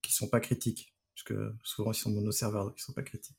qui 0.03 0.13
sont 0.13 0.29
pas 0.29 0.41
critiques, 0.41 0.93
parce 1.15 1.23
que 1.23 1.53
souvent 1.63 1.93
ils 1.93 1.97
sont 1.97 2.11
monoserveurs, 2.11 2.65
donc 2.65 2.75
ils 2.77 2.83
sont 2.83 2.93
pas 2.93 3.05
critiques. 3.05 3.39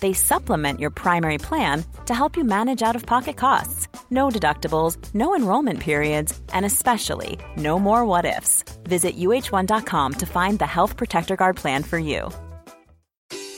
they 0.00 0.12
supplement 0.12 0.80
your 0.80 0.90
primary 0.90 1.38
plan 1.38 1.84
to 2.06 2.14
help 2.14 2.36
you 2.36 2.44
manage 2.44 2.82
out 2.82 2.96
of 2.96 3.06
pocket 3.06 3.36
costs. 3.36 3.88
No 4.10 4.28
deductibles, 4.28 4.96
no 5.14 5.34
enrollment 5.34 5.80
periods, 5.80 6.38
and 6.52 6.64
especially 6.64 7.38
no 7.56 7.78
more 7.78 8.04
what 8.04 8.24
ifs. 8.24 8.64
Visit 8.84 9.16
uh1.com 9.16 10.12
to 10.14 10.26
find 10.26 10.58
the 10.58 10.66
Health 10.66 10.96
Protector 10.96 11.36
Guard 11.36 11.56
plan 11.56 11.82
for 11.82 11.98
you. 11.98 12.30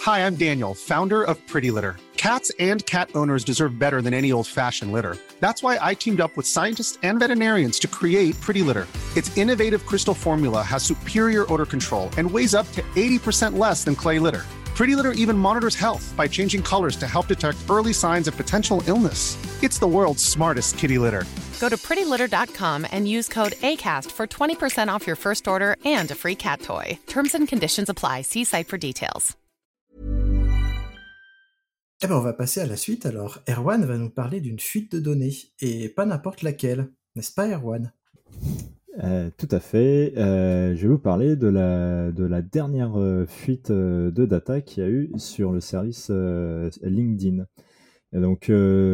Hi, 0.03 0.25
I'm 0.27 0.37
Daniel, 0.37 0.75
founder 0.75 1.23
of 1.23 1.45
Pretty 1.47 1.71
Litter. 1.71 1.97
Cats 2.17 2.51
and 2.59 2.85
cat 2.87 3.11
owners 3.15 3.45
deserve 3.45 3.79
better 3.79 4.03
than 4.03 4.13
any 4.13 4.33
old 4.33 4.47
fashioned 4.47 4.93
litter. 4.93 5.17
That's 5.41 5.63
why 5.63 5.79
I 5.81 5.95
teamed 5.95 6.21
up 6.21 6.37
with 6.37 6.47
scientists 6.47 6.99
and 7.03 7.21
veterinarians 7.21 7.79
to 7.81 7.89
create 7.89 8.41
Pretty 8.41 8.63
Litter. 8.63 8.87
Its 9.17 9.35
innovative 9.37 9.87
crystal 9.87 10.15
formula 10.15 10.63
has 10.63 10.83
superior 10.83 11.51
odor 11.53 11.67
control 11.67 12.11
and 12.17 12.31
weighs 12.31 12.55
up 12.55 12.71
to 12.73 12.83
80% 12.97 13.57
less 13.57 13.85
than 13.85 13.95
clay 13.95 14.19
litter. 14.19 14.45
Pretty 14.79 14.95
Litter 14.95 15.11
even 15.11 15.37
monitors 15.37 15.75
health 15.75 16.15
by 16.17 16.29
changing 16.29 16.63
colors 16.63 16.95
to 16.99 17.07
help 17.09 17.27
detect 17.27 17.57
early 17.69 17.93
signs 17.93 18.29
of 18.29 18.37
potential 18.37 18.81
illness. 18.87 19.37
It's 19.61 19.81
the 19.81 19.89
world's 19.89 20.23
smartest 20.23 20.79
kitty 20.79 20.99
litter. 20.99 21.25
Go 21.59 21.69
to 21.69 21.77
prettylitter.com 21.77 22.87
and 22.93 23.09
use 23.09 23.27
code 23.27 23.55
ACAST 23.63 24.13
for 24.13 24.29
20% 24.29 24.87
off 24.87 25.05
your 25.05 25.17
first 25.17 25.49
order 25.49 25.75
and 25.85 26.09
a 26.13 26.15
free 26.15 26.37
cat 26.37 26.63
toy. 26.63 26.97
Terms 27.09 27.35
and 27.35 27.49
conditions 27.49 27.89
apply. 27.89 28.23
See 28.23 28.45
site 28.45 28.69
for 28.69 28.79
details. 28.79 29.37
Eh 32.01 32.07
ben, 32.07 32.15
on 32.15 32.23
va 32.23 32.33
passer 32.33 32.61
à 32.61 32.67
la 32.67 32.77
suite 32.77 33.05
alors. 33.05 33.39
Erwan 33.49 33.85
va 33.85 33.99
nous 33.99 34.11
parler 34.11 34.41
d'une 34.41 34.61
fuite 34.61 34.93
de 34.93 35.01
données, 35.01 35.35
et 35.61 35.89
pas 35.89 36.07
n'importe 36.07 36.43
laquelle. 36.43 36.89
N'est-ce 37.17 37.33
pas, 37.33 37.49
Erwan 37.49 37.93
Euh, 39.05 39.31
tout 39.37 39.49
à 39.51 39.61
fait. 39.61 40.15
Euh, 40.17 40.75
je 40.75 40.83
vais 40.83 40.95
vous 40.95 40.99
parler 40.99 41.37
de 41.37 41.47
la, 41.49 42.11
de 42.11 42.25
la 42.25 42.43
dernière 42.43 42.99
euh, 42.99 43.27
fuite 43.27 43.71
de 43.71 44.27
data 44.27 44.61
qu'il 44.61 44.83
y 44.83 44.87
a 44.87 44.89
eu 44.89 45.11
sur 45.17 45.53
le 45.53 45.61
service 45.61 46.11
LinkedIn. 46.83 47.47
Donc 48.15 48.51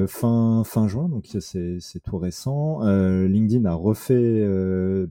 fin, 0.09 0.88
juin, 0.88 1.09
donc 1.09 1.28
c'est, 1.38 1.78
tout 2.02 2.18
récent, 2.18 2.80
LinkedIn 2.83 3.64
a 3.64 3.74
refait 3.74 4.44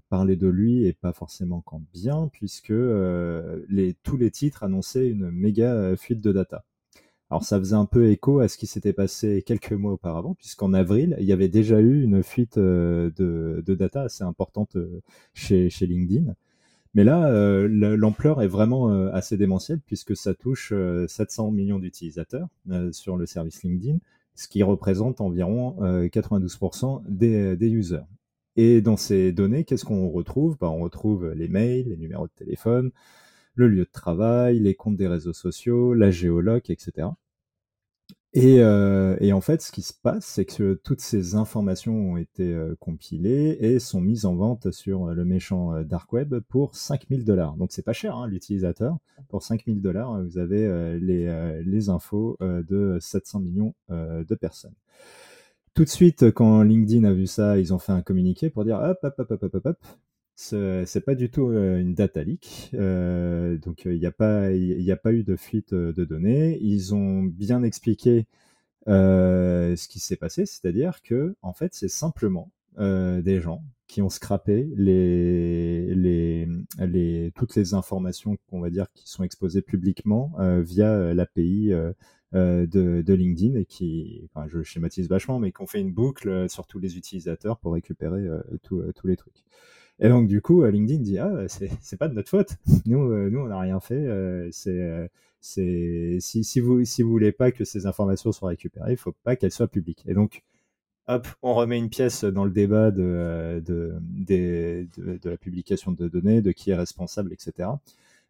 parler 0.09 0.35
de 0.35 0.47
lui 0.47 0.85
et 0.85 0.91
pas 0.91 1.13
forcément 1.13 1.61
quand 1.61 1.81
bien, 1.93 2.29
puisque 2.33 2.73
tous 2.73 4.17
les 4.17 4.31
titres 4.31 4.63
annonçaient 4.63 5.07
une 5.07 5.31
méga 5.31 5.95
fuite 5.95 6.19
de 6.19 6.33
data. 6.33 6.65
Alors 7.33 7.43
ça 7.43 7.57
faisait 7.57 7.73
un 7.73 7.87
peu 7.87 8.11
écho 8.11 8.41
à 8.41 8.47
ce 8.47 8.59
qui 8.59 8.67
s'était 8.67 8.93
passé 8.93 9.41
quelques 9.43 9.71
mois 9.71 9.93
auparavant, 9.93 10.35
puisqu'en 10.35 10.71
avril, 10.71 11.17
il 11.19 11.25
y 11.25 11.31
avait 11.31 11.49
déjà 11.49 11.79
eu 11.79 12.03
une 12.03 12.21
fuite 12.21 12.59
de, 12.59 13.11
de, 13.17 13.73
data 13.73 14.03
assez 14.03 14.23
importante 14.23 14.77
chez, 15.33 15.71
chez 15.71 15.87
LinkedIn. 15.87 16.35
Mais 16.93 17.03
là, 17.03 17.31
l'ampleur 17.67 18.43
est 18.43 18.47
vraiment 18.47 18.89
assez 19.07 19.35
démentielle, 19.35 19.79
puisque 19.83 20.15
ça 20.15 20.35
touche 20.35 20.75
700 21.07 21.49
millions 21.49 21.79
d'utilisateurs 21.79 22.49
sur 22.91 23.17
le 23.17 23.25
service 23.25 23.63
LinkedIn, 23.63 23.97
ce 24.35 24.47
qui 24.47 24.61
représente 24.61 25.19
environ 25.19 25.75
92% 25.81 27.01
des, 27.09 27.57
des 27.57 27.69
users. 27.71 28.05
Et 28.57 28.81
dans 28.81 28.95
ces 28.95 29.31
données, 29.31 29.63
qu'est-ce 29.63 29.85
qu'on 29.85 30.07
retrouve? 30.07 30.55
Bah, 30.61 30.69
On 30.69 30.81
retrouve 30.81 31.31
les 31.31 31.47
mails, 31.47 31.89
les 31.89 31.97
numéros 31.97 32.27
de 32.27 32.33
téléphone, 32.35 32.91
le 33.55 33.67
lieu 33.69 33.85
de 33.85 33.91
travail, 33.91 34.59
les 34.59 34.75
comptes 34.75 34.97
des 34.97 35.07
réseaux 35.07 35.33
sociaux, 35.33 35.95
la 35.95 36.11
géologue, 36.11 36.69
etc. 36.69 37.07
Euh, 38.35 39.15
et, 39.19 39.31
en 39.31 39.41
fait, 39.41 39.61
ce 39.61 39.71
qui 39.71 39.81
se 39.83 39.93
passe, 39.93 40.25
c'est 40.25 40.45
que 40.45 40.73
toutes 40.83 41.01
ces 41.01 41.35
informations 41.35 41.95
ont 42.13 42.17
été 42.17 42.51
euh, 42.51 42.75
compilées 42.79 43.57
et 43.59 43.79
sont 43.79 44.01
mises 44.01 44.25
en 44.25 44.35
vente 44.35 44.71
sur 44.71 45.07
le 45.07 45.23
méchant 45.23 45.73
euh, 45.73 45.83
dark 45.83 46.11
web 46.13 46.39
pour 46.49 46.75
5000 46.75 47.25
dollars. 47.25 47.55
Donc 47.57 47.71
c'est 47.71 47.83
pas 47.83 47.93
cher, 47.93 48.17
hein, 48.17 48.27
l'utilisateur. 48.27 48.97
Pour 49.29 49.43
5000 49.43 49.81
dollars, 49.81 50.19
vous 50.23 50.37
avez 50.37 50.97
les, 50.99 51.61
les, 51.65 51.89
infos 51.89 52.37
de 52.41 52.97
700 52.99 53.39
millions 53.39 53.73
de 53.89 54.35
personnes. 54.35 54.73
Tout 55.73 55.83
de 55.83 55.89
suite, 55.89 56.31
quand 56.31 56.61
LinkedIn 56.61 57.03
a 57.03 57.13
vu 57.13 57.25
ça, 57.27 57.57
ils 57.57 57.73
ont 57.73 57.79
fait 57.79 57.91
un 57.91 58.01
communiqué 58.01 58.49
pour 58.49 58.63
dire 58.63 58.79
hop, 58.79 58.97
hop, 59.03 59.15
hop, 59.17 59.31
hop, 59.31 59.43
hop, 59.43 59.65
hop, 59.65 59.77
c'est 60.35 61.05
pas 61.05 61.15
du 61.15 61.29
tout 61.29 61.47
une 61.51 61.93
data 61.93 62.23
leak, 62.23 62.71
donc 62.73 63.85
il 63.85 63.99
n'y 63.99 64.05
a 64.05 64.11
pas 64.11 64.51
eu 64.51 65.23
de 65.23 65.35
fuite 65.35 65.73
de 65.73 66.05
données. 66.05 66.57
Ils 66.61 66.95
ont 66.95 67.23
bien 67.23 67.63
expliqué 67.63 68.27
ce 68.87 69.87
qui 69.87 69.99
s'est 69.99 70.15
passé, 70.17 70.45
c'est-à-dire 70.45 71.01
que 71.01 71.35
en 71.41 71.53
fait 71.53 71.73
c'est 71.73 71.87
simplement 71.87 72.51
des 72.77 73.41
gens 73.41 73.63
qui 73.87 74.01
ont 74.01 74.09
scrappé 74.09 74.67
toutes 77.35 77.55
les 77.55 77.73
informations 77.73 78.37
qu'on 78.49 78.59
va 78.59 78.69
dire 78.71 78.91
qui 78.93 79.07
sont 79.09 79.23
exposées 79.23 79.61
publiquement 79.61 80.33
via 80.61 81.13
l'API 81.13 81.73
de, 82.33 83.03
de, 83.05 83.13
LinkedIn 83.13 83.59
et 83.59 83.65
qui, 83.65 84.27
enfin, 84.33 84.47
je 84.47 84.63
schématise 84.63 85.07
vachement, 85.07 85.37
mais 85.37 85.51
qu'on 85.51 85.67
fait 85.67 85.79
une 85.79 85.93
boucle 85.93 86.49
sur 86.49 86.65
tous 86.65 86.79
les 86.79 86.97
utilisateurs 86.97 87.59
pour 87.59 87.73
récupérer 87.73 88.25
tous 88.63 89.07
les 89.07 89.15
trucs. 89.15 89.43
Et 89.99 90.09
donc, 90.09 90.27
du 90.27 90.41
coup, 90.41 90.63
euh, 90.63 90.71
LinkedIn 90.71 91.01
dit 91.01 91.17
Ah, 91.19 91.45
c'est 91.47 91.97
pas 91.97 92.07
de 92.07 92.13
notre 92.13 92.29
faute. 92.29 92.57
Nous, 92.85 93.11
euh, 93.11 93.29
nous 93.29 93.39
on 93.39 93.47
n'a 93.47 93.59
rien 93.59 93.79
fait. 93.79 93.95
Euh, 93.95 94.49
c'est 94.51 96.17
si, 96.21 96.43
si, 96.43 96.59
vous 96.59 96.85
si 96.85 97.03
vous 97.03 97.09
voulez 97.11 97.31
pas 97.31 97.51
que 97.51 97.65
ces 97.65 97.85
informations 97.85 98.31
soient 98.31 98.49
récupérées, 98.49 98.93
il 98.93 98.97
faut 98.97 99.13
pas 99.23 99.35
qu'elles 99.35 99.51
soient 99.51 99.67
publiques. 99.67 100.03
Et 100.07 100.13
donc, 100.13 100.43
hop, 101.07 101.27
on 101.41 101.53
remet 101.53 101.77
une 101.77 101.89
pièce 101.89 102.23
dans 102.23 102.45
le 102.45 102.51
débat 102.51 102.91
de, 102.91 103.61
de, 103.65 103.93
de, 104.01 104.87
de, 104.97 105.29
la 105.29 105.37
publication 105.37 105.91
de 105.91 106.07
données, 106.07 106.41
de 106.41 106.51
qui 106.51 106.71
est 106.71 106.75
responsable, 106.75 107.33
etc. 107.33 107.69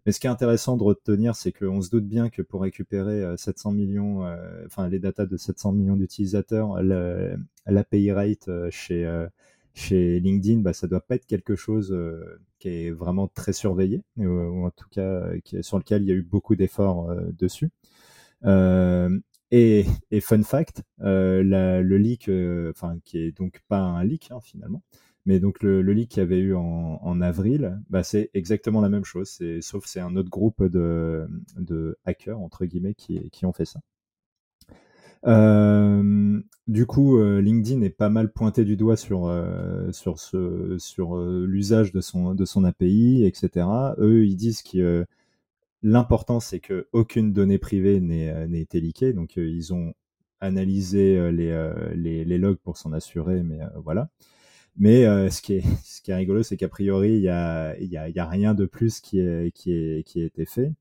Mais 0.05 0.11
ce 0.11 0.19
qui 0.19 0.27
est 0.27 0.29
intéressant 0.31 0.75
de 0.77 0.83
retenir, 0.83 1.35
c'est 1.35 1.51
qu'on 1.51 1.81
se 1.81 1.89
doute 1.89 2.07
bien 2.07 2.29
que 2.29 2.41
pour 2.41 2.61
récupérer 2.61 3.23
700 3.37 3.71
millions, 3.71 4.23
enfin 4.65 4.89
les 4.89 4.99
datas 4.99 5.25
de 5.27 5.37
700 5.37 5.73
millions 5.73 5.95
d'utilisateurs, 5.95 6.81
l'API 7.67 8.11
rate 8.11 8.49
chez 8.71 9.27
chez 9.73 10.19
LinkedIn, 10.19 10.59
bah, 10.61 10.73
ça 10.73 10.87
doit 10.87 11.01
pas 11.01 11.15
être 11.15 11.25
quelque 11.25 11.55
chose 11.55 11.91
euh, 11.91 12.39
qui 12.59 12.69
est 12.69 12.91
vraiment 12.91 13.27
très 13.27 13.53
surveillé, 13.53 14.03
ou, 14.17 14.65
en 14.65 14.71
tout 14.71 14.87
cas 14.89 15.01
euh, 15.01 15.39
sur 15.61 15.77
lequel 15.79 16.03
il 16.03 16.09
y 16.09 16.11
a 16.11 16.15
eu 16.15 16.23
beaucoup 16.23 16.55
d'efforts 16.55 17.09
euh, 17.09 17.31
dessus. 17.37 17.69
Et, 19.51 19.85
fun 20.21 20.43
fact, 20.43 20.83
le 20.99 21.97
leak, 21.97 22.29
enfin 22.71 22.97
qui 23.05 23.19
est 23.19 23.31
donc 23.31 23.61
pas 23.67 23.79
un 23.79 24.03
leak 24.03 24.29
hein, 24.31 24.39
finalement, 24.41 24.81
mais 25.25 25.39
donc 25.39 25.61
le, 25.63 25.81
leak 25.81 26.09
qu'il 26.11 26.19
y 26.19 26.23
avait 26.23 26.39
eu 26.39 26.55
en, 26.55 27.21
avril, 27.21 27.79
bah, 27.89 28.03
c'est 28.03 28.31
exactement 28.33 28.81
la 28.81 28.89
même 28.89 29.05
chose, 29.05 29.39
sauf 29.61 29.85
c'est 29.85 29.99
un 29.99 30.15
autre 30.15 30.29
groupe 30.29 30.63
de, 30.63 31.27
hackers 32.05 32.39
entre 32.39 32.65
guillemets 32.65 32.95
qui 32.95 33.45
ont 33.45 33.53
fait 33.53 33.65
ça. 33.65 33.79
Euh, 35.25 36.41
du 36.67 36.85
coup, 36.85 37.17
euh, 37.17 37.39
LinkedIn 37.41 37.81
est 37.81 37.89
pas 37.89 38.09
mal 38.09 38.31
pointé 38.31 38.65
du 38.65 38.75
doigt 38.75 38.97
sur 38.97 39.27
euh, 39.27 39.91
sur 40.77 41.17
l'usage 41.17 41.91
de 41.91 42.01
son 42.01 42.35
de 42.35 42.45
son 42.45 42.63
API, 42.63 43.25
etc. 43.25 43.67
Eux, 43.99 44.25
ils 44.25 44.35
disent 44.35 44.63
que 44.63 45.05
l'important 45.83 46.39
c'est 46.39 46.59
que 46.59 46.87
aucune 46.93 47.33
donnée 47.33 47.57
privée 47.57 47.99
n'ait 48.01 48.61
été 48.61 48.79
leakée. 48.81 49.13
Donc, 49.13 49.37
ils 49.37 49.73
ont 49.73 49.93
analysé 50.41 51.31
les, 51.31 52.25
les, 52.25 52.37
logs 52.37 52.57
pour 52.57 52.77
s'en 52.77 52.93
assurer, 52.93 53.43
mais 53.43 53.59
voilà. 53.77 54.09
Mais 54.77 55.03
ce, 55.31 55.41
qui 55.41 55.55
est, 55.55 55.63
ce 55.85 56.01
qui 56.01 56.11
est 56.11 56.15
rigolo, 56.15 56.43
c'est 56.43 56.57
qu'a 56.57 56.69
priori, 56.69 57.15
il 57.15 57.21
n'y 57.21 57.29
a, 57.29 57.77
y 57.79 57.97
a, 57.97 58.09
y 58.09 58.19
a, 58.19 58.27
rien 58.27 58.53
de 58.55 58.65
plus 58.65 58.99
qui, 59.01 59.21
qui, 59.53 59.73
est, 59.73 60.03
qui 60.05 60.21
a 60.21 60.25
été 60.25 60.45
fait. 60.45 60.71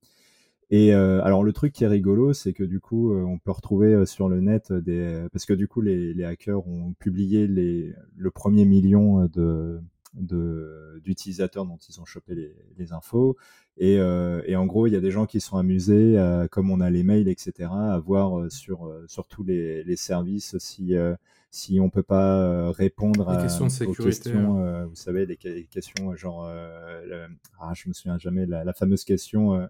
Et 0.72 0.94
euh, 0.94 1.22
alors 1.22 1.44
le 1.44 1.52
truc 1.52 1.74
qui 1.74 1.85
est 1.85 1.87
rigolo, 1.87 2.32
c'est 2.32 2.54
que 2.54 2.64
du 2.64 2.80
coup, 2.80 3.12
euh, 3.12 3.22
on 3.24 3.38
peut 3.38 3.50
retrouver 3.50 3.92
euh, 3.92 4.06
sur 4.06 4.30
le 4.30 4.40
net 4.40 4.72
des, 4.72 5.26
parce 5.30 5.44
que 5.44 5.52
du 5.52 5.68
coup, 5.68 5.82
les, 5.82 6.14
les 6.14 6.24
hackers 6.24 6.66
ont 6.66 6.94
publié 6.94 7.46
les, 7.46 7.94
le 8.16 8.30
premier 8.30 8.64
million 8.64 9.26
de 9.26 9.80
d'utilisateurs 10.14 11.64
dont 11.64 11.78
ils 11.88 11.98
ont 11.98 12.04
chopé 12.04 12.35
les, 12.35 12.54
les 12.76 12.92
infos. 12.92 13.37
Et, 13.78 13.94
et, 13.94 14.56
en 14.56 14.66
gros, 14.66 14.87
il 14.87 14.92
y 14.92 14.96
a 14.96 15.00
des 15.00 15.11
gens 15.11 15.24
qui 15.24 15.40
sont 15.40 15.56
amusés, 15.56 16.18
comme 16.50 16.70
on 16.70 16.80
a 16.82 16.90
les 16.90 17.02
mails, 17.02 17.28
etc., 17.28 17.70
à 17.72 17.98
voir 17.98 18.52
sur, 18.52 18.92
sur 19.06 19.26
tous 19.26 19.42
les, 19.42 19.82
les 19.85 19.96
services 19.96 20.58
si, 20.58 20.92
si 21.50 21.80
on 21.80 21.88
peut 21.88 22.02
pas 22.02 22.70
répondre 22.72 23.26
à, 23.30 23.42
questions 23.42 23.68
de 23.68 23.87
aux 23.87 23.94
questions, 23.94 24.85
vous 24.87 24.96
savez, 24.96 25.24
les, 25.24 25.38
questions 25.64 26.14
genre, 26.14 26.46
ah, 27.58 27.72
je 27.74 27.88
me 27.88 27.94
souviens 27.94 28.18
jamais, 28.18 28.44
la, 28.44 28.64
la 28.64 28.74
fameuse 28.74 29.04
question 29.04 29.66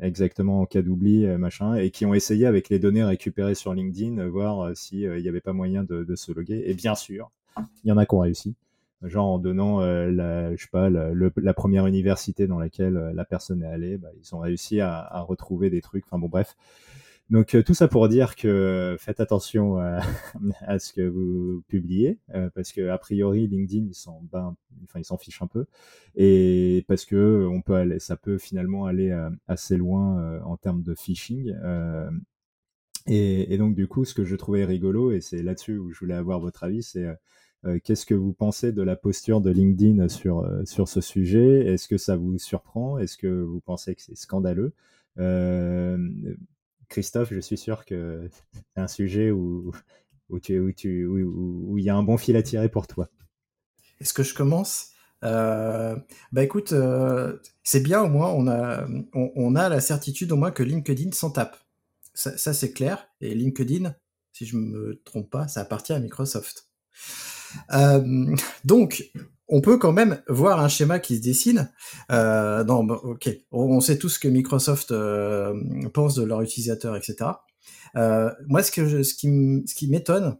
exactement 0.00 0.60
en 0.60 0.66
cas 0.66 0.82
d'oubli, 0.82 1.26
euh, 1.26 1.38
machin, 1.38 1.74
et 1.74 1.90
qui 1.90 2.06
ont 2.06 2.14
essayé 2.14 2.46
avec 2.46 2.68
les 2.68 2.78
données 2.78 3.04
récupérées 3.04 3.54
sur 3.54 3.74
LinkedIn, 3.74 4.18
euh, 4.18 4.28
voir 4.28 4.60
euh, 4.60 4.74
s'il 4.74 5.10
n'y 5.10 5.28
avait 5.28 5.40
pas 5.40 5.52
moyen 5.52 5.84
de, 5.84 6.14
se 6.14 6.32
loguer. 6.32 6.62
Et 6.66 6.74
bien 6.74 6.94
sûr, 6.94 7.30
il 7.84 7.88
y 7.88 7.92
en 7.92 7.96
a 7.96 8.06
qui 8.06 8.14
ont 8.14 8.20
réussi. 8.20 8.54
Genre 9.02 9.26
en 9.26 9.38
donnant 9.38 9.80
la, 9.80 10.56
je 10.56 10.62
sais 10.62 10.70
pas, 10.72 10.88
la, 10.88 11.54
première 11.54 11.86
université 11.86 12.46
dans 12.46 12.58
laquelle 12.58 12.94
la 13.14 13.24
personne 13.26 13.62
est 13.62 13.66
allée, 13.66 13.98
bah, 13.98 14.08
ils 14.18 14.34
ont 14.34 14.38
réussi 14.38 14.80
à, 14.80 14.98
à, 14.98 15.20
retrouver 15.20 15.68
des 15.68 15.82
trucs. 15.82 16.04
Enfin 16.06 16.18
bon, 16.18 16.28
bref. 16.28 16.56
Donc 17.30 17.56
euh, 17.56 17.62
tout 17.62 17.74
ça 17.74 17.88
pour 17.88 18.08
dire 18.08 18.36
que 18.36 18.96
faites 19.00 19.18
attention 19.18 19.78
à, 20.60 20.78
ce 20.78 20.92
que 20.92 21.02
vous 21.02 21.62
publiez, 21.68 22.18
euh, 22.34 22.50
parce 22.54 22.72
que 22.72 22.88
a 22.88 22.98
priori 22.98 23.48
LinkedIn 23.48 23.86
ils 23.88 23.94
s'en 23.94 24.22
ben, 24.30 24.56
enfin 24.84 25.00
ils 25.00 25.04
s'en 25.04 25.18
fichent 25.18 25.42
un 25.42 25.48
peu, 25.48 25.66
et 26.14 26.84
parce 26.86 27.04
que 27.04 27.46
on 27.50 27.62
peut 27.62 27.74
aller, 27.74 27.98
ça 27.98 28.16
peut 28.16 28.38
finalement 28.38 28.86
aller 28.86 29.10
euh, 29.10 29.30
assez 29.48 29.76
loin 29.76 30.40
en 30.44 30.56
termes 30.56 30.82
de 30.82 30.94
phishing. 30.94 31.54
Et, 33.08 33.54
et, 33.54 33.58
donc 33.58 33.76
du 33.76 33.86
coup, 33.86 34.04
ce 34.04 34.14
que 34.14 34.24
je 34.24 34.34
trouvais 34.34 34.64
rigolo, 34.64 35.12
et 35.12 35.20
c'est 35.20 35.40
là-dessus 35.40 35.78
où 35.78 35.92
je 35.92 36.00
voulais 36.00 36.14
avoir 36.14 36.40
votre 36.40 36.64
avis, 36.64 36.82
c'est 36.82 37.06
qu'est-ce 37.84 38.06
que 38.06 38.14
vous 38.14 38.32
pensez 38.32 38.72
de 38.72 38.82
la 38.82 38.96
posture 38.96 39.40
de 39.40 39.50
LinkedIn 39.50 40.08
sur 40.08 40.48
sur 40.64 40.88
ce 40.88 41.00
sujet? 41.00 41.66
Est-ce 41.66 41.88
que 41.88 41.98
ça 41.98 42.16
vous 42.16 42.38
surprend? 42.38 42.98
Est-ce 42.98 43.16
que 43.16 43.28
vous 43.28 43.60
pensez 43.60 43.94
que 43.94 44.02
c'est 44.02 44.16
scandaleux? 44.16 44.72
Christophe, 46.88 47.32
je 47.32 47.40
suis 47.40 47.58
sûr 47.58 47.84
que 47.84 48.28
c'est 48.52 48.80
un 48.80 48.88
sujet 48.88 49.30
où, 49.30 49.72
où, 50.28 50.40
tu, 50.40 50.58
où, 50.58 50.72
tu, 50.72 51.08
il 51.76 51.84
y 51.84 51.90
a 51.90 51.96
un 51.96 52.02
bon 52.02 52.16
fil 52.16 52.36
à 52.36 52.42
tirer 52.42 52.68
pour 52.68 52.86
toi. 52.86 53.08
Est-ce 54.00 54.14
que 54.14 54.22
je 54.22 54.34
commence? 54.34 54.90
Euh, 55.24 55.96
bah 56.32 56.42
écoute, 56.42 56.72
euh, 56.72 57.38
c'est 57.62 57.80
bien 57.80 58.02
au 58.02 58.08
moins, 58.08 58.28
on 58.30 58.46
a, 59.56 59.68
la 59.68 59.80
certitude 59.80 60.32
au 60.32 60.36
moins 60.36 60.50
que 60.50 60.62
LinkedIn 60.62 61.12
s'en 61.12 61.30
tape. 61.30 61.56
Ça, 62.14 62.54
c'est 62.54 62.72
clair. 62.72 63.08
Et 63.20 63.34
LinkedIn, 63.34 63.94
si 64.32 64.46
je 64.46 64.56
me 64.56 65.02
trompe 65.04 65.30
pas, 65.30 65.48
ça 65.48 65.60
appartient 65.60 65.92
à 65.92 65.98
Microsoft. 65.98 66.68
Euh, 67.74 68.34
donc, 68.64 69.10
on 69.48 69.60
peut 69.60 69.78
quand 69.78 69.92
même 69.92 70.22
voir 70.28 70.60
un 70.60 70.68
schéma 70.68 70.98
qui 70.98 71.16
se 71.16 71.22
dessine. 71.22 71.70
Euh, 72.10 72.64
non, 72.64 72.86
ok, 72.88 73.30
on 73.52 73.80
sait 73.80 73.98
tous 73.98 74.10
ce 74.10 74.18
que 74.18 74.28
Microsoft 74.28 74.90
euh, 74.90 75.54
pense 75.94 76.14
de 76.14 76.24
leurs 76.24 76.42
utilisateurs, 76.42 76.96
etc. 76.96 77.30
Euh, 77.96 78.30
moi, 78.48 78.62
ce, 78.62 78.72
que 78.72 79.02
ce 79.02 79.14
qui 79.14 79.88
m'étonne 79.88 80.36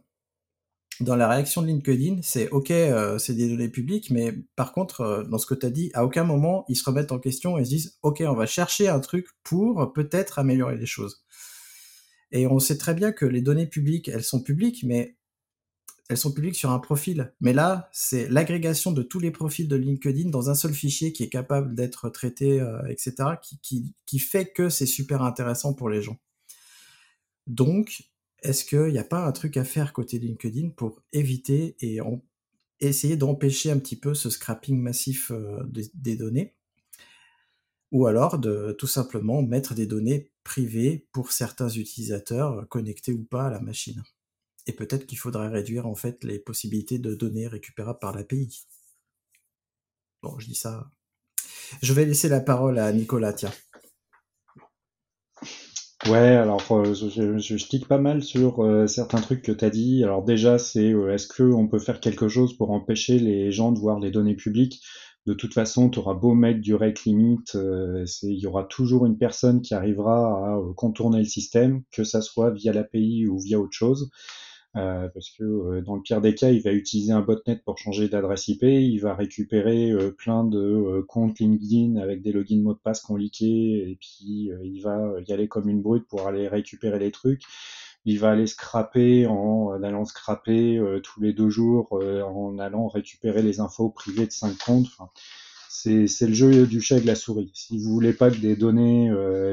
dans 0.99 1.15
la 1.15 1.29
réaction 1.29 1.61
de 1.61 1.67
LinkedIn, 1.67 2.17
c'est 2.21 2.49
ok, 2.49 2.71
euh, 2.71 3.17
c'est 3.17 3.33
des 3.33 3.49
données 3.49 3.69
publiques, 3.69 4.09
mais 4.09 4.33
par 4.55 4.73
contre, 4.73 5.25
dans 5.29 5.37
ce 5.37 5.45
que 5.45 5.53
tu 5.53 5.65
as 5.65 5.69
dit, 5.69 5.91
à 5.93 6.03
aucun 6.03 6.23
moment 6.23 6.65
ils 6.69 6.75
se 6.75 6.83
remettent 6.83 7.11
en 7.11 7.19
question 7.19 7.57
et 7.57 7.65
se 7.65 7.69
disent 7.69 7.97
ok, 8.01 8.23
on 8.25 8.33
va 8.33 8.45
chercher 8.45 8.87
un 8.87 8.99
truc 8.99 9.27
pour 9.43 9.93
peut-être 9.93 10.39
améliorer 10.39 10.75
les 10.75 10.85
choses. 10.85 11.23
Et 12.31 12.47
on 12.47 12.59
sait 12.59 12.77
très 12.77 12.93
bien 12.93 13.11
que 13.11 13.25
les 13.25 13.41
données 13.41 13.67
publiques, 13.67 14.09
elles 14.09 14.23
sont 14.23 14.41
publiques, 14.41 14.83
mais 14.83 15.17
elles 16.09 16.17
sont 16.17 16.31
publiques 16.31 16.55
sur 16.55 16.71
un 16.71 16.79
profil. 16.79 17.33
Mais 17.41 17.53
là, 17.53 17.89
c'est 17.91 18.29
l'agrégation 18.29 18.91
de 18.91 19.03
tous 19.03 19.19
les 19.19 19.31
profils 19.31 19.67
de 19.67 19.75
LinkedIn 19.75 20.29
dans 20.29 20.49
un 20.49 20.55
seul 20.55 20.73
fichier 20.73 21.11
qui 21.11 21.23
est 21.23 21.29
capable 21.29 21.75
d'être 21.75 22.09
traité, 22.09 22.61
euh, 22.61 22.81
etc., 22.87 23.15
qui, 23.61 24.19
fait 24.19 24.51
que 24.51 24.69
c'est 24.69 24.85
super 24.85 25.21
intéressant 25.21 25.73
pour 25.73 25.89
les 25.89 26.01
gens. 26.01 26.17
Donc, 27.45 28.03
est-ce 28.41 28.63
qu'il 28.63 28.91
n'y 28.91 28.99
a 28.99 29.03
pas 29.03 29.25
un 29.25 29.31
truc 29.31 29.57
à 29.57 29.63
faire 29.63 29.93
côté 29.93 30.19
LinkedIn 30.19 30.69
pour 30.69 31.01
éviter 31.11 31.75
et 31.81 31.99
essayer 32.79 33.17
d'empêcher 33.17 33.71
un 33.71 33.79
petit 33.79 33.95
peu 33.97 34.13
ce 34.13 34.29
scrapping 34.29 34.79
massif 34.79 35.31
euh, 35.31 35.63
des, 35.93 36.15
données? 36.15 36.55
Ou 37.91 38.05
alors 38.05 38.37
de 38.37 38.75
tout 38.77 38.87
simplement 38.87 39.41
mettre 39.41 39.73
des 39.73 39.87
données 39.87 40.31
privées 40.43 41.07
pour 41.11 41.31
certains 41.31 41.69
utilisateurs 41.69 42.53
euh, 42.53 42.65
connectés 42.65 43.13
ou 43.13 43.23
pas 43.23 43.47
à 43.47 43.49
la 43.49 43.59
machine? 43.59 44.03
Et 44.67 44.73
peut-être 44.73 45.05
qu'il 45.07 45.17
faudrait 45.17 45.47
réduire 45.47 45.87
en 45.87 45.95
fait 45.95 46.23
les 46.23 46.39
possibilités 46.39 46.99
de 46.99 47.15
données 47.15 47.47
récupérables 47.47 47.99
par 47.99 48.13
l'API. 48.13 48.67
Bon, 50.21 50.37
je 50.39 50.47
dis 50.47 50.55
ça. 50.55 50.91
Je 51.81 51.93
vais 51.93 52.05
laisser 52.05 52.29
la 52.29 52.41
parole 52.41 52.79
à 52.79 52.91
Nicolas, 52.91 53.33
tiens. 53.33 53.51
Ouais, 56.05 56.35
alors 56.35 56.61
euh, 56.71 56.93
je, 56.93 57.37
je, 57.37 57.85
pas 57.85 57.97
mal 57.97 58.23
sur 58.23 58.63
euh, 58.63 58.87
certains 58.87 59.19
trucs 59.19 59.41
que 59.41 59.51
tu 59.51 59.65
as 59.65 59.69
dit. 59.69 60.03
Alors 60.03 60.23
déjà, 60.23 60.57
c'est 60.57 60.93
euh, 60.93 61.13
est-ce 61.13 61.27
qu'on 61.27 61.67
peut 61.67 61.79
faire 61.79 61.99
quelque 61.99 62.29
chose 62.29 62.55
pour 62.55 62.71
empêcher 62.71 63.19
les 63.19 63.51
gens 63.51 63.71
de 63.71 63.79
voir 63.79 63.99
les 63.99 64.11
données 64.11 64.35
publiques? 64.35 64.81
De 65.25 65.33
toute 65.33 65.53
façon, 65.53 65.89
tu 65.89 65.99
auras 65.99 66.13
beau 66.13 66.33
mettre 66.33 66.61
du 66.61 66.75
rate 66.75 67.03
limit, 67.03 67.43
il 67.53 68.39
y 68.39 68.47
aura 68.47 68.63
toujours 68.63 69.05
une 69.05 69.17
personne 69.17 69.61
qui 69.61 69.73
arrivera 69.73 70.53
à 70.53 70.59
contourner 70.77 71.17
le 71.17 71.25
système, 71.25 71.83
que 71.91 72.05
ça 72.05 72.21
soit 72.21 72.51
via 72.51 72.71
l'API 72.71 73.27
ou 73.27 73.37
via 73.37 73.59
autre 73.59 73.73
chose. 73.73 74.09
Euh, 74.77 75.07
parce 75.09 75.31
que 75.31 75.43
euh, 75.43 75.81
dans 75.81 75.95
le 75.95 76.01
pire 76.01 76.21
des 76.21 76.35
cas, 76.35 76.49
il 76.49 76.61
va 76.61 76.71
utiliser 76.71 77.11
un 77.11 77.21
botnet 77.21 77.55
pour 77.65 77.79
changer 77.79 78.09
d'adresse 78.09 78.47
IP, 78.47 78.61
il 78.63 78.99
va 78.99 79.15
récupérer 79.15 79.89
euh, 79.91 80.11
plein 80.11 80.43
de 80.43 81.03
comptes 81.07 81.39
LinkedIn 81.39 81.95
avec 81.99 82.21
des 82.21 82.31
logins 82.31 82.61
mots 82.61 82.73
de 82.73 82.79
passe 82.79 83.01
qu'on 83.01 83.17
et 83.17 83.97
puis 83.99 84.51
il 84.63 84.81
va 84.83 85.15
y 85.27 85.33
aller 85.33 85.47
comme 85.47 85.69
une 85.69 85.81
brute 85.81 86.07
pour 86.07 86.27
aller 86.27 86.47
récupérer 86.47 86.99
les 86.99 87.11
trucs. 87.11 87.41
Il 88.05 88.19
va 88.19 88.31
aller 88.31 88.47
scraper 88.47 89.25
en, 89.25 89.71
allant 89.81 90.05
scraper 90.05 90.79
tous 91.03 91.19
les 91.21 91.33
deux 91.33 91.49
jours, 91.49 91.91
en 91.91 92.59
allant 92.59 92.87
récupérer 92.87 93.41
les 93.41 93.59
infos 93.59 93.89
privées 93.89 94.27
de 94.27 94.31
cinq 94.31 94.57
comptes. 94.59 94.87
Enfin, 94.97 95.09
c'est 95.67 96.27
le 96.27 96.33
jeu 96.33 96.67
du 96.67 96.79
chat 96.79 96.97
et 96.97 97.01
de 97.01 97.07
la 97.07 97.15
souris. 97.15 97.51
Si 97.53 97.77
vous 97.79 97.91
voulez 97.91 98.13
pas 98.13 98.29
que 98.29 98.37
des 98.37 98.55
données 98.55 99.11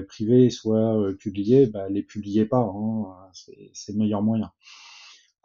privées 0.09 0.51
soient 0.51 1.13
publiées, 1.19 1.67
bah, 1.67 1.89
les 1.89 2.03
publiez 2.03 2.45
pas. 2.45 2.59
Hein, 2.59 3.07
c'est 3.33 3.93
le 3.93 3.99
meilleur 3.99 4.23
moyen. 4.23 4.53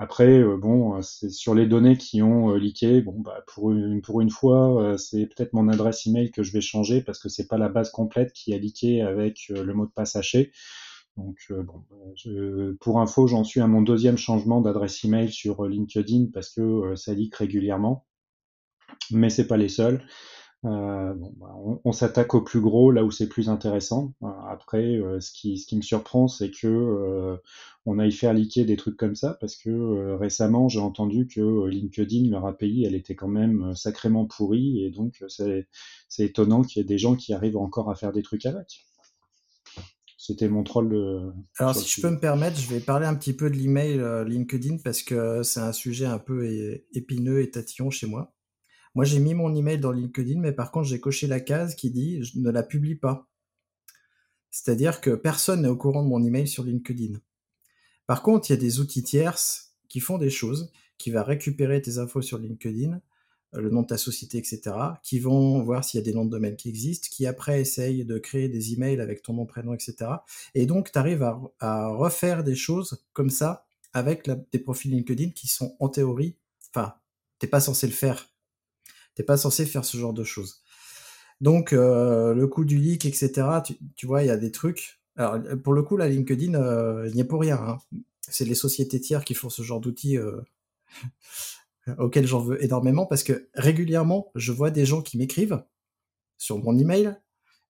Après, 0.02 0.40
euh, 0.40 0.56
bon, 0.56 0.96
euh, 0.96 1.02
c'est 1.02 1.30
sur 1.30 1.54
les 1.54 1.68
données 1.68 1.98
qui 1.98 2.22
ont 2.22 2.52
euh, 2.52 2.58
leaké. 2.58 3.02
Bon, 3.02 3.20
bah, 3.20 3.44
pour 3.48 3.72
une, 3.72 4.02
pour 4.02 4.22
une 4.22 4.30
fois, 4.30 4.98
c'est 4.98 5.28
peut-être 5.28 5.54
mon 5.54 5.68
adresse 5.68 6.08
email 6.08 6.32
que 6.32 6.42
je 6.42 6.54
vais 6.54 6.62
changer 6.62 7.02
parce 7.02 7.20
que 7.20 7.28
c'est 7.28 7.48
pas 7.48 7.58
la 7.58 7.68
base 7.70 7.92
complète 7.92 8.32
qui 8.32 8.54
a 8.54 8.58
leaké 8.58 9.02
avec 9.02 9.50
le 9.50 9.74
mot 9.74 9.86
de 9.86 9.92
passe 9.92 10.16
haché. 10.16 10.52
Donc, 11.18 11.38
bon, 11.52 11.84
je, 12.16 12.72
pour 12.76 13.02
info, 13.02 13.28
j'en 13.28 13.44
suis 13.44 13.60
à 13.60 13.68
mon 13.68 13.82
deuxième 13.82 14.18
changement 14.18 14.62
d'adresse 14.62 15.04
email 15.04 15.32
sur 15.32 15.66
LinkedIn 15.68 16.28
parce 16.34 16.50
que 16.50 16.96
ça 16.96 17.14
leak 17.14 17.36
régulièrement. 17.36 18.06
Mais 19.12 19.30
c'est 19.30 19.48
pas 19.48 19.58
les 19.58 19.70
seuls. 19.70 20.02
Euh, 20.66 21.14
bon, 21.14 21.34
bah, 21.38 21.54
on, 21.56 21.80
on 21.86 21.92
s'attaque 21.94 22.34
au 22.34 22.42
plus 22.42 22.60
gros 22.60 22.92
là 22.92 23.06
où 23.06 23.12
c'est 23.12 23.30
plus 23.30 23.50
intéressant. 23.50 24.14
Euh, 24.24 24.28
après, 24.50 24.98
euh, 24.98 25.22
ce, 25.22 25.32
qui, 25.32 25.58
ce 25.58 25.66
qui 25.66 25.78
me 25.78 25.82
surprend, 25.82 26.28
c'est 26.28 26.52
que 26.52 27.38
on 27.86 27.98
aille 27.98 28.12
faire 28.12 28.34
liquer 28.34 28.66
des 28.66 28.76
trucs 28.76 28.98
comme 28.98 29.16
ça, 29.16 29.38
parce 29.40 29.56
que 29.56 30.16
récemment, 30.16 30.68
j'ai 30.68 30.80
entendu 30.80 31.28
que 31.28 31.66
LinkedIn, 31.68 32.30
leur 32.30 32.46
API, 32.46 32.84
elle 32.86 32.94
était 32.94 33.16
quand 33.16 33.30
même 33.30 33.74
sacrément 33.74 34.26
pourrie, 34.26 34.84
et 34.84 34.92
donc 34.92 35.24
c'est 35.28 35.66
étonnant 36.20 36.62
qu'il 36.62 36.82
y 36.82 36.82
ait 36.82 36.88
des 36.88 36.98
gens 36.98 37.16
qui 37.16 37.34
arrivent 37.34 37.58
encore 37.58 37.90
à 37.90 37.96
faire 37.96 38.12
des 38.12 38.22
trucs 38.22 38.46
avec. 38.46 38.86
C'était 40.18 40.50
mon 40.50 40.64
troll. 40.64 40.90
De... 40.90 41.32
Alors, 41.58 41.74
si 41.74 41.90
je 41.90 42.02
peux 42.02 42.12
me 42.12 42.20
permettre, 42.20 42.60
je 42.60 42.68
vais 42.68 42.82
parler 42.82 43.08
un 43.08 43.16
petit 43.16 43.34
peu 43.34 43.50
de 43.50 43.56
l'email 43.56 44.00
LinkedIn 44.28 44.78
parce 44.84 45.02
que 45.02 45.42
c'est 45.42 45.62
un 45.62 45.74
sujet 45.74 46.06
un 46.06 46.20
peu 46.20 46.46
épineux 46.94 47.42
et 47.42 47.50
tatillon 47.50 47.90
chez 47.90 48.06
moi. 48.06 48.36
Moi, 48.96 49.06
j'ai 49.06 49.20
mis 49.20 49.34
mon 49.34 49.56
email 49.56 49.80
dans 49.80 49.92
LinkedIn, 49.92 50.40
mais 50.40 50.52
par 50.52 50.72
contre, 50.72 50.88
j'ai 50.88 51.00
coché 51.00 51.28
la 51.28 51.40
case 51.40 51.76
qui 51.76 51.92
dit 51.92 52.24
je 52.24 52.40
ne 52.40 52.50
la 52.50 52.64
publie 52.64 52.96
pas. 52.96 53.30
C'est-à-dire 54.52 55.00
que 55.02 55.12
personne 55.12 55.62
n'est 55.62 55.68
au 55.68 55.78
courant 55.78 56.04
de 56.04 56.10
mon 56.10 56.24
email 56.24 56.48
sur 56.48 56.64
LinkedIn. 56.64 57.20
Par 58.08 58.24
contre, 58.24 58.50
il 58.50 58.54
y 58.54 58.58
a 58.58 58.60
des 58.60 58.80
outils 58.80 59.04
tierces 59.04 59.76
qui 59.88 60.00
font 60.00 60.18
des 60.18 60.32
choses, 60.32 60.72
qui 60.98 61.12
va 61.12 61.24
récupérer 61.24 61.82
tes 61.82 62.00
infos 62.00 62.22
sur 62.22 62.40
LinkedIn, 62.40 63.00
euh, 63.56 63.62
le 63.62 63.70
nom 63.70 63.82
de 63.82 63.88
ta 63.88 63.98
société, 63.98 64.38
etc., 64.38 64.76
qui 65.04 65.20
vont 65.20 65.62
voir 65.64 65.84
s'il 65.84 66.00
y 66.00 66.02
a 66.02 66.06
des 66.06 66.14
noms 66.14 66.26
de 66.26 66.30
domaine 66.30 66.56
qui 66.56 66.70
existent, 66.70 67.08
qui 67.12 67.26
après 67.26 67.62
essayent 67.62 68.06
de 68.06 68.18
créer 68.18 68.50
des 68.50 68.74
emails 68.74 69.00
avec 69.00 69.22
ton 69.22 69.34
nom, 69.34 69.46
prénom, 69.46 69.74
etc. 69.74 70.12
Et 70.56 70.66
donc, 70.66 70.92
tu 70.92 70.98
arrives 70.98 71.24
à, 71.60 71.88
refaire 71.90 72.44
des 72.44 72.56
choses 72.56 73.06
comme 73.14 73.30
ça 73.30 73.66
avec 73.94 74.30
des 74.52 74.60
profils 74.60 74.92
LinkedIn 74.92 75.32
qui 75.32 75.48
sont 75.48 75.76
en 75.80 75.90
théorie, 75.90 76.38
enfin, 76.74 76.94
t'es 77.40 77.48
pas 77.48 77.60
censé 77.60 77.88
le 77.88 77.94
faire 77.94 78.30
T'es 79.20 79.26
pas 79.26 79.36
censé 79.36 79.66
faire 79.66 79.84
ce 79.84 79.98
genre 79.98 80.14
de 80.14 80.24
choses. 80.24 80.62
Donc, 81.42 81.74
euh, 81.74 82.34
le 82.34 82.48
coup 82.48 82.64
du 82.64 82.78
leak, 82.78 83.04
etc., 83.04 83.50
tu, 83.98 84.06
vois, 84.06 84.24
il 84.24 84.28
y 84.28 84.30
a 84.30 84.38
des 84.38 84.50
trucs. 84.50 85.02
Alors, 85.18 85.38
pour 85.62 85.74
le 85.74 85.84
coup, 85.84 85.98
la 85.98 86.08
LinkedIn, 86.08 86.54
euh, 86.54 87.06
il 87.10 87.16
n'y 87.16 87.20
a 87.20 87.26
pour 87.26 87.42
rien. 87.42 87.58
Hein. 87.58 87.80
C'est 88.22 88.46
les 88.46 88.56
sociétés 88.56 89.02
tiers 89.02 89.26
qui 89.26 89.34
font 89.34 89.50
ce 89.50 89.62
genre 89.62 89.82
d'outils 89.82 90.18
euh, 90.18 90.40
auxquels 91.98 92.28
j'en 92.28 92.40
veux 92.40 92.64
énormément 92.64 93.06
parce 93.06 93.24
que 93.24 93.50
régulièrement, 93.56 94.32
je 94.36 94.54
vois 94.54 94.72
des 94.72 94.86
gens 94.86 95.02
qui 95.02 95.18
m'écrivent 95.18 95.66
sur 96.38 96.58
mon 96.58 96.78
email 96.78 97.14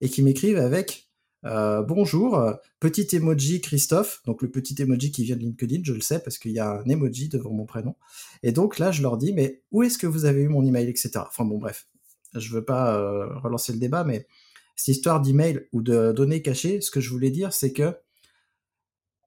et 0.01 0.09
qui 0.09 0.21
m'écrivent 0.21 0.59
avec 0.59 1.08
euh, 1.45 1.81
bonjour, 1.81 2.53
petit 2.79 3.15
emoji 3.15 3.61
Christophe, 3.61 4.21
donc 4.25 4.41
le 4.41 4.49
petit 4.49 4.81
emoji 4.81 5.11
qui 5.11 5.23
vient 5.23 5.35
de 5.35 5.41
LinkedIn, 5.41 5.81
je 5.83 5.93
le 5.93 6.01
sais 6.01 6.19
parce 6.19 6.37
qu'il 6.37 6.51
y 6.51 6.59
a 6.59 6.79
un 6.79 6.85
emoji 6.85 7.29
devant 7.29 7.51
mon 7.51 7.65
prénom. 7.65 7.95
Et 8.43 8.51
donc 8.51 8.79
là, 8.79 8.91
je 8.91 9.01
leur 9.01 9.17
dis, 9.17 9.33
mais 9.33 9.61
où 9.71 9.83
est-ce 9.83 9.97
que 9.97 10.07
vous 10.07 10.25
avez 10.25 10.41
eu 10.41 10.49
mon 10.49 10.65
email, 10.65 10.89
etc. 10.89 11.11
Enfin 11.27 11.45
bon, 11.45 11.57
bref, 11.57 11.87
je 12.35 12.53
veux 12.53 12.65
pas 12.65 12.95
euh, 12.95 13.37
relancer 13.39 13.71
le 13.71 13.79
débat, 13.79 14.03
mais 14.03 14.27
cette 14.75 14.95
histoire 14.95 15.21
d'email 15.21 15.67
ou 15.73 15.81
de 15.81 16.11
données 16.11 16.41
cachées, 16.41 16.81
ce 16.81 16.91
que 16.91 17.01
je 17.01 17.09
voulais 17.09 17.31
dire, 17.31 17.53
c'est 17.53 17.73
que 17.73 17.95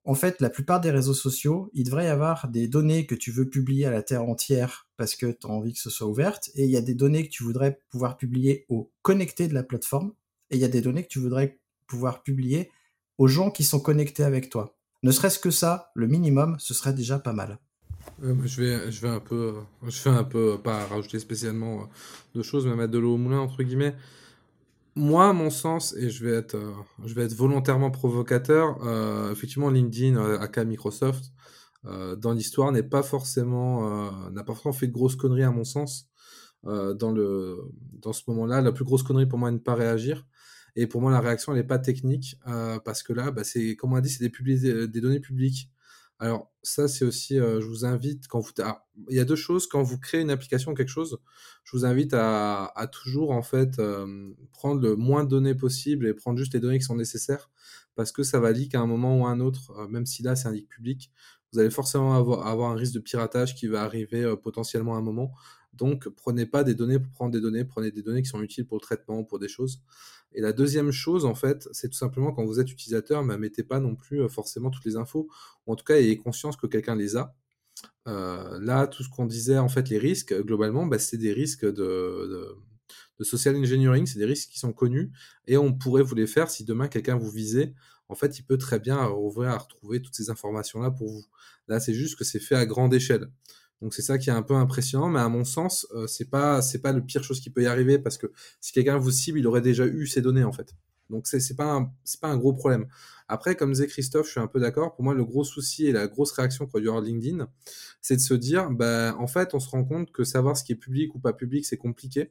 en 0.04 0.14
fait, 0.14 0.40
la 0.40 0.50
plupart 0.50 0.80
des 0.80 0.90
réseaux 0.90 1.14
sociaux, 1.14 1.70
il 1.74 1.84
devrait 1.84 2.06
y 2.06 2.08
avoir 2.08 2.48
des 2.48 2.66
données 2.66 3.06
que 3.06 3.14
tu 3.14 3.30
veux 3.30 3.48
publier 3.48 3.86
à 3.86 3.90
la 3.92 4.02
terre 4.02 4.24
entière 4.24 4.88
parce 4.96 5.14
que 5.14 5.26
tu 5.26 5.46
as 5.46 5.50
envie 5.50 5.74
que 5.74 5.78
ce 5.78 5.90
soit 5.90 6.08
ouverte, 6.08 6.50
et 6.56 6.64
il 6.64 6.70
y 6.70 6.76
a 6.76 6.80
des 6.80 6.94
données 6.94 7.24
que 7.24 7.30
tu 7.30 7.44
voudrais 7.44 7.80
pouvoir 7.88 8.16
publier 8.16 8.66
aux 8.68 8.90
connectés 9.02 9.46
de 9.46 9.54
la 9.54 9.62
plateforme, 9.62 10.12
et 10.50 10.56
il 10.56 10.60
y 10.60 10.64
a 10.64 10.68
des 10.68 10.80
données 10.80 11.04
que 11.04 11.08
tu 11.08 11.20
voudrais 11.20 11.60
pouvoir 11.92 12.22
publier 12.22 12.70
aux 13.18 13.28
gens 13.28 13.50
qui 13.50 13.64
sont 13.64 13.80
connectés 13.80 14.24
avec 14.24 14.48
toi. 14.48 14.78
Ne 15.02 15.10
serait-ce 15.10 15.38
que 15.38 15.50
ça, 15.50 15.90
le 15.94 16.06
minimum, 16.06 16.56
ce 16.58 16.72
serait 16.72 16.94
déjà 16.94 17.18
pas 17.18 17.34
mal. 17.34 17.58
je 18.22 18.62
vais, 18.62 18.90
je 18.90 19.02
vais 19.02 19.10
un 19.10 19.20
peu, 19.20 19.56
je 19.86 20.02
vais 20.04 20.16
un 20.16 20.24
peu 20.24 20.58
pas 20.64 20.86
rajouter 20.86 21.18
spécialement 21.18 21.82
euh, 21.82 21.84
de 22.34 22.42
choses, 22.42 22.66
mais 22.66 22.74
mettre 22.74 22.92
de 22.92 22.98
l'eau 22.98 23.14
au 23.14 23.18
moulin 23.18 23.40
entre 23.40 23.62
guillemets. 23.62 23.94
Moi, 24.96 25.32
mon 25.34 25.50
sens, 25.50 25.94
et 25.96 26.08
je 26.08 26.24
vais 26.24 26.32
être, 26.32 26.54
euh, 26.54 26.72
je 27.04 27.12
vais 27.14 27.24
être 27.24 27.34
volontairement 27.34 27.90
provocateur, 27.90 28.78
euh, 28.86 29.30
effectivement, 29.32 29.68
LinkedIn, 29.68 30.16
aka 30.40 30.64
Microsoft, 30.64 31.24
dans 31.84 32.32
l'histoire, 32.32 32.70
n'est 32.70 32.84
pas 32.84 33.02
forcément, 33.02 34.30
n'a 34.30 34.44
pas 34.44 34.52
forcément 34.52 34.72
fait 34.72 34.86
de 34.86 34.92
grosses 34.92 35.16
conneries 35.16 35.42
à 35.42 35.50
mon 35.50 35.64
sens. 35.64 36.08
dans 36.62 37.10
le, 37.10 37.58
dans 38.00 38.12
ce 38.12 38.22
moment-là, 38.28 38.60
la 38.60 38.70
plus 38.70 38.84
grosse 38.84 39.02
connerie 39.02 39.26
pour 39.26 39.36
moi 39.40 39.48
est 39.48 39.52
de 39.52 39.56
ne 39.58 39.62
pas 39.62 39.74
réagir. 39.74 40.24
Et 40.76 40.86
pour 40.86 41.00
moi, 41.00 41.10
la 41.10 41.20
réaction, 41.20 41.52
elle 41.52 41.58
n'est 41.58 41.66
pas 41.66 41.78
technique, 41.78 42.36
euh, 42.46 42.78
parce 42.80 43.02
que 43.02 43.12
là, 43.12 43.30
bah, 43.30 43.44
c'est, 43.44 43.76
comme 43.76 43.92
on 43.92 43.96
a 43.96 44.00
dit, 44.00 44.08
c'est 44.08 44.26
des, 44.26 44.66
euh, 44.66 44.86
données 44.88 45.20
publiques. 45.20 45.70
Alors, 46.18 46.52
ça, 46.62 46.88
c'est 46.88 47.04
aussi, 47.04 47.38
euh, 47.38 47.60
je 47.60 47.66
vous 47.66 47.84
invite, 47.84 48.28
quand 48.28 48.40
vous. 48.40 48.52
il 49.10 49.16
y 49.16 49.20
a 49.20 49.24
deux 49.24 49.36
choses. 49.36 49.66
Quand 49.66 49.82
vous 49.82 49.98
créez 49.98 50.20
une 50.20 50.30
application 50.30 50.72
ou 50.72 50.74
quelque 50.74 50.88
chose, 50.88 51.18
je 51.64 51.76
vous 51.76 51.84
invite 51.84 52.14
à, 52.14 52.66
à 52.76 52.86
toujours, 52.86 53.32
en 53.32 53.42
fait, 53.42 53.80
prendre 54.52 54.80
le 54.80 54.96
moins 54.96 55.24
de 55.24 55.28
données 55.28 55.54
possible 55.54 56.06
et 56.06 56.14
prendre 56.14 56.38
juste 56.38 56.54
les 56.54 56.60
données 56.60 56.78
qui 56.78 56.84
sont 56.84 56.96
nécessaires, 56.96 57.50
parce 57.96 58.12
que 58.12 58.22
ça 58.22 58.40
va 58.40 58.52
leak 58.52 58.74
à 58.74 58.80
un 58.80 58.86
moment 58.86 59.20
ou 59.20 59.26
à 59.26 59.30
un 59.30 59.40
autre, 59.40 59.86
même 59.88 60.06
si 60.06 60.22
là, 60.22 60.36
c'est 60.36 60.48
un 60.48 60.52
leak 60.52 60.68
public. 60.68 61.10
Vous 61.52 61.58
allez 61.58 61.70
forcément 61.70 62.14
avoir, 62.14 62.46
avoir, 62.46 62.70
un 62.70 62.76
risque 62.76 62.94
de 62.94 63.00
piratage 63.00 63.54
qui 63.54 63.66
va 63.66 63.82
arriver 63.82 64.34
potentiellement 64.42 64.94
à 64.94 64.98
un 64.98 65.02
moment. 65.02 65.32
Donc, 65.72 66.08
prenez 66.08 66.46
pas 66.46 66.64
des 66.64 66.74
données 66.74 66.98
pour 66.98 67.12
prendre 67.12 67.32
des 67.32 67.40
données, 67.40 67.64
prenez 67.64 67.90
des 67.90 68.02
données 68.02 68.22
qui 68.22 68.28
sont 68.28 68.42
utiles 68.42 68.66
pour 68.66 68.76
le 68.76 68.82
traitement, 68.82 69.24
pour 69.24 69.38
des 69.38 69.48
choses. 69.48 69.80
Et 70.34 70.40
la 70.40 70.52
deuxième 70.52 70.90
chose, 70.92 71.24
en 71.24 71.34
fait, 71.34 71.68
c'est 71.72 71.88
tout 71.88 71.96
simplement 71.96 72.32
quand 72.32 72.44
vous 72.44 72.60
êtes 72.60 72.70
utilisateur, 72.70 73.24
ne 73.24 73.36
mettez 73.36 73.62
pas 73.62 73.80
non 73.80 73.94
plus 73.94 74.22
euh, 74.22 74.28
forcément 74.28 74.70
toutes 74.70 74.84
les 74.84 74.96
infos, 74.96 75.28
ou 75.66 75.72
en 75.72 75.76
tout 75.76 75.84
cas, 75.84 75.96
ayez 75.96 76.16
conscience 76.16 76.56
que 76.56 76.66
quelqu'un 76.66 76.96
les 76.96 77.16
a. 77.16 77.34
Euh, 78.08 78.58
là, 78.60 78.86
tout 78.86 79.02
ce 79.02 79.08
qu'on 79.08 79.26
disait, 79.26 79.58
en 79.58 79.68
fait, 79.68 79.88
les 79.88 79.98
risques, 79.98 80.34
globalement, 80.42 80.86
bah, 80.86 80.98
c'est 80.98 81.16
des 81.18 81.32
risques 81.32 81.66
de, 81.66 82.56
social 83.20 83.54
engineering, 83.56 84.04
c'est 84.04 84.18
des 84.18 84.24
risques 84.24 84.50
qui 84.50 84.58
sont 84.58 84.72
connus, 84.72 85.12
et 85.46 85.56
on 85.56 85.72
pourrait 85.72 86.02
vous 86.02 86.16
les 86.16 86.26
faire 86.26 86.50
si 86.50 86.64
demain 86.64 86.88
quelqu'un 86.88 87.16
vous 87.16 87.30
visait. 87.30 87.72
En 88.08 88.14
fait, 88.16 88.38
il 88.38 88.42
peut 88.42 88.58
très 88.58 88.80
bien 88.80 89.08
ouvrir 89.10 89.50
à 89.50 89.58
retrouver 89.58 90.02
toutes 90.02 90.14
ces 90.14 90.28
informations-là 90.28 90.90
pour 90.90 91.08
vous. 91.08 91.24
Là, 91.68 91.78
c'est 91.78 91.94
juste 91.94 92.18
que 92.18 92.24
c'est 92.24 92.40
fait 92.40 92.56
à 92.56 92.66
grande 92.66 92.92
échelle. 92.92 93.30
Donc 93.82 93.94
c'est 93.94 94.02
ça 94.02 94.16
qui 94.16 94.30
est 94.30 94.32
un 94.32 94.42
peu 94.42 94.54
impressionnant, 94.54 95.08
mais 95.08 95.20
à 95.20 95.28
mon 95.28 95.44
sens, 95.44 95.86
euh, 95.94 96.06
c'est 96.06 96.30
pas 96.30 96.62
c'est 96.62 96.80
pas 96.80 96.92
le 96.92 97.04
pire 97.04 97.22
chose 97.22 97.40
qui 97.40 97.50
peut 97.50 97.62
y 97.62 97.66
arriver 97.66 97.98
parce 97.98 98.16
que 98.16 98.32
si 98.60 98.72
quelqu'un 98.72 98.96
vous 98.96 99.10
cible, 99.10 99.38
il 99.38 99.46
aurait 99.46 99.60
déjà 99.60 99.84
eu 99.86 100.06
ces 100.06 100.22
données 100.22 100.44
en 100.44 100.52
fait. 100.52 100.74
Donc 101.10 101.26
c'est 101.26 101.40
c'est 101.40 101.56
pas 101.56 101.88
un 102.22 102.36
gros 102.38 102.54
problème. 102.54 102.86
Après, 103.32 103.56
comme 103.56 103.72
disait 103.72 103.86
Christophe, 103.86 104.26
je 104.26 104.32
suis 104.32 104.40
un 104.40 104.46
peu 104.46 104.60
d'accord. 104.60 104.94
Pour 104.94 105.04
moi, 105.04 105.14
le 105.14 105.24
gros 105.24 105.42
souci 105.42 105.86
et 105.86 105.92
la 105.92 106.06
grosse 106.06 106.32
réaction 106.32 106.66
qu'a 106.66 106.80
dû 106.80 106.88
avoir 106.88 107.02
LinkedIn, 107.02 107.48
c'est 108.02 108.16
de 108.16 108.20
se 108.20 108.34
dire, 108.34 108.68
bah, 108.70 109.16
en 109.18 109.26
fait, 109.26 109.54
on 109.54 109.58
se 109.58 109.70
rend 109.70 109.84
compte 109.84 110.12
que 110.12 110.22
savoir 110.22 110.54
ce 110.54 110.64
qui 110.64 110.72
est 110.72 110.76
public 110.76 111.14
ou 111.14 111.18
pas 111.18 111.32
public, 111.32 111.64
c'est 111.64 111.78
compliqué. 111.78 112.30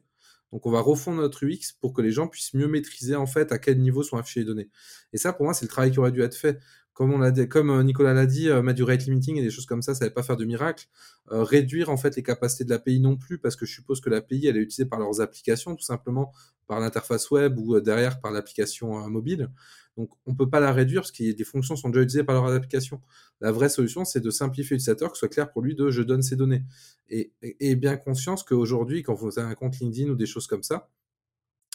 Donc, 0.52 0.64
on 0.64 0.70
va 0.70 0.80
refondre 0.80 1.20
notre 1.20 1.44
UX 1.44 1.72
pour 1.80 1.92
que 1.92 2.02
les 2.02 2.12
gens 2.12 2.28
puissent 2.28 2.54
mieux 2.54 2.68
maîtriser, 2.68 3.16
en 3.16 3.26
fait, 3.26 3.50
à 3.50 3.58
quel 3.58 3.80
niveau 3.80 4.04
sont 4.04 4.16
affichées 4.16 4.40
les 4.40 4.46
données. 4.46 4.70
Et 5.12 5.18
ça, 5.18 5.32
pour 5.32 5.44
moi, 5.44 5.54
c'est 5.54 5.64
le 5.64 5.70
travail 5.70 5.90
qui 5.90 5.98
aurait 5.98 6.12
dû 6.12 6.22
être 6.22 6.36
fait 6.36 6.60
comme 6.94 7.22
euh, 7.70 7.82
Nicolas 7.82 8.12
l'a 8.12 8.26
dit, 8.26 8.48
euh, 8.48 8.72
du 8.72 8.82
rate 8.82 9.04
limiting 9.04 9.36
et 9.36 9.42
des 9.42 9.50
choses 9.50 9.66
comme 9.66 9.82
ça, 9.82 9.94
ça 9.94 10.04
ne 10.04 10.10
va 10.10 10.14
pas 10.14 10.22
faire 10.22 10.36
de 10.36 10.44
miracle. 10.44 10.86
Euh, 11.30 11.42
réduire 11.42 11.88
en 11.88 11.96
fait 11.96 12.16
les 12.16 12.22
capacités 12.22 12.64
de 12.64 12.70
l'API 12.70 13.00
non 13.00 13.16
plus, 13.16 13.38
parce 13.38 13.56
que 13.56 13.64
je 13.64 13.72
suppose 13.72 14.00
que 14.00 14.10
l'API 14.10 14.46
elle 14.46 14.56
est 14.56 14.60
utilisée 14.60 14.84
par 14.84 14.98
leurs 14.98 15.20
applications, 15.20 15.74
tout 15.74 15.84
simplement 15.84 16.32
par 16.66 16.80
l'interface 16.80 17.30
web 17.30 17.58
ou 17.58 17.80
derrière 17.80 18.20
par 18.20 18.30
l'application 18.30 19.08
mobile. 19.08 19.50
Donc 19.96 20.10
on 20.26 20.34
peut 20.34 20.48
pas 20.48 20.60
la 20.60 20.72
réduire 20.72 21.02
parce 21.02 21.12
que 21.12 21.32
des 21.32 21.44
fonctions 21.44 21.76
sont 21.76 21.90
déjà 21.90 22.02
utilisées 22.02 22.24
par 22.24 22.34
leurs 22.34 22.52
applications. 22.54 23.00
La 23.40 23.52
vraie 23.52 23.68
solution, 23.68 24.04
c'est 24.04 24.20
de 24.20 24.30
simplifier 24.30 24.76
l'utilisateur, 24.76 25.10
que 25.10 25.16
ce 25.16 25.20
soit 25.20 25.28
clair 25.28 25.50
pour 25.50 25.62
lui 25.62 25.74
de 25.74 25.90
je 25.90 26.02
donne 26.02 26.22
ces 26.22 26.36
données. 26.36 26.62
Et, 27.10 27.32
et 27.42 27.76
bien 27.76 27.96
conscience 27.96 28.42
qu'aujourd'hui, 28.42 29.02
quand 29.02 29.14
vous 29.14 29.38
avez 29.38 29.50
un 29.50 29.54
compte 29.54 29.78
LinkedIn 29.78 30.10
ou 30.10 30.14
des 30.14 30.26
choses 30.26 30.46
comme 30.46 30.62
ça, 30.62 30.88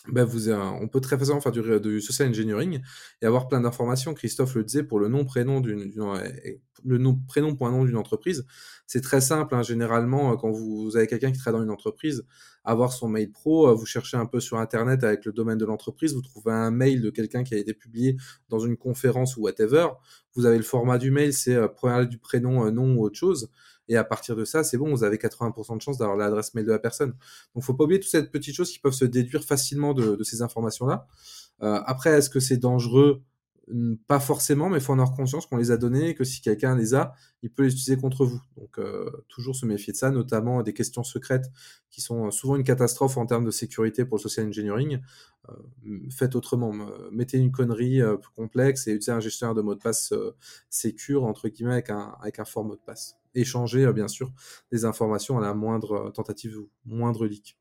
bah, 0.09 0.25
on 0.81 0.87
peut 0.87 1.01
très 1.01 1.17
facilement 1.17 1.41
faire 1.41 1.51
du, 1.51 2.01
social 2.01 2.29
engineering 2.29 2.81
et 3.21 3.25
avoir 3.25 3.47
plein 3.47 3.61
d'informations. 3.61 4.13
Christophe 4.13 4.55
le 4.55 4.63
disait 4.63 4.83
pour 4.83 4.99
le 4.99 5.09
nom 5.09 5.25
prénom 5.25 5.59
d'une 5.59 5.91
le 6.85 6.97
nom 6.97 7.19
prénom 7.27 7.55
point 7.55 7.71
nom 7.71 7.85
d'une 7.85 7.97
entreprise, 7.97 8.45
c'est 8.85 9.01
très 9.01 9.21
simple. 9.21 9.55
Hein. 9.55 9.63
généralement, 9.63 10.33
euh, 10.33 10.35
quand 10.35 10.51
vous, 10.51 10.95
avez 10.95 11.07
quelqu'un 11.07 11.31
qui 11.31 11.39
travaille 11.39 11.59
dans 11.59 11.65
une 11.65 11.71
entreprise, 11.71 12.25
avoir 12.63 12.93
son 12.93 13.09
mail 13.09 13.31
pro, 13.31 13.67
euh, 13.67 13.73
vous 13.73 13.85
cherchez 13.85 14.17
un 14.17 14.25
peu 14.25 14.39
sur 14.39 14.57
internet 14.57 15.03
avec 15.03 15.25
le 15.25 15.31
domaine 15.31 15.57
de 15.57 15.65
l'entreprise, 15.65 16.13
vous 16.13 16.21
trouvez 16.21 16.51
un 16.51 16.71
mail 16.71 17.01
de 17.01 17.09
quelqu'un 17.09 17.43
qui 17.43 17.55
a 17.55 17.57
été 17.57 17.73
publié 17.73 18.17
dans 18.49 18.59
une 18.59 18.77
conférence 18.77 19.37
ou 19.37 19.41
whatever. 19.41 19.87
Vous 20.35 20.45
avez 20.45 20.57
le 20.57 20.63
format 20.63 20.97
du 20.97 21.11
mail, 21.11 21.33
c'est 21.33 21.55
euh, 21.55 22.05
du 22.05 22.17
prénom, 22.17 22.69
nom 22.71 22.95
ou 22.95 23.03
autre 23.03 23.17
chose. 23.17 23.49
Et 23.89 23.95
à 23.97 24.03
partir 24.03 24.35
de 24.35 24.45
ça, 24.45 24.63
c'est 24.63 24.77
bon, 24.77 24.91
vous 24.91 25.03
avez 25.03 25.17
80% 25.17 25.77
de 25.77 25.81
chance 25.81 25.97
d'avoir 25.97 26.17
l'adresse 26.17 26.53
mail 26.53 26.65
de 26.65 26.71
la 26.71 26.79
personne. 26.79 27.13
Donc, 27.55 27.63
faut 27.63 27.73
pas 27.73 27.85
oublier 27.85 27.99
toutes 27.99 28.11
ces 28.11 28.23
petites 28.23 28.55
choses 28.55 28.71
qui 28.71 28.79
peuvent 28.79 28.93
se 28.93 29.05
déduire 29.05 29.43
facilement 29.43 29.93
de, 29.93 30.21
ces 30.23 30.41
informations-là. 30.41 31.07
Euh, 31.63 31.81
après, 31.85 32.11
est-ce 32.11 32.29
que 32.29 32.39
c'est 32.39 32.57
dangereux? 32.57 33.21
Pas 34.07 34.21
forcément, 34.21 34.69
mais 34.69 34.77
il 34.77 34.81
faut 34.81 34.93
en 34.93 34.99
avoir 34.99 35.13
conscience 35.13 35.45
qu'on 35.45 35.57
les 35.57 35.71
a 35.71 35.77
donnés 35.77 36.09
et 36.09 36.15
que 36.15 36.23
si 36.23 36.39
quelqu'un 36.39 36.73
les 36.77 36.95
a, 36.95 37.13
il 37.41 37.51
peut 37.51 37.63
les 37.63 37.73
utiliser 37.73 37.97
contre 37.97 38.25
vous. 38.25 38.41
Donc 38.55 38.79
euh, 38.79 39.11
toujours 39.27 39.57
se 39.57 39.65
méfier 39.65 39.91
de 39.91 39.97
ça, 39.97 40.09
notamment 40.09 40.63
des 40.63 40.71
questions 40.71 41.03
secrètes 41.03 41.51
qui 41.89 41.99
sont 41.99 42.31
souvent 42.31 42.55
une 42.55 42.63
catastrophe 42.63 43.17
en 43.17 43.25
termes 43.25 43.43
de 43.43 43.51
sécurité 43.51 44.05
pour 44.05 44.19
le 44.19 44.21
social 44.21 44.47
engineering. 44.47 45.01
Euh, 45.49 45.99
faites 46.09 46.37
autrement, 46.37 46.73
mettez 47.11 47.39
une 47.39 47.51
connerie 47.51 47.99
plus 48.21 48.31
complexe 48.33 48.87
et 48.87 48.91
utilisez 48.91 49.11
un 49.11 49.19
gestionnaire 49.19 49.53
de 49.53 49.61
mot 49.61 49.75
de 49.75 49.81
passe 49.81 50.13
sécure 50.69 51.25
entre 51.25 51.49
guillemets 51.49 51.83
avec 52.21 52.39
un 52.39 52.45
fort 52.45 52.63
mot 52.63 52.77
de 52.77 52.81
passe 52.85 53.17
échanger, 53.37 53.85
euh, 53.85 53.93
bien 53.93 54.07
sûr, 54.07 54.31
des 54.71 54.85
informations 54.85 55.37
à 55.37 55.41
la 55.41 55.53
moindre 55.53 56.07
euh, 56.07 56.09
tentative 56.09 56.57
ou 56.57 56.69
moindre 56.85 57.25
leak. 57.25 57.57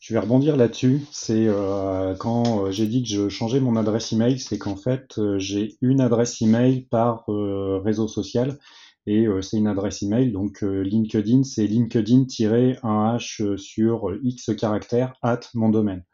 Je 0.00 0.14
vais 0.14 0.20
rebondir 0.20 0.56
là-dessus. 0.56 1.02
C'est 1.10 1.46
euh, 1.48 2.14
quand 2.14 2.70
j'ai 2.70 2.86
dit 2.86 3.02
que 3.02 3.08
je 3.08 3.28
changeais 3.28 3.60
mon 3.60 3.76
adresse 3.76 4.12
email, 4.12 4.38
c'est 4.38 4.56
qu'en 4.56 4.76
fait 4.76 5.20
j'ai 5.36 5.76
une 5.82 6.00
adresse 6.00 6.40
email 6.40 6.82
par 6.82 7.26
réseau 7.26 8.08
social 8.08 8.58
et 9.06 9.26
c'est 9.42 9.58
une 9.58 9.66
adresse 9.66 10.02
email. 10.02 10.30
Donc 10.32 10.62
LinkedIn, 10.62 11.42
c'est 11.42 11.66
LinkedIn-1h 11.66 13.58
sur 13.58 14.16
X 14.22 14.52
caractères 14.56 15.14
at 15.20 15.40
mon 15.52 15.68
domaine. 15.68 16.04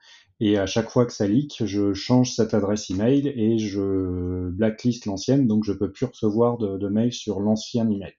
Et 0.41 0.59
à 0.59 0.67
chaque 0.67 0.91
fois 0.91 1.07
que 1.07 1.13
ça 1.13 1.27
leak, 1.27 1.63
je 1.65 1.95
change 1.95 2.35
cette 2.35 2.55
adresse 2.55 2.91
email 2.91 3.29
et 3.29 3.59
je 3.59 4.51
blacklist 4.51 5.07
l'ancienne, 5.07 5.47
donc 5.47 5.65
je 5.65 5.73
peux 5.73 5.93
plus 5.93 6.07
recevoir 6.07 6.59
de, 6.59 6.77
de 6.77 6.89
mail 6.89 7.13
sur 7.13 7.39
l'ancien 7.41 7.89
email. 7.89 8.15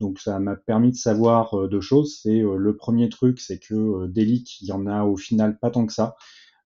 Donc 0.00 0.20
ça 0.20 0.38
m'a 0.38 0.54
permis 0.54 0.92
de 0.92 0.96
savoir 0.96 1.54
euh, 1.54 1.68
deux 1.68 1.80
choses. 1.80 2.20
C'est 2.22 2.40
euh, 2.40 2.56
le 2.56 2.76
premier 2.76 3.08
truc, 3.08 3.40
c'est 3.40 3.58
que 3.58 3.74
euh, 3.74 4.06
des 4.06 4.24
leaks, 4.24 4.60
il 4.60 4.68
y 4.68 4.72
en 4.72 4.86
a 4.86 5.04
au 5.04 5.16
final 5.16 5.58
pas 5.58 5.70
tant 5.70 5.86
que 5.86 5.92
ça. 5.92 6.16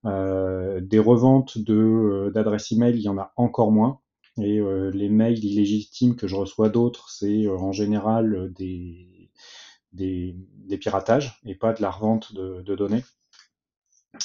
des 0.04 0.98
reventes 0.98 1.58
d'adresses 1.58 2.72
email, 2.72 2.96
il 2.96 3.02
y 3.02 3.08
en 3.08 3.18
a 3.18 3.32
encore 3.36 3.70
moins. 3.72 4.00
Et 4.38 4.60
les 4.92 5.10
mails 5.10 5.44
illégitimes 5.44 6.16
que 6.16 6.26
je 6.26 6.36
reçois 6.36 6.70
d'autres, 6.70 7.10
c'est 7.10 7.46
en 7.48 7.70
général 7.72 8.52
des, 8.56 9.28
piratages 10.80 11.38
et 11.44 11.54
pas 11.54 11.72
de 11.74 11.82
la 11.82 11.90
revente 11.90 12.34
de, 12.34 12.62
de 12.62 12.74
données. 12.74 13.04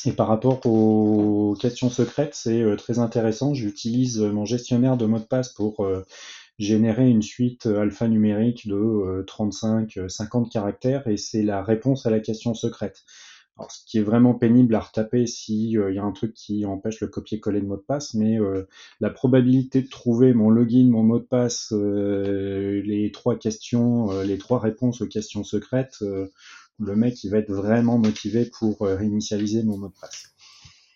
Et 0.06 0.14
par 0.14 0.28
rapport 0.28 0.66
aux 0.66 1.56
questions 1.60 1.90
secrètes, 1.90 2.36
c'est 2.36 2.64
très 2.78 3.00
intéressant. 3.00 3.54
J'utilise 3.54 4.20
mon 4.20 4.46
gestionnaire 4.46 4.98
de 4.98 5.06
mots 5.06 5.20
de 5.20 5.26
passe 5.26 5.50
pour 5.50 5.86
générer 6.58 7.08
une 7.10 7.22
suite 7.22 7.68
euh, 7.68 7.82
alphanumérique 7.82 8.68
de 8.68 9.24
35-50 9.28 10.46
euh, 10.46 10.50
caractères 10.50 11.08
et 11.08 11.18
c'est 11.18 11.44
la 11.44 11.64
réponse 11.64 12.06
à 12.06 12.10
la 12.10 12.20
question 12.20 12.54
secrète. 12.54 13.04
Alors, 13.58 13.72
ce 13.72 13.84
qui 13.86 13.98
est 13.98 14.04
vraiment 14.04 14.36
pénible 14.36 14.76
à 14.76 14.80
retaper 14.80 15.26
s'il 15.26 15.72
il 15.72 15.78
euh, 15.80 15.92
y 15.92 16.00
a 16.00 16.04
un 16.04 16.12
truc 16.12 16.34
qui 16.34 16.66
empêche 16.66 17.00
le 17.00 17.08
copier-coller 17.08 17.62
de 17.62 17.66
mot 17.66 17.78
de 17.78 17.82
passe, 17.82 18.14
mais 18.14 18.38
la 19.00 19.10
probabilité 19.10 19.82
de 19.82 19.90
trouver 19.90 20.34
mon 20.34 20.50
login, 20.50 20.90
mon 20.90 21.04
mot 21.04 21.20
de 21.20 21.26
passe, 21.26 21.72
les 21.72 23.12
trois 23.12 23.38
questions, 23.38 24.22
les 24.22 24.38
trois 24.38 24.60
réponses 24.60 25.02
aux 25.02 25.08
questions 25.08 25.44
secrètes, 25.44 26.04
le 26.80 26.96
mec 26.96 27.24
il 27.24 27.32
va 27.32 27.40
être 27.40 27.52
vraiment 27.52 27.98
motivé 27.98 28.46
pour 28.46 28.82
réinitialiser 28.82 29.64
mon 29.64 29.78
mot 29.78 29.88
de 29.88 30.00
passe. 30.00 30.36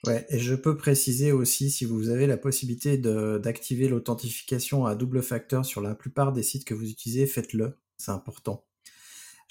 Ouais, 0.07 0.25
et 0.29 0.39
je 0.39 0.55
peux 0.55 0.77
préciser 0.77 1.31
aussi, 1.31 1.69
si 1.69 1.85
vous 1.85 2.09
avez 2.09 2.25
la 2.25 2.37
possibilité 2.37 2.97
d'activer 2.97 3.87
l'authentification 3.87 4.85
à 4.87 4.95
double 4.95 5.21
facteur 5.21 5.63
sur 5.63 5.79
la 5.81 5.93
plupart 5.93 6.33
des 6.33 6.41
sites 6.41 6.65
que 6.65 6.73
vous 6.73 6.89
utilisez, 6.89 7.27
faites-le, 7.27 7.77
c'est 7.97 8.11
important. 8.11 8.65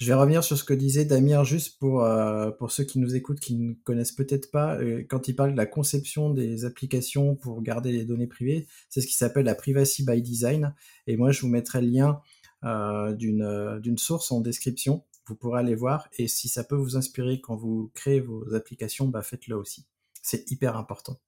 Je 0.01 0.07
vais 0.07 0.13
revenir 0.15 0.43
sur 0.43 0.57
ce 0.57 0.63
que 0.63 0.73
disait 0.73 1.05
Damir, 1.05 1.45
juste 1.45 1.77
pour, 1.79 2.03
euh, 2.03 2.49
pour 2.49 2.71
ceux 2.71 2.83
qui 2.83 2.97
nous 2.99 3.15
écoutent, 3.15 3.39
qui 3.39 3.55
ne 3.55 3.75
connaissent 3.83 4.11
peut-être 4.11 4.49
pas, 4.49 4.75
euh, 4.81 5.05
quand 5.07 5.27
il 5.27 5.35
parle 5.35 5.51
de 5.51 5.57
la 5.57 5.67
conception 5.67 6.31
des 6.31 6.65
applications 6.65 7.35
pour 7.35 7.61
garder 7.61 7.91
les 7.91 8.03
données 8.03 8.27
privées, 8.27 8.67
c'est 8.89 8.99
ce 8.99 9.07
qui 9.07 9.15
s'appelle 9.15 9.45
la 9.45 9.53
privacy 9.55 10.03
by 10.03 10.21
design. 10.21 10.73
Et 11.07 11.17
moi, 11.17 11.31
je 11.31 11.41
vous 11.41 11.49
mettrai 11.49 11.81
le 11.81 11.87
lien 11.87 12.19
euh, 12.65 13.13
d'une 13.13 13.97
source 13.97 14.31
en 14.31 14.41
description. 14.41 15.03
Vous 15.27 15.35
pourrez 15.35 15.59
aller 15.59 15.75
voir. 15.75 16.09
Et 16.17 16.27
si 16.27 16.49
ça 16.49 16.63
peut 16.63 16.75
vous 16.75 16.97
inspirer 16.97 17.39
quand 17.39 17.55
vous 17.55 17.91
créez 17.93 18.21
vos 18.21 18.55
applications, 18.55 19.07
bah 19.07 19.21
faites-le 19.21 19.55
aussi. 19.55 19.85
C'est 20.21 20.49
hyper 20.51 20.77
important. 20.77 21.19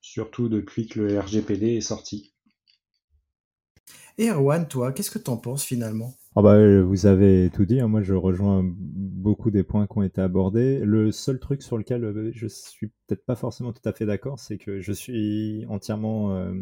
Surtout 0.00 0.48
depuis 0.48 0.88
que 0.88 1.00
le 1.00 1.20
RGPD 1.20 1.76
est 1.76 1.80
sorti. 1.80 2.34
Et 4.18 4.28
Erwan, 4.28 4.66
toi, 4.68 4.92
qu'est-ce 4.92 5.10
que 5.10 5.18
tu 5.18 5.30
en 5.30 5.36
penses 5.36 5.64
finalement? 5.64 6.14
Ah 6.36 6.42
bah, 6.42 6.54
euh, 6.54 6.82
Vous 6.82 7.06
avez 7.06 7.50
tout 7.52 7.64
dit, 7.64 7.80
hein. 7.80 7.88
moi 7.88 8.02
je 8.02 8.14
rejoins 8.14 8.62
beaucoup 8.64 9.50
des 9.50 9.62
points 9.62 9.86
qui 9.86 9.98
ont 9.98 10.02
été 10.02 10.20
abordés. 10.20 10.80
Le 10.80 11.10
seul 11.10 11.40
truc 11.40 11.62
sur 11.62 11.78
lequel 11.78 12.04
euh, 12.04 12.30
je 12.34 12.46
suis 12.46 12.88
peut-être 13.06 13.24
pas 13.24 13.34
forcément 13.34 13.72
tout 13.72 13.86
à 13.88 13.92
fait 13.92 14.06
d'accord, 14.06 14.38
c'est 14.38 14.58
que 14.58 14.80
je 14.80 14.92
suis 14.92 15.64
entièrement... 15.68 16.52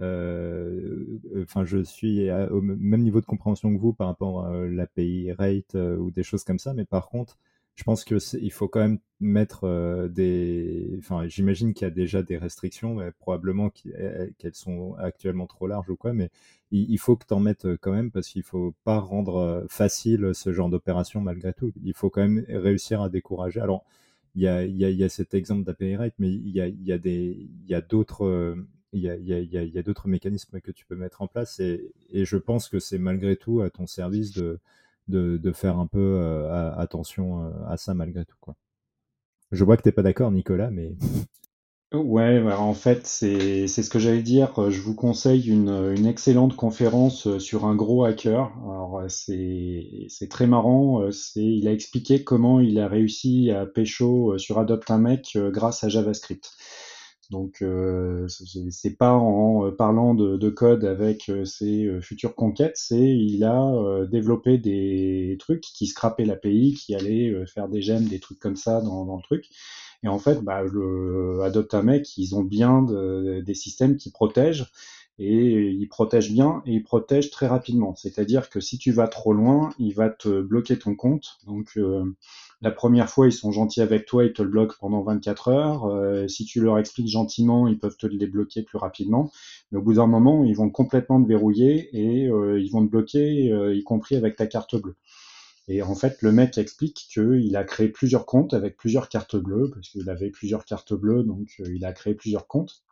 Euh, 0.00 1.18
enfin, 1.42 1.64
je 1.64 1.82
suis 1.82 2.30
au 2.30 2.60
même 2.60 3.02
niveau 3.02 3.20
de 3.20 3.26
compréhension 3.26 3.74
que 3.74 3.80
vous 3.80 3.92
par 3.92 4.06
rapport 4.06 4.44
à 4.46 4.66
l'API 4.66 5.32
rate 5.32 5.74
ou 5.74 6.10
des 6.10 6.22
choses 6.22 6.44
comme 6.44 6.58
ça, 6.58 6.72
mais 6.74 6.84
par 6.84 7.08
contre, 7.08 7.38
je 7.78 7.84
pense 7.84 8.04
que 8.04 8.16
il 8.38 8.50
faut 8.50 8.66
quand 8.66 8.80
même 8.80 8.98
mettre 9.20 9.62
euh, 9.62 10.08
des. 10.08 10.96
Enfin, 10.98 11.28
j'imagine 11.28 11.74
qu'il 11.74 11.86
y 11.86 11.90
a 11.90 11.92
déjà 11.94 12.24
des 12.24 12.36
restrictions, 12.36 12.94
mais 12.96 13.12
probablement 13.12 13.70
eh, 13.86 14.32
qu'elles 14.36 14.56
sont 14.56 14.94
actuellement 14.94 15.46
trop 15.46 15.68
larges 15.68 15.88
ou 15.88 15.94
quoi. 15.94 16.12
Mais 16.12 16.30
il, 16.72 16.98
faut 16.98 17.14
que 17.14 17.24
tu 17.24 17.34
en 17.34 17.38
mettes 17.38 17.66
euh, 17.66 17.78
quand 17.80 17.92
même 17.92 18.10
parce 18.10 18.26
qu'il 18.26 18.42
faut 18.42 18.74
pas 18.82 18.98
rendre 18.98 19.36
euh, 19.36 19.66
facile 19.68 20.32
ce 20.34 20.52
genre 20.52 20.68
d'opération 20.68 21.20
malgré 21.20 21.52
tout. 21.52 21.70
Il 21.84 21.94
faut 21.94 22.10
quand 22.10 22.22
même 22.22 22.44
réussir 22.48 23.00
à 23.00 23.08
décourager. 23.08 23.60
Alors, 23.60 23.84
il 24.34 24.42
y 24.42 25.04
a, 25.04 25.08
cet 25.08 25.34
exemple 25.34 25.62
d'API 25.62 25.94
rate, 25.94 26.14
mais 26.18 26.32
il 26.32 26.48
y 26.48 26.60
a, 26.60 26.66
y 26.66 26.92
a 27.74 27.80
d'autres. 27.80 28.56
y 28.92 29.08
a, 29.08 29.82
mécanismes 30.04 30.60
que 30.60 30.72
tu 30.72 30.84
peux 30.84 30.96
mettre 30.96 31.22
en 31.22 31.28
place 31.28 31.60
et 31.60 31.92
je 32.12 32.36
pense 32.36 32.68
que 32.68 32.80
c'est 32.80 32.98
malgré 32.98 33.36
tout 33.36 33.60
à 33.60 33.70
ton 33.70 33.86
service 33.86 34.32
de, 34.32 34.58
de, 35.08 35.52
faire 35.52 35.78
un 35.78 35.86
peu 35.86 35.98
euh, 35.98 36.72
attention 36.76 37.44
euh, 37.44 37.50
à 37.66 37.76
ça 37.76 37.94
malgré 37.94 38.24
tout. 38.24 38.36
Je 39.50 39.64
vois 39.64 39.76
que 39.76 39.82
tu 39.82 39.88
n'es 39.88 39.92
pas 39.92 40.02
d'accord, 40.02 40.30
Nicolas, 40.30 40.70
mais. 40.70 40.94
Ouais, 41.94 42.38
bah, 42.42 42.60
en 42.60 42.74
fait, 42.74 43.06
c'est 43.06 43.66
ce 43.66 43.88
que 43.88 43.98
j'allais 43.98 44.20
dire. 44.20 44.70
Je 44.70 44.78
vous 44.82 44.94
conseille 44.94 45.48
une, 45.48 45.70
une, 45.96 46.04
excellente 46.04 46.54
conférence 46.54 47.38
sur 47.38 47.64
un 47.64 47.74
gros 47.74 48.04
hacker. 48.04 48.52
Alors, 48.62 49.04
c'est 49.08 50.28
très 50.28 50.46
marrant. 50.46 51.08
Il 51.34 51.66
a 51.66 51.72
expliqué 51.72 52.24
comment 52.24 52.60
il 52.60 52.78
a 52.78 52.88
réussi 52.88 53.50
à 53.52 53.64
pécho 53.64 54.36
sur 54.36 54.58
Adopt 54.58 54.90
un 54.90 54.98
mec 54.98 55.32
euh, 55.36 55.50
grâce 55.50 55.82
à 55.82 55.88
JavaScript. 55.88 56.50
Donc 57.30 57.60
euh, 57.60 58.26
c'est 58.70 58.96
pas 58.96 59.12
en 59.12 59.66
euh, 59.66 59.70
parlant 59.70 60.14
de, 60.14 60.48
code 60.48 60.84
avec 60.84 61.28
euh, 61.28 61.44
ses 61.44 61.84
euh, 61.84 62.00
futures 62.00 62.34
conquêtes, 62.34 62.76
c'est 62.76 63.16
il 63.16 63.44
a 63.44 64.06
développé 64.10 64.56
des 64.56 65.36
trucs 65.38 65.60
qui 65.60 65.86
scrapaient 65.86 66.24
l'API, 66.24 66.74
qui 66.74 66.94
allaient 66.94 67.44
faire 67.46 67.68
des 67.68 67.82
gemmes, 67.82 68.06
des 68.06 68.20
trucs 68.20 68.38
comme 68.38 68.56
ça 68.56 68.80
dans, 68.80 69.04
dans 69.04 69.16
le 69.16 69.22
truc. 69.22 69.46
Et 70.04 70.08
en 70.08 70.18
fait, 70.18 70.40
bah, 70.42 70.62
le 70.62 71.40
Adoptamec, 71.42 72.16
ils 72.16 72.34
ont 72.34 72.44
bien 72.44 72.82
des 72.82 73.54
systèmes 73.54 73.96
qui 73.96 74.10
protègent 74.10 74.70
et 75.18 75.70
ils 75.70 75.88
protègent 75.88 76.30
bien 76.30 76.62
et 76.64 76.74
ils 76.74 76.82
protègent 76.82 77.30
très 77.30 77.46
rapidement. 77.46 77.94
C'est-à-dire 77.96 78.50
que 78.50 78.60
si 78.60 78.78
tu 78.78 78.92
vas 78.92 79.08
trop 79.08 79.32
loin, 79.32 79.70
il 79.78 79.94
va 79.94 80.10
te 80.10 80.40
bloquer 80.40 80.78
ton 80.78 80.94
compte. 80.94 81.38
Donc 81.46 81.72
euh, 81.76 82.04
la 82.60 82.70
première 82.70 83.08
fois, 83.08 83.26
ils 83.26 83.32
sont 83.32 83.52
gentils 83.52 83.80
avec 83.80 84.04
toi, 84.06 84.24
ils 84.24 84.32
te 84.32 84.42
le 84.42 84.48
bloquent 84.48 84.74
pendant 84.80 85.02
24 85.02 85.48
heures. 85.48 85.84
Euh, 85.86 86.26
si 86.26 86.44
tu 86.44 86.60
leur 86.60 86.78
expliques 86.78 87.08
gentiment, 87.08 87.68
ils 87.68 87.78
peuvent 87.78 87.96
te 87.96 88.06
le 88.06 88.16
débloquer 88.16 88.62
plus 88.62 88.78
rapidement. 88.78 89.30
Mais 89.70 89.78
au 89.78 89.82
bout 89.82 89.94
d'un 89.94 90.06
moment, 90.06 90.44
ils 90.44 90.56
vont 90.56 90.70
complètement 90.70 91.22
te 91.22 91.28
verrouiller 91.28 91.88
et 91.96 92.28
euh, 92.28 92.60
ils 92.60 92.70
vont 92.70 92.84
te 92.84 92.90
bloquer, 92.90 93.52
y 93.74 93.82
compris 93.84 94.16
avec 94.16 94.36
ta 94.36 94.46
carte 94.46 94.76
bleue. 94.76 94.96
Et 95.68 95.82
en 95.82 95.94
fait, 95.94 96.22
le 96.22 96.32
mec 96.32 96.56
explique 96.56 97.08
qu'il 97.12 97.54
a 97.54 97.62
créé 97.62 97.88
plusieurs 97.88 98.26
comptes 98.26 98.54
avec 98.54 98.76
plusieurs 98.76 99.08
cartes 99.08 99.36
bleues, 99.36 99.70
parce 99.72 99.90
qu'il 99.90 100.08
avait 100.08 100.30
plusieurs 100.30 100.64
cartes 100.64 100.94
bleues, 100.94 101.22
donc 101.24 101.48
il 101.58 101.84
a 101.84 101.92
créé 101.92 102.14
plusieurs 102.14 102.46
comptes. 102.46 102.82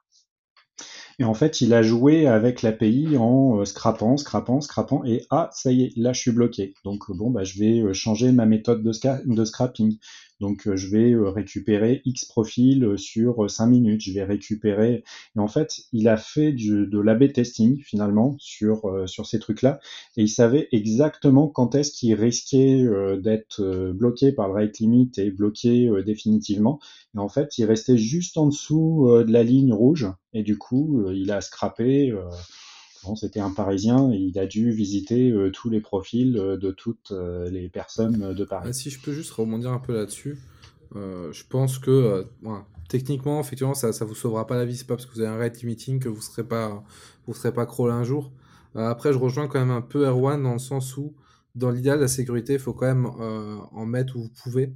Et 1.18 1.24
en 1.24 1.34
fait, 1.34 1.60
il 1.62 1.72
a 1.72 1.82
joué 1.82 2.26
avec 2.26 2.62
l'API 2.62 3.16
en 3.16 3.60
euh, 3.60 3.64
scrapant, 3.64 4.16
scrapant, 4.18 4.60
scrapant, 4.60 5.02
et 5.04 5.24
ah, 5.30 5.48
ça 5.52 5.72
y 5.72 5.84
est, 5.84 5.96
là, 5.96 6.12
je 6.12 6.20
suis 6.20 6.30
bloqué. 6.30 6.74
Donc, 6.84 7.10
bon, 7.10 7.30
bah, 7.30 7.42
je 7.44 7.58
vais 7.58 7.80
euh, 7.80 7.94
changer 7.94 8.32
ma 8.32 8.44
méthode 8.44 8.82
de, 8.82 8.92
de 9.24 9.44
scrapping. 9.44 9.96
Donc 10.40 10.66
euh, 10.66 10.76
je 10.76 10.88
vais 10.88 11.12
euh, 11.12 11.30
récupérer 11.30 12.02
X 12.04 12.26
profils 12.26 12.84
euh, 12.84 12.96
sur 12.96 13.50
5 13.50 13.66
minutes, 13.66 14.02
je 14.02 14.12
vais 14.12 14.24
récupérer... 14.24 15.02
Et 15.34 15.38
en 15.38 15.48
fait, 15.48 15.82
il 15.92 16.08
a 16.08 16.16
fait 16.16 16.52
de 16.52 16.98
l'AB 16.98 17.32
testing 17.32 17.82
finalement 17.82 18.36
sur, 18.38 19.08
sur 19.08 19.26
ces 19.26 19.38
trucs-là, 19.38 19.80
et 20.16 20.22
il 20.22 20.28
savait 20.28 20.68
exactement 20.72 21.48
quand 21.48 21.74
est-ce 21.74 21.92
qu'il 21.92 22.14
risquait 22.14 22.84
d'être 23.18 23.92
bloqué 23.92 24.32
par 24.32 24.48
le 24.48 24.54
rate 24.54 24.78
limit 24.78 25.10
et 25.18 25.30
bloqué 25.30 25.90
définitivement. 26.04 26.80
Et 27.14 27.18
en 27.18 27.28
fait, 27.28 27.58
il 27.58 27.64
restait 27.64 27.98
juste 27.98 28.38
en 28.38 28.46
dessous 28.46 29.06
de 29.26 29.30
la 29.30 29.42
ligne 29.42 29.72
rouge, 29.72 30.06
et 30.32 30.42
du 30.42 30.56
coup, 30.56 31.10
il 31.10 31.30
a 31.30 31.40
scrappé 31.40 32.14
c'était 33.14 33.40
un 33.40 33.50
Parisien 33.50 34.10
il 34.12 34.38
a 34.38 34.46
dû 34.46 34.70
visiter 34.70 35.30
euh, 35.30 35.50
tous 35.50 35.70
les 35.70 35.80
profils 35.80 36.36
euh, 36.36 36.56
de 36.56 36.70
toutes 36.70 37.12
euh, 37.12 37.48
les 37.50 37.68
personnes 37.68 38.34
de 38.34 38.44
Paris. 38.44 38.66
Ah, 38.70 38.72
si 38.72 38.90
je 38.90 39.00
peux 39.00 39.12
juste 39.12 39.30
rebondir 39.32 39.72
un 39.72 39.78
peu 39.78 39.94
là-dessus, 39.94 40.38
je 40.94 41.42
pense 41.50 41.78
que 41.78 42.24
techniquement, 42.88 43.38
effectivement, 43.40 43.74
ça 43.74 43.88
ne 43.88 44.08
vous 44.08 44.14
sauvera 44.14 44.46
pas 44.46 44.56
la 44.56 44.64
vie. 44.64 44.76
C'est 44.76 44.86
pas 44.86 44.94
parce 44.94 45.04
que 45.04 45.12
vous 45.12 45.20
avez 45.20 45.28
un 45.28 45.36
rate 45.36 45.60
limiting 45.60 46.00
que 46.00 46.08
vous 46.08 46.16
ne 46.16 46.22
serez 46.22 46.44
pas, 46.44 46.82
vous 47.26 47.34
serez 47.34 47.52
pas 47.52 47.66
crawlé 47.66 47.92
un 47.92 48.02
jour. 48.04 48.32
après, 48.74 49.12
je 49.12 49.18
rejoins 49.18 49.46
quand 49.46 49.58
même 49.58 49.70
un 49.70 49.82
peu 49.82 50.06
Erwan 50.06 50.42
dans 50.42 50.54
le 50.54 50.58
sens 50.58 50.96
où, 50.96 51.14
dans 51.54 51.70
l'idéal, 51.70 52.00
la 52.00 52.08
sécurité, 52.08 52.54
il 52.54 52.58
faut 52.58 52.72
quand 52.72 52.86
même 52.86 53.06
en 53.06 53.84
mettre 53.84 54.16
où 54.16 54.22
vous 54.22 54.32
pouvez. 54.42 54.72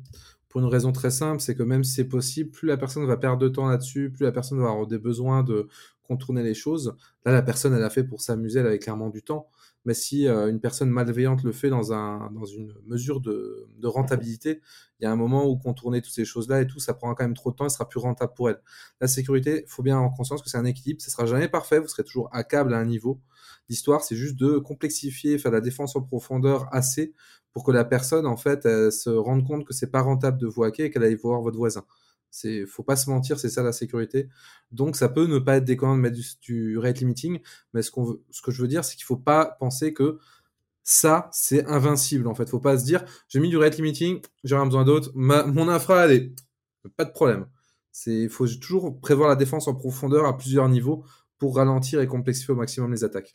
Pour 0.51 0.61
une 0.61 0.67
raison 0.67 0.93
très 0.93 1.11
simple, 1.11 1.41
c'est 1.41 1.55
que 1.55 1.63
même 1.63 1.85
si 1.85 1.93
c'est 1.93 2.09
possible, 2.09 2.51
plus 2.51 2.67
la 2.67 2.77
personne 2.77 3.07
va 3.07 3.17
perdre 3.17 3.39
de 3.39 3.49
temps 3.49 3.69
là-dessus, 3.69 4.11
plus 4.11 4.25
la 4.25 4.33
personne 4.33 4.59
va 4.61 4.69
avoir 4.69 4.89
des 4.89 4.99
besoins 4.99 5.43
de 5.43 5.69
contourner 6.11 6.43
les 6.43 6.55
choses. 6.55 6.97
Là, 7.25 7.31
la 7.31 7.41
personne, 7.41 7.73
elle 7.73 7.85
a 7.85 7.91
fait 7.91 8.03
pour 8.03 8.21
s'amuser, 8.21 8.59
elle 8.59 8.67
avait 8.67 8.81
clairement 8.81 9.11
du 9.11 9.23
temps. 9.23 9.47
Mais 9.85 9.95
si 9.95 10.27
euh, 10.27 10.51
une 10.51 10.61
personne 10.61 10.91
malveillante 10.91 11.45
le 11.45 11.53
fait 11.53 11.71
dans, 11.71 11.93
un, 11.93 12.31
dans 12.33 12.45
une 12.45 12.75
mesure 12.85 13.21
de, 13.21 13.69
rentabilité, 13.85 14.61
il 14.99 15.05
y 15.05 15.07
a 15.07 15.13
un 15.13 15.17
moment 15.17 15.47
où 15.47 15.57
contourner 15.57 16.03
toutes 16.03 16.13
ces 16.13 16.25
choses-là 16.25 16.63
et 16.63 16.67
tout, 16.67 16.81
ça 16.81 16.95
prend 16.95 17.15
quand 17.15 17.23
même 17.23 17.35
trop 17.35 17.53
de 17.53 17.57
temps 17.57 17.67
et 17.67 17.71
sera 17.71 17.89
plus 17.89 18.01
rentable 18.01 18.33
pour 18.35 18.51
elle. 18.51 18.61
La 19.01 19.07
sécurité, 19.07 19.63
il 19.65 19.71
faut 19.71 19.85
bien 19.85 19.99
avoir 19.99 20.13
conscience 20.13 20.43
que 20.43 20.51
c'est 20.51 20.59
un 20.59 20.65
équilibre, 20.65 21.01
ce 21.01 21.13
sera 21.13 21.27
jamais 21.27 21.49
parfait, 21.49 21.79
vous 21.79 21.89
serez 21.89 22.03
toujours 22.03 22.29
à 22.33 22.43
câble 22.43 22.75
à 22.75 22.79
un 22.79 22.85
niveau. 22.85 23.21
L'histoire, 23.69 24.03
c'est 24.03 24.17
juste 24.17 24.37
de 24.37 24.59
complexifier, 24.59 25.39
faire 25.39 25.53
la 25.53 25.61
défense 25.61 25.95
en 25.95 26.03
profondeur 26.03 26.67
assez 26.75 27.15
pour 27.53 27.63
que 27.63 27.71
la 27.71 27.85
personne, 27.85 28.27
en 28.27 28.37
fait, 28.37 28.65
se 28.91 29.11
rende 29.11 29.47
compte 29.47 29.65
que 29.65 29.73
c'est 29.73 29.91
pas 29.91 30.03
rentable 30.03 30.39
de 30.39 30.49
vous 30.49 30.65
hacker 30.65 30.87
et 30.87 30.91
qu'elle 30.91 31.05
aille 31.05 31.15
voir 31.15 31.41
votre 31.41 31.57
voisin. 31.57 31.85
C'est, 32.31 32.65
faut 32.67 32.83
pas 32.83 32.97
se 32.97 33.11
mentir, 33.11 33.39
c'est 33.39 33.49
ça 33.49 33.63
la 33.63 33.73
sécurité. 33.73 34.29
Donc 34.71 34.97
ça 34.97 35.09
peut 35.09 35.27
ne 35.27 35.39
pas 35.39 35.57
être 35.57 35.65
déconnant 35.65 35.97
de 35.97 36.01
mettre 36.01 36.19
du, 36.41 36.79
rate 36.79 37.01
limiting, 37.01 37.41
mais 37.75 37.83
ce, 37.83 37.91
que 37.91 38.51
je 38.51 38.63
veux 38.63 38.69
dire, 38.69 38.85
c'est 38.85 38.97
qu'il 38.97 39.05
faut 39.05 39.17
pas 39.17 39.57
penser 39.59 39.93
que 39.93 40.19
ça, 40.83 41.29
c'est 41.33 41.67
invincible 41.67 42.29
en 42.29 42.35
fait. 42.35 42.49
Faut 42.49 42.61
pas 42.61 42.79
se 42.79 42.85
dire, 42.85 43.05
j'ai 43.29 43.41
mis 43.41 43.49
du 43.49 43.57
rate 43.57 43.77
limiting, 43.77 44.21
j'aurai 44.45 44.65
besoin 44.65 44.85
d'autres, 44.85 45.11
mon 45.15 45.69
infra, 45.69 46.03
allez, 46.03 46.35
pas 46.97 47.05
de 47.05 47.13
problème. 47.13 47.47
C'est, 47.93 48.29
faut 48.29 48.47
toujours 48.47 49.01
prévoir 49.01 49.29
la 49.29 49.37
défense 49.37 49.69
en 49.69 49.75
profondeur 49.75 50.25
à 50.27 50.37
plusieurs 50.37 50.69
niveaux 50.69 51.05
pour 51.39 51.57
ralentir 51.57 52.01
et 52.01 52.07
complexifier 52.07 52.53
au 52.53 52.57
maximum 52.57 52.93
les 52.93 53.03
attaques. 53.05 53.33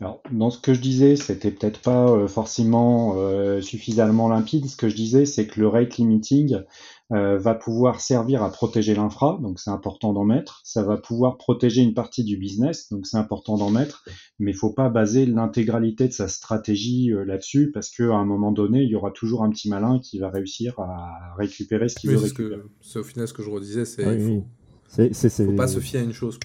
Alors, 0.00 0.22
dans 0.32 0.48
ce 0.48 0.58
que 0.58 0.72
je 0.72 0.80
disais, 0.80 1.14
c'était 1.14 1.50
peut-être 1.50 1.80
pas 1.82 2.08
euh, 2.08 2.26
forcément 2.26 3.16
euh, 3.16 3.60
suffisamment 3.60 4.28
limpide. 4.28 4.66
Ce 4.66 4.76
que 4.76 4.88
je 4.88 4.96
disais, 4.96 5.26
c'est 5.26 5.46
que 5.46 5.60
le 5.60 5.68
rate 5.68 5.98
limiting 5.98 6.62
euh, 7.12 7.38
va 7.38 7.54
pouvoir 7.54 8.00
servir 8.00 8.42
à 8.42 8.50
protéger 8.50 8.94
l'infra, 8.94 9.38
donc 9.42 9.58
c'est 9.58 9.70
important 9.70 10.12
d'en 10.12 10.24
mettre. 10.24 10.60
Ça 10.64 10.82
va 10.82 10.96
pouvoir 10.96 11.36
protéger 11.36 11.82
une 11.82 11.94
partie 11.94 12.24
du 12.24 12.36
business, 12.36 12.88
donc 12.90 13.06
c'est 13.06 13.16
important 13.16 13.56
d'en 13.56 13.70
mettre. 13.70 14.04
Mais 14.38 14.52
il 14.52 14.56
faut 14.56 14.72
pas 14.72 14.88
baser 14.88 15.26
l'intégralité 15.26 16.08
de 16.08 16.12
sa 16.12 16.28
stratégie 16.28 17.10
là-dessus, 17.26 17.70
parce 17.72 17.90
qu'à 17.90 18.14
un 18.14 18.24
moment 18.24 18.52
donné, 18.52 18.82
il 18.82 18.90
y 18.90 18.94
aura 18.94 19.10
toujours 19.10 19.42
un 19.42 19.50
petit 19.50 19.68
malin 19.68 19.98
qui 19.98 20.18
va 20.18 20.30
réussir 20.30 20.78
à 20.78 21.34
récupérer 21.36 21.88
ce 21.88 21.96
qu'il 21.96 22.10
veut 22.10 22.18
récupérer. 22.18 22.62
C'est 22.80 22.98
au 22.98 23.04
final 23.04 23.26
ce 23.26 23.32
que 23.32 23.42
je 23.42 23.50
redisais, 23.50 23.84
c'est 23.84 24.06
oui, 24.06 24.42
faut, 24.88 25.12
faut 25.12 25.52
pas 25.52 25.68
se 25.68 25.80
fier 25.80 26.00
à 26.00 26.04
une 26.04 26.12
chose. 26.12 26.38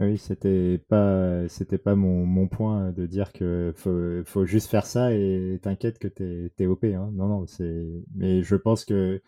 Oui, 0.00 0.16
c'était 0.16 0.80
pas, 0.88 1.46
c'était 1.48 1.76
pas 1.76 1.94
mon, 1.94 2.24
mon, 2.24 2.48
point 2.48 2.90
de 2.90 3.04
dire 3.04 3.32
que 3.34 3.72
faut, 3.76 4.22
faut 4.24 4.46
juste 4.46 4.70
faire 4.70 4.86
ça 4.86 5.12
et 5.12 5.58
t'inquiète 5.62 5.98
que 5.98 6.08
t'es, 6.08 6.50
es 6.58 6.66
OP. 6.66 6.84
Hein. 6.84 7.10
Non, 7.12 7.28
non, 7.28 7.46
c'est. 7.46 7.86
Mais 8.14 8.42
je 8.42 8.56
pense 8.56 8.86
que, 8.86 9.20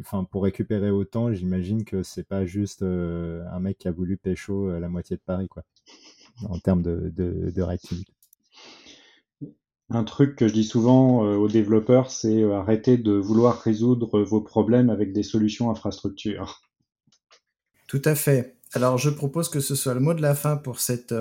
enfin, 0.00 0.24
pour 0.24 0.42
récupérer 0.42 0.90
autant, 0.90 1.32
j'imagine 1.32 1.84
que 1.84 2.02
c'est 2.02 2.26
pas 2.26 2.46
juste 2.46 2.82
euh, 2.82 3.44
un 3.52 3.60
mec 3.60 3.78
qui 3.78 3.88
a 3.88 3.92
voulu 3.92 4.16
pécho 4.16 4.78
la 4.78 4.88
moitié 4.88 5.16
de 5.16 5.22
Paris, 5.24 5.48
quoi, 5.48 5.64
en 6.48 6.58
termes 6.58 6.82
de, 6.82 7.12
de, 7.14 7.50
de 7.50 7.64
Un 9.90 10.04
truc 10.04 10.36
que 10.36 10.48
je 10.48 10.52
dis 10.52 10.64
souvent 10.64 11.24
euh, 11.24 11.36
aux 11.36 11.48
développeurs, 11.48 12.10
c'est 12.10 12.42
euh, 12.42 12.56
arrêter 12.56 12.96
de 12.96 13.12
vouloir 13.12 13.60
résoudre 13.60 14.22
vos 14.22 14.40
problèmes 14.40 14.90
avec 14.90 15.12
des 15.12 15.22
solutions 15.22 15.70
infrastructures. 15.70 16.60
Tout 17.86 18.02
à 18.04 18.16
fait. 18.16 18.56
Alors, 18.72 18.98
je 18.98 19.10
propose 19.10 19.48
que 19.48 19.60
ce 19.60 19.76
soit 19.76 19.94
le 19.94 20.00
mot 20.00 20.12
de 20.12 20.22
la 20.22 20.34
fin 20.34 20.56
pour 20.56 20.80
cette. 20.80 21.14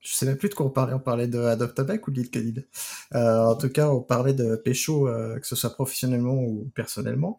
Je 0.00 0.14
sais 0.14 0.24
même 0.24 0.36
plus 0.36 0.48
de 0.48 0.54
quoi 0.54 0.66
on 0.66 0.70
parlait. 0.70 0.94
On 0.94 0.98
parlait 0.98 1.28
de 1.28 1.38
ou 1.38 2.10
de 2.10 2.66
euh, 3.14 3.44
En 3.44 3.54
tout 3.56 3.68
cas, 3.68 3.90
on 3.90 4.00
parlait 4.00 4.32
de 4.32 4.56
Pécho, 4.56 5.08
euh, 5.08 5.38
que 5.38 5.46
ce 5.46 5.56
soit 5.56 5.70
professionnellement 5.70 6.34
ou 6.34 6.70
personnellement. 6.74 7.38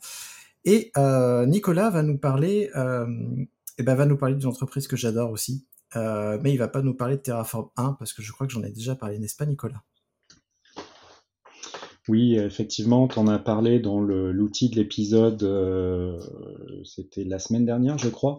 Et 0.64 0.92
euh, 0.98 1.46
Nicolas 1.48 1.90
va 1.90 2.04
nous 2.04 2.18
parler. 2.18 2.70
eh 3.78 3.84
ben, 3.84 3.96
va 3.96 4.06
nous 4.06 4.18
parler 4.18 4.36
d'une 4.36 4.48
entreprise 4.48 4.88
que 4.88 4.96
j'adore 4.96 5.32
aussi. 5.32 5.66
mais 5.96 6.52
il 6.54 6.58
va 6.58 6.68
pas 6.68 6.82
nous 6.84 6.94
parler 6.94 7.18
de 7.18 7.22
Terraform 7.22 7.70
1 7.78 7.94
parce 7.94 8.14
que 8.14 8.22
je 8.22 8.32
crois 8.32 8.46
que 8.46 8.54
j'en 8.54 8.64
ai 8.64 8.72
déjà 8.72 8.96
parlé, 8.96 9.18
n'est-ce 9.18 9.36
pas, 9.36 9.48
Nicolas? 9.48 9.82
Oui, 12.08 12.36
effectivement, 12.36 13.08
tu 13.08 13.20
en 13.20 13.28
as 13.28 13.40
parlé 13.40 13.80
dans 13.80 14.00
l'outil 14.02 14.70
de 14.70 14.76
l'épisode, 14.76 15.40
c'était 16.84 17.24
la 17.24 17.40
semaine 17.40 17.66
dernière, 17.66 17.98
je 17.98 18.10
crois, 18.10 18.38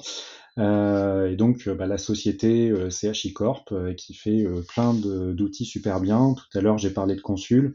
et 0.58 1.36
donc, 1.36 1.66
euh, 1.66 1.74
bah, 1.74 1.86
la 1.86 1.98
société 1.98 2.70
euh, 2.70 2.90
CHI 2.90 3.32
Corp 3.32 3.72
qui 3.96 4.14
fait 4.14 4.44
plein 4.68 4.94
d'outils 4.94 5.64
super 5.64 6.00
bien. 6.00 6.34
Tout 6.34 6.58
à 6.58 6.60
l'heure, 6.60 6.78
j'ai 6.78 6.90
parlé 6.90 7.14
de 7.14 7.20
Consul, 7.20 7.74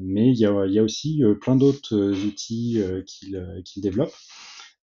mais 0.00 0.28
il 0.28 0.38
y 0.38 0.46
a, 0.46 0.66
y 0.66 0.78
a, 0.78 0.82
aussi 0.82 1.22
plein 1.40 1.56
d'autres 1.56 2.12
outils 2.26 2.80
qu'il 3.06 3.82
développe. 3.82 4.14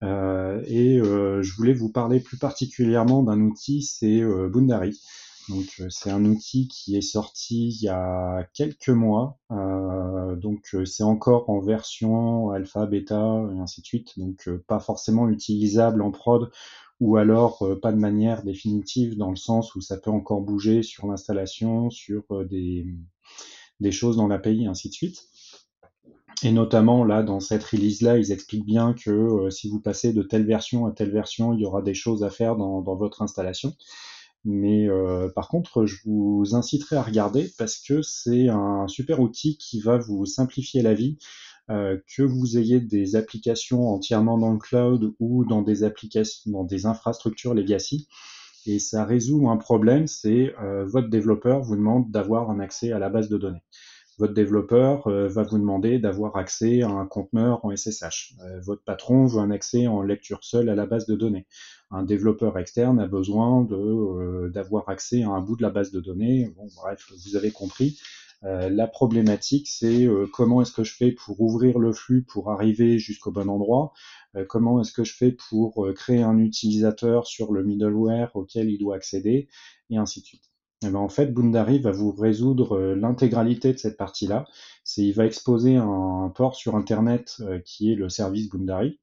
et 0.01 0.99
je 1.01 1.55
voulais 1.55 1.73
vous 1.73 1.89
parler 1.89 2.19
plus 2.19 2.37
particulièrement 2.37 3.23
d'un 3.23 3.41
outil, 3.41 3.81
c'est 3.81 4.21
Bundari. 4.49 4.99
Donc 5.49 5.65
euh, 5.79 5.87
c'est 5.89 6.09
un 6.09 6.23
outil 6.25 6.67
qui 6.67 6.95
est 6.95 7.01
sorti 7.01 7.69
il 7.69 7.83
y 7.83 7.89
a 7.89 8.47
quelques 8.53 8.89
mois. 8.89 9.39
Euh, 9.51 10.35
donc 10.35 10.69
euh, 10.73 10.85
c'est 10.85 11.03
encore 11.03 11.49
en 11.49 11.59
version 11.59 12.51
alpha, 12.51 12.85
bêta 12.85 13.43
et 13.53 13.59
ainsi 13.59 13.81
de 13.81 13.85
suite. 13.85 14.17
Donc 14.17 14.49
pas 14.67 14.79
forcément 14.79 15.27
utilisable 15.29 16.01
en 16.01 16.11
prod 16.11 16.49
ou 16.99 17.17
alors 17.17 17.67
pas 17.81 17.91
de 17.91 17.97
manière 17.97 18.43
définitive 18.43 19.17
dans 19.17 19.29
le 19.29 19.35
sens 19.35 19.75
où 19.75 19.81
ça 19.81 19.97
peut 19.97 20.11
encore 20.11 20.41
bouger 20.41 20.83
sur 20.83 21.07
l'installation, 21.07 21.89
sur 21.89 22.23
des, 22.45 22.85
des 23.81 23.91
choses 23.91 24.15
dans 24.15 24.27
l'API 24.27 24.63
et 24.63 24.67
ainsi 24.67 24.87
de 24.89 24.93
suite. 24.93 25.27
Et 26.43 26.51
notamment 26.51 27.03
là, 27.03 27.23
dans 27.23 27.39
cette 27.39 27.63
release-là, 27.63 28.17
ils 28.17 28.31
expliquent 28.31 28.65
bien 28.65 28.93
que 28.93 29.49
si 29.49 29.69
vous 29.69 29.81
passez 29.81 30.13
de 30.13 30.23
telle 30.23 30.45
version 30.45 30.85
à 30.85 30.91
telle 30.91 31.11
version, 31.11 31.53
il 31.53 31.61
y 31.61 31.65
aura 31.65 31.81
des 31.81 31.93
choses 31.93 32.23
à 32.23 32.29
faire 32.29 32.55
dans, 32.55 32.81
dans 32.81 32.95
votre 32.95 33.21
installation. 33.21 33.73
Mais 34.45 34.89
euh, 34.89 35.29
par 35.29 35.47
contre, 35.47 35.85
je 35.85 35.97
vous 36.05 36.53
inciterai 36.53 36.97
à 36.97 37.01
regarder 37.01 37.51
parce 37.57 37.77
que 37.77 38.01
c'est 38.01 38.49
un 38.49 38.87
super 38.87 39.19
outil 39.19 39.57
qui 39.57 39.79
va 39.79 39.97
vous 39.97 40.25
simplifier 40.25 40.81
la 40.81 40.93
vie. 40.93 41.17
Euh, 41.69 41.97
que 42.13 42.23
vous 42.23 42.57
ayez 42.57 42.81
des 42.81 43.15
applications 43.15 43.87
entièrement 43.87 44.37
dans 44.37 44.51
le 44.51 44.59
cloud 44.59 45.13
ou 45.19 45.45
dans 45.45 45.61
des 45.61 45.83
applications, 45.83 46.51
dans 46.51 46.65
des 46.65 46.85
infrastructures 46.85 47.53
legacy, 47.53 48.09
et 48.65 48.79
ça 48.79 49.05
résout 49.05 49.49
un 49.49 49.57
problème, 49.57 50.07
c'est 50.07 50.53
euh, 50.61 50.85
votre 50.85 51.09
développeur 51.09 51.61
vous 51.61 51.75
demande 51.75 52.11
d'avoir 52.11 52.49
un 52.49 52.59
accès 52.59 52.91
à 52.91 52.99
la 52.99 53.09
base 53.09 53.29
de 53.29 53.37
données. 53.37 53.63
Votre 54.20 54.34
développeur 54.34 55.09
va 55.09 55.43
vous 55.43 55.57
demander 55.57 55.99
d'avoir 55.99 56.36
accès 56.38 56.82
à 56.84 56.89
un 56.89 57.05
conteneur 57.05 57.66
en 57.66 57.76
SSH. 57.76 58.36
votre 58.61 58.84
patron 58.84 59.26
veut 59.26 59.39
un 59.39 59.51
accès 59.51 59.88
en 59.88 60.01
lecture 60.01 60.43
seule 60.43 60.70
à 60.70 60.76
la 60.76 60.86
base 60.86 61.07
de 61.07 61.16
données. 61.16 61.47
Un 61.89 62.03
développeur 62.03 62.57
externe 62.57 62.99
a 62.99 63.07
besoin 63.07 63.68
d'avoir 64.53 64.89
accès 64.89 65.24
à 65.24 65.30
un 65.30 65.41
bout 65.41 65.55
de 65.55 65.64
la 65.64 65.70
base 65.72 65.91
de 65.91 65.99
données. 65.99 66.47
Bon, 66.55 66.68
bref, 66.76 67.11
vous 67.26 67.36
avez 67.36 67.51
compris. 67.51 67.99
Euh, 68.45 68.70
la 68.70 68.88
problématique, 68.88 69.68
c'est 69.70 70.05
euh, 70.05 70.28
comment 70.32 70.61
est-ce 70.61 70.74
que 70.74 70.84
je 70.84 70.93
fais 70.93 71.11
pour 71.11 71.39
ouvrir 71.39 71.80
le 71.80 71.93
flux 71.93 72.24
pour 72.24 72.51
arriver 72.51 72.99
jusqu'au 72.99 73.32
bon 73.32 73.49
endroit, 73.49 73.93
euh, 74.36 74.45
comment 74.47 74.82
est-ce 74.82 74.91
que 74.91 75.03
je 75.03 75.16
fais 75.16 75.32
pour 75.32 75.88
créer 75.95 76.22
un 76.24 76.38
utilisateur 76.39 77.26
sur 77.26 77.53
le 77.53 77.64
middleware 77.64 78.36
auquel 78.36 78.70
il 78.70 78.80
doit 78.80 78.95
accéder, 78.95 79.47
et 79.89 79.97
ainsi 79.97 80.22
de 80.22 80.26
suite. 80.26 80.52
Eh 80.86 80.89
ben, 80.89 80.99
en 80.99 81.09
fait, 81.09 81.34
Boundary 81.34 81.79
va 81.79 81.91
vous 81.91 82.11
résoudre 82.11 82.93
l'intégralité 82.93 83.73
de 83.73 83.77
cette 83.77 83.97
partie-là. 83.97 84.45
C'est, 84.84 85.03
il 85.03 85.13
va 85.13 85.25
exposer 85.25 85.75
un, 85.77 86.31
port 86.36 86.55
sur 86.55 86.75
Internet 86.75 87.41
qui 87.65 87.91
est 87.91 87.95
le 87.95 88.09
service 88.09 88.49
Boundary. 88.49 88.99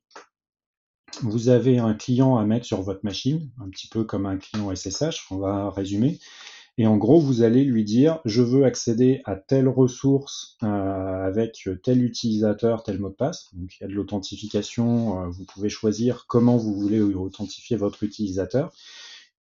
Vous 1.23 1.49
avez 1.49 1.79
un 1.79 1.95
client 1.95 2.37
à 2.37 2.45
mettre 2.45 2.67
sur 2.67 2.83
votre 2.83 3.01
machine, 3.05 3.51
un 3.61 3.69
petit 3.69 3.89
peu 3.89 4.05
comme 4.05 4.27
un 4.27 4.37
client 4.37 4.75
SSH, 4.75 5.27
on 5.31 5.39
va 5.39 5.71
résumer. 5.71 6.19
Et 6.79 6.87
en 6.87 6.97
gros, 6.97 7.21
vous 7.21 7.43
allez 7.43 7.65
lui 7.65 7.85
dire, 7.85 8.21
je 8.25 8.41
veux 8.41 8.65
accéder 8.65 9.21
à 9.27 9.37
telle 9.37 9.69
ressource 9.69 10.57
euh, 10.63 11.27
avec 11.27 11.69
tel 11.83 12.03
utilisateur, 12.03 12.85
tel 12.85 12.99
mot 12.99 13.11
de 13.11 13.15
passe. 13.15 13.51
Donc 13.53 13.77
il 13.77 13.83
y 13.83 13.85
a 13.85 13.89
de 13.89 13.93
l'authentification, 13.93 15.23
euh, 15.23 15.29
vous 15.29 15.45
pouvez 15.45 15.69
choisir 15.69 16.25
comment 16.27 16.57
vous 16.57 16.75
voulez 16.75 17.01
authentifier 17.03 17.77
votre 17.77 18.03
utilisateur. 18.03 18.73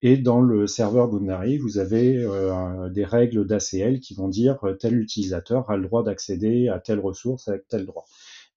Et 0.02 0.16
dans 0.16 0.40
le 0.40 0.66
serveur 0.66 1.08
Boundary, 1.08 1.58
vous 1.58 1.78
avez 1.78 2.16
euh, 2.16 2.88
des 2.88 3.04
règles 3.04 3.46
d'ACL 3.46 4.00
qui 4.00 4.14
vont 4.14 4.28
dire 4.28 4.58
tel 4.78 4.98
utilisateur 4.98 5.68
a 5.70 5.76
le 5.76 5.86
droit 5.86 6.02
d'accéder 6.02 6.68
à 6.68 6.78
telle 6.78 7.00
ressource 7.00 7.48
avec 7.48 7.68
tel 7.68 7.84
droit 7.84 8.06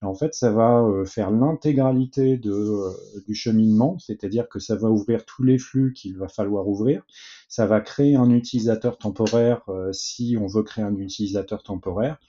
en 0.06 0.16
fait, 0.16 0.34
ça 0.34 0.52
va 0.52 0.82
euh, 0.82 1.06
faire 1.06 1.32
l'intégralité 1.32 2.40
euh, 2.46 2.92
du 3.28 3.36
cheminement, 3.36 3.98
c'est-à-dire 4.00 4.48
que 4.50 4.60
ça 4.60 4.76
va 4.76 4.90
ouvrir 4.90 5.26
tous 5.26 5.44
les 5.44 5.58
flux 5.58 5.94
qu'il 5.94 6.18
va 6.18 6.28
falloir 6.28 6.68
ouvrir. 6.68 7.04
Ça 7.48 7.66
va 7.66 7.82
créer 7.82 8.16
un 8.16 8.30
utilisateur 8.30 8.98
temporaire 8.98 9.62
euh, 9.70 9.92
si 9.94 10.38
on 10.40 10.48
veut 10.48 10.64
créer 10.64 10.84
un 10.84 10.98
utilisateur 10.98 11.64
temporaire. 11.64 12.20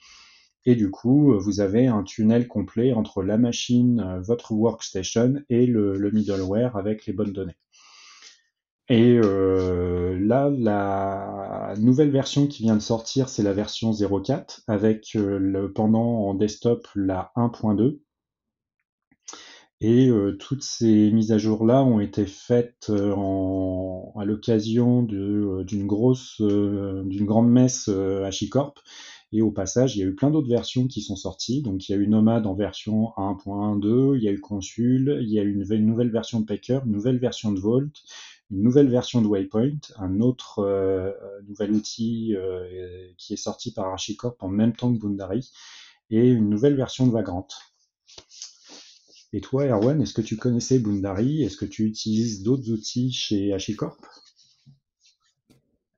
Et 0.65 0.75
du 0.75 0.89
coup, 0.89 1.37
vous 1.39 1.59
avez 1.59 1.85
un 1.85 2.01
tunnel 2.01 2.47
complet 2.47 2.91
entre 2.91 3.21
la 3.21 3.37
machine, 3.37 4.19
votre 4.23 4.51
workstation 4.51 5.35
et 5.47 5.67
le 5.67 6.09
middleware 6.09 6.75
avec 6.75 7.05
les 7.05 7.13
bonnes 7.13 7.33
données. 7.33 7.55
Et 8.87 9.17
euh, 9.23 10.19
là, 10.19 10.49
la 10.51 11.73
nouvelle 11.79 12.11
version 12.11 12.45
qui 12.47 12.63
vient 12.63 12.75
de 12.75 12.81
sortir, 12.81 13.29
c'est 13.29 13.41
la 13.41 13.53
version 13.53 13.91
0.4 13.91 14.61
avec 14.67 15.15
euh, 15.15 15.39
le 15.39 15.73
pendant 15.73 16.27
en 16.27 16.35
desktop 16.35 16.87
la 16.95 17.31
1.2. 17.35 17.99
Et 19.81 20.07
euh, 20.07 20.37
toutes 20.37 20.63
ces 20.63 21.11
mises 21.11 21.31
à 21.31 21.37
jour-là 21.39 21.83
ont 21.83 21.99
été 21.99 22.27
faites 22.27 22.91
en, 22.91 24.13
à 24.17 24.23
l'occasion 24.23 25.01
d'une 25.01 25.87
grosse, 25.87 26.39
d'une 26.39 27.25
grande 27.25 27.49
messe 27.49 27.89
à 27.89 28.29
Chicorp. 28.29 28.75
Et 29.31 29.41
au 29.41 29.51
passage, 29.51 29.95
il 29.95 29.99
y 29.99 30.03
a 30.03 30.05
eu 30.05 30.15
plein 30.15 30.31
d'autres 30.31 30.47
versions 30.47 30.87
qui 30.87 31.01
sont 31.01 31.15
sorties. 31.15 31.61
Donc 31.61 31.89
il 31.89 31.91
y 31.91 31.95
a 31.95 31.97
eu 31.97 32.07
Nomad 32.07 32.45
en 32.47 32.53
version 32.53 33.09
1.2, 33.17 34.15
il 34.15 34.23
y 34.23 34.29
a 34.29 34.31
eu 34.31 34.39
Consul, 34.39 35.19
il 35.21 35.29
y 35.29 35.39
a 35.39 35.43
eu 35.43 35.51
une 35.51 35.85
nouvelle 35.85 36.11
version 36.11 36.39
de 36.39 36.45
Packer, 36.45 36.79
une 36.85 36.93
nouvelle 36.93 37.17
version 37.17 37.51
de 37.51 37.59
Vault, 37.59 37.91
une 38.51 38.61
nouvelle 38.61 38.89
version 38.89 39.21
de 39.21 39.27
Waypoint, 39.27 39.79
un 39.97 40.19
autre 40.21 40.59
euh, 40.59 41.11
nouvel 41.47 41.71
outil 41.71 42.35
euh, 42.35 43.07
qui 43.17 43.33
est 43.33 43.37
sorti 43.37 43.73
par 43.73 43.91
HashiCorp 43.91 44.35
en 44.39 44.49
même 44.49 44.75
temps 44.75 44.93
que 44.93 44.99
Boundary, 44.99 45.51
et 46.11 46.29
une 46.29 46.49
nouvelle 46.49 46.75
version 46.75 47.07
de 47.07 47.11
Vagrant. 47.11 47.47
Et 49.33 49.41
toi, 49.41 49.65
Erwan, 49.65 50.01
est-ce 50.01 50.13
que 50.13 50.21
tu 50.21 50.37
connaissais 50.37 50.79
Boundary? 50.79 51.43
Est-ce 51.43 51.57
que 51.57 51.65
tu 51.65 51.85
utilises 51.85 52.43
d'autres 52.43 52.69
outils 52.71 53.11
chez 53.11 53.53
HashiCorp 53.53 53.97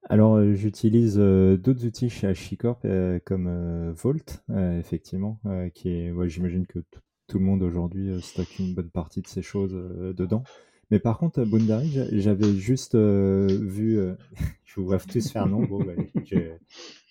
alors, 0.09 0.35
euh, 0.35 0.53
j'utilise 0.53 1.17
d'autres 1.17 1.85
outils 1.85 2.09
chez 2.09 2.27
HashiCorp 2.27 2.87
comme 3.25 3.91
Vault, 3.91 4.41
effectivement, 4.79 5.41
qui 5.73 5.89
est, 5.89 6.29
j'imagine 6.29 6.65
que 6.65 6.79
tout 7.27 7.39
le 7.39 7.43
monde 7.43 7.61
aujourd'hui 7.61 8.21
stocke 8.21 8.57
une 8.59 8.73
bonne 8.73 8.89
partie 8.89 9.21
de 9.21 9.27
ces 9.27 9.41
choses 9.41 9.73
dedans. 9.73 10.45
Mais 10.89 10.99
par 10.99 11.17
contre, 11.17 11.43
Boundary, 11.43 11.99
j'avais 12.13 12.53
juste 12.53 12.95
euh, 12.95 13.47
vu. 13.49 13.99
Euh, 13.99 14.13
je 14.65 14.79
vous 14.79 14.85
vois 14.85 14.99
tous 14.99 15.31
faire 15.31 15.47
non. 15.47 15.63
Bon, 15.63 15.83
bah, 15.83 15.93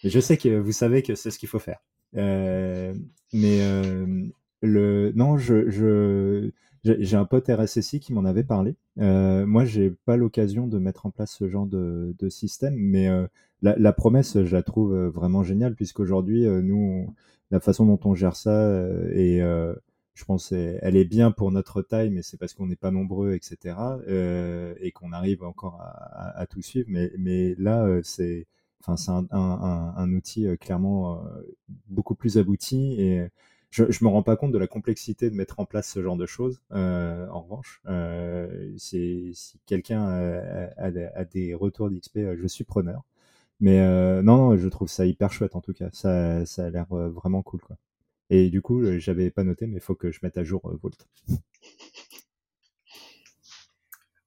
je, 0.03 0.20
sais 0.20 0.37
que 0.37 0.59
vous 0.59 0.72
savez 0.72 1.03
que 1.03 1.14
c'est 1.14 1.31
ce 1.31 1.39
qu'il 1.39 1.49
faut 1.49 1.59
faire. 1.59 1.81
Euh, 2.16 2.95
mais 3.33 3.61
le 4.62 5.12
non, 5.14 5.37
je, 5.37 5.68
je 5.68 6.51
j'ai 6.85 7.16
un 7.16 7.24
pote 7.24 7.49
RSSI 7.49 7.99
qui 7.99 8.12
m'en 8.12 8.24
avait 8.24 8.45
parlé. 8.45 8.77
moi, 8.97 9.64
j'ai 9.64 9.91
pas 9.91 10.16
l'occasion 10.16 10.66
de 10.66 10.79
mettre 10.79 11.05
en 11.07 11.11
place 11.11 11.35
ce 11.35 11.49
genre 11.49 11.66
de, 11.66 12.14
de 12.18 12.29
système, 12.29 12.77
mais 12.77 13.09
la, 13.61 13.93
promesse, 13.93 14.45
je 14.45 14.57
la 14.57 14.62
trouve 14.62 14.95
vraiment 15.09 15.43
géniale 15.43 15.74
puisqu'aujourd'hui, 15.74 16.47
nous, 16.47 17.12
la 17.51 17.59
façon 17.61 17.85
dont 17.85 17.99
on 18.05 18.14
gère 18.14 18.37
ça 18.37 18.72
et 19.12 19.43
je 20.16 20.24
pense 20.24 20.50
elle 20.52 20.96
est 20.96 21.04
bien 21.04 21.30
pour 21.30 21.52
notre 21.52 21.82
taille, 21.82 22.10
mais 22.10 22.22
c'est 22.22 22.38
parce 22.38 22.54
qu'on 22.54 22.66
n'est 22.66 22.74
pas 22.76 22.90
nombreux, 22.90 23.34
etc. 23.34 23.76
Euh, 24.08 24.74
et 24.80 24.90
qu'on 24.90 25.12
arrive 25.12 25.44
encore 25.44 25.80
à, 25.82 26.38
à, 26.38 26.46
tout 26.46 26.62
suivre. 26.62 26.86
Mais, 26.90 27.12
mais 27.18 27.54
là, 27.58 27.84
euh, 27.84 28.00
c'est 28.02 28.46
enfin, 28.80 28.96
c'est 28.96 29.10
un, 29.10 29.26
un, 29.30 29.94
un, 29.96 30.12
outil 30.12 30.46
euh, 30.46 30.56
clairement 30.56 31.22
euh, 31.24 31.42
beaucoup 31.88 32.14
plus 32.14 32.38
abouti. 32.38 32.94
Et 32.98 33.26
je 33.70 33.82
ne 33.84 33.88
me 34.02 34.08
rends 34.08 34.22
pas 34.22 34.36
compte 34.36 34.52
de 34.52 34.58
la 34.58 34.66
complexité 34.66 35.28
de 35.30 35.34
mettre 35.36 35.60
en 35.60 35.66
place 35.66 35.88
ce 35.90 36.02
genre 36.02 36.16
de 36.16 36.26
choses. 36.26 36.60
Euh, 36.72 37.28
en 37.28 37.42
revanche, 37.42 37.82
euh, 37.86 38.72
si 38.78 39.34
quelqu'un 39.66 40.02
a, 40.02 40.70
a, 40.78 41.24
des 41.24 41.54
retours 41.54 41.90
d'XP, 41.90 42.20
je 42.40 42.46
suis 42.46 42.64
preneur. 42.64 43.02
Mais 43.60 43.80
non, 44.22 44.50
non, 44.50 44.56
je 44.56 44.68
trouve 44.68 44.88
ça 44.88 45.06
hyper 45.06 45.32
chouette 45.32 45.56
en 45.56 45.60
tout 45.60 45.72
cas. 45.74 45.90
Ça, 45.92 46.46
ça 46.46 46.66
a 46.66 46.70
l'air 46.70 46.86
vraiment 46.88 47.42
cool. 47.42 47.60
Quoi. 47.60 47.76
Et 48.31 48.51
du 48.51 48.61
coup, 48.61 48.83
euh, 48.83 48.99
j'avais 48.99 49.31
pas 49.31 49.45
noté, 49.45 49.66
mais 49.66 49.77
il 49.77 49.83
faut 49.83 49.95
que 49.95 50.11
je 50.11 50.20
mette 50.22 50.37
à 50.39 50.45
jour 50.45 50.66
euh, 50.66 50.77
Volt. 50.83 51.07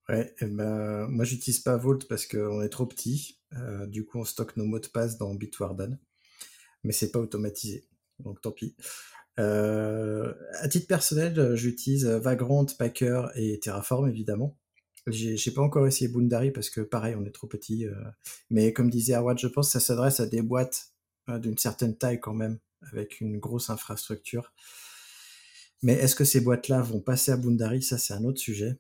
Ouais, 0.08 0.34
eh 0.42 0.46
ben, 0.48 1.08
moi 1.08 1.24
j'utilise 1.24 1.60
pas 1.60 1.78
Vault 1.78 2.00
parce 2.10 2.26
qu'on 2.26 2.64
est 2.64 2.70
trop 2.70 2.88
petit. 2.88 3.40
Euh, 3.54 3.86
du 3.86 4.06
coup, 4.08 4.18
on 4.18 4.24
stocke 4.24 4.58
nos 4.58 4.66
mots 4.66 4.80
de 4.80 4.88
passe 4.88 5.20
dans 5.20 5.36
Bitwarden, 5.36 6.00
mais 6.84 6.94
c'est 6.94 7.12
pas 7.12 7.20
automatisé, 7.20 7.88
donc 8.18 8.42
tant 8.42 8.52
pis. 8.52 8.76
à 9.38 10.68
titre 10.68 10.88
personnel, 10.88 11.56
j'utilise 11.56 12.08
Vagrant, 12.08 12.66
Packer 12.66 13.28
et 13.36 13.60
Terraform 13.60 14.10
évidemment. 14.10 14.58
J'ai 15.06 15.52
pas 15.52 15.62
encore 15.62 15.86
essayé 15.86 16.12
Boundary 16.12 16.50
parce 16.50 16.72
que 16.72 16.82
pareil, 16.82 17.14
on 17.16 17.24
est 17.26 17.32
trop 17.32 17.46
petit. 17.46 17.86
mais 18.50 18.74
comme 18.74 18.90
disait 18.90 19.14
Arwad, 19.14 19.38
je 19.38 19.48
pense 19.48 19.68
que 19.68 19.74
ça 19.74 19.80
s'adresse 19.80 20.20
à 20.20 20.26
des 20.26 20.42
boîtes 20.42 20.92
d'une 21.28 21.58
certaine 21.60 21.96
taille 21.96 22.20
quand 22.20 22.34
même 22.34 22.58
avec 22.92 23.22
une 23.22 23.40
grosse 23.40 23.70
infrastructure. 23.70 24.54
Mais 25.82 25.94
est-ce 25.94 26.16
que 26.16 26.26
ces 26.26 26.42
boîtes-là 26.42 26.82
vont 26.82 27.00
passer 27.00 27.32
à 27.32 27.38
Boundary? 27.38 27.82
Ça, 27.82 27.98
c'est 27.98 28.14
un 28.14 28.24
autre 28.26 28.40
sujet. 28.40 28.78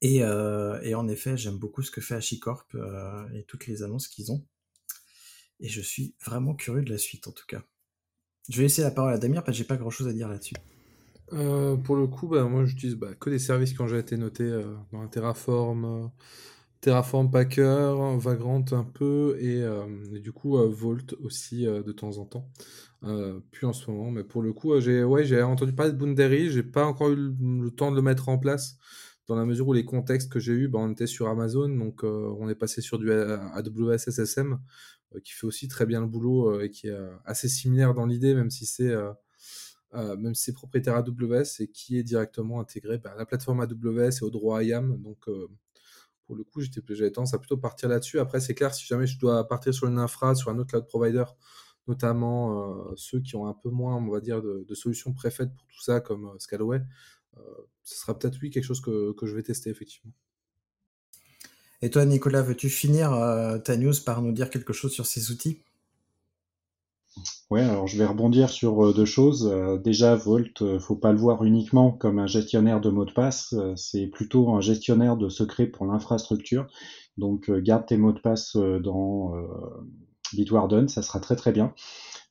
Et, 0.00 0.22
euh, 0.22 0.80
et 0.82 0.94
en 0.94 1.06
effet, 1.08 1.36
j'aime 1.36 1.58
beaucoup 1.58 1.82
ce 1.82 1.90
que 1.90 2.00
fait 2.00 2.14
HashiCorp 2.14 2.66
euh, 2.74 3.28
et 3.34 3.44
toutes 3.44 3.66
les 3.66 3.82
annonces 3.82 4.08
qu'ils 4.08 4.32
ont. 4.32 4.44
Et 5.60 5.68
je 5.68 5.80
suis 5.80 6.14
vraiment 6.24 6.54
curieux 6.54 6.82
de 6.82 6.90
la 6.90 6.98
suite, 6.98 7.28
en 7.28 7.32
tout 7.32 7.46
cas. 7.46 7.62
Je 8.48 8.56
vais 8.56 8.64
laisser 8.64 8.82
la 8.82 8.90
parole 8.90 9.12
à 9.12 9.18
Damien 9.18 9.42
parce 9.42 9.56
que 9.56 9.62
j'ai 9.62 9.64
pas 9.68 9.76
grand-chose 9.76 10.08
à 10.08 10.12
dire 10.12 10.28
là-dessus. 10.28 10.56
Euh, 11.32 11.76
pour 11.76 11.94
le 11.94 12.08
coup, 12.08 12.26
bah, 12.26 12.44
moi 12.44 12.64
j'utilise 12.64 12.96
bah, 12.96 13.14
que 13.14 13.30
des 13.30 13.38
services 13.38 13.78
ont 13.78 13.84
déjà 13.84 13.98
été 13.98 14.16
notés 14.16 14.60
dans 14.90 15.06
Terraform, 15.06 16.10
Terraform 16.82 17.30
Packer, 17.30 17.94
Vagrant 18.18 18.64
un 18.72 18.82
peu, 18.82 19.36
et, 19.38 19.62
euh, 19.62 19.86
du 20.18 20.32
coup 20.32 20.58
euh, 20.58 20.66
Vault 20.68 21.14
aussi 21.22 21.64
euh, 21.64 21.80
de 21.80 21.92
temps 21.92 22.18
en 22.18 22.26
temps. 22.26 22.50
puis 23.52 23.66
en 23.66 23.72
ce 23.72 23.88
moment, 23.88 24.10
mais 24.10 24.24
pour 24.24 24.42
le 24.42 24.52
coup, 24.52 24.78
j'ai 24.80 25.04
ouais, 25.04 25.24
j'ai 25.24 25.40
entendu 25.42 25.72
parler 25.72 25.92
de 25.92 25.96
Boundary, 25.96 26.50
j'ai 26.50 26.64
pas 26.64 26.84
encore 26.84 27.10
eu 27.10 27.16
le, 27.16 27.70
temps 27.70 27.92
de 27.92 27.96
le 27.96 28.02
mettre 28.02 28.28
en 28.28 28.36
place, 28.36 28.78
dans 29.28 29.36
la 29.36 29.44
mesure 29.44 29.68
où 29.68 29.72
les 29.72 29.84
contextes 29.84 30.30
que 30.30 30.40
j'ai 30.40 30.54
eu, 30.54 30.66
bah, 30.66 30.80
on 30.80 30.90
était 30.90 31.06
sur 31.06 31.28
Amazon, 31.28 31.68
donc 31.68 32.02
on 32.02 32.48
est 32.48 32.56
passé 32.56 32.80
sur 32.80 32.98
du 32.98 33.12
AWS 33.12 33.98
SSM, 33.98 34.58
qui 35.22 35.32
fait 35.34 35.46
aussi 35.46 35.68
très 35.68 35.86
bien 35.86 36.00
le 36.00 36.08
boulot 36.08 36.60
et 36.60 36.70
qui 36.70 36.88
est 36.88 36.98
assez 37.24 37.48
similaire 37.48 37.94
dans 37.94 38.06
l'idée, 38.06 38.34
même 38.34 38.50
si 38.50 38.66
c'est 38.66 38.92
même 39.94 40.34
si 40.34 40.52
propriétaire 40.52 40.96
AWS 40.96 41.60
et 41.60 41.68
qui 41.68 41.96
est 41.96 42.02
directement 42.02 42.60
intégré 42.60 42.98
bah, 42.98 43.12
à 43.14 43.18
la 43.18 43.26
plateforme 43.26 43.60
AWS 43.60 44.18
et 44.20 44.24
au 44.24 44.30
droit 44.30 44.64
IAM. 44.64 44.98
Pour 46.26 46.36
le 46.36 46.44
coup, 46.44 46.60
j'avais 46.60 47.10
tendance 47.10 47.34
à 47.34 47.38
plutôt 47.38 47.56
partir 47.56 47.88
là-dessus. 47.88 48.18
Après, 48.18 48.40
c'est 48.40 48.54
clair, 48.54 48.74
si 48.74 48.86
jamais 48.86 49.06
je 49.06 49.18
dois 49.18 49.46
partir 49.48 49.74
sur 49.74 49.88
une 49.88 49.98
infra, 49.98 50.34
sur 50.34 50.50
un 50.50 50.58
autre 50.58 50.70
cloud 50.70 50.86
provider, 50.86 51.24
notamment 51.88 52.90
euh, 52.90 52.94
ceux 52.96 53.20
qui 53.20 53.36
ont 53.36 53.46
un 53.46 53.54
peu 53.54 53.70
moins, 53.70 53.96
on 53.96 54.10
va 54.10 54.20
dire, 54.20 54.40
de, 54.42 54.74
solutions 54.74 55.12
préfaites 55.12 55.54
pour 55.54 55.66
tout 55.66 55.82
ça, 55.82 56.00
comme 56.00 56.26
euh, 56.26 56.38
Scalaway, 56.38 56.82
euh, 57.36 57.40
ce 57.82 57.98
sera 57.98 58.18
peut-être, 58.18 58.38
oui, 58.42 58.50
quelque 58.50 58.64
chose 58.64 58.80
que, 58.80 59.14
je 59.22 59.34
vais 59.34 59.42
tester, 59.42 59.70
effectivement. 59.70 60.12
Et 61.80 61.90
toi, 61.90 62.04
Nicolas, 62.04 62.42
veux-tu 62.42 62.70
finir 62.70 63.10
ta 63.64 63.76
news 63.76 63.92
par 64.06 64.22
nous 64.22 64.30
dire 64.30 64.50
quelque 64.50 64.72
chose 64.72 64.92
sur 64.92 65.04
ces 65.04 65.32
outils? 65.32 65.64
Ouais, 67.50 67.60
alors 67.60 67.86
je 67.86 67.98
vais 67.98 68.06
rebondir 68.06 68.48
sur 68.48 68.82
euh, 68.82 68.94
deux 68.94 69.04
choses. 69.04 69.46
Euh, 69.46 69.76
déjà, 69.76 70.16
Volt, 70.16 70.62
euh, 70.62 70.78
faut 70.78 70.96
pas 70.96 71.12
le 71.12 71.18
voir 71.18 71.44
uniquement 71.44 71.92
comme 71.92 72.18
un 72.18 72.26
gestionnaire 72.26 72.80
de 72.80 72.88
mots 72.88 73.04
de 73.04 73.12
passe, 73.12 73.54
c'est 73.76 74.06
plutôt 74.06 74.50
un 74.54 74.60
gestionnaire 74.62 75.16
de 75.18 75.28
secrets 75.28 75.66
pour 75.66 75.84
l'infrastructure. 75.84 76.66
Donc 77.18 77.50
garde 77.50 77.84
tes 77.86 77.98
mots 77.98 78.12
de 78.12 78.20
passe 78.20 78.56
dans 78.56 79.34
Bitwarden, 80.32 80.88
ça 80.88 81.02
sera 81.02 81.20
très 81.20 81.36
très 81.36 81.52
bien. 81.52 81.74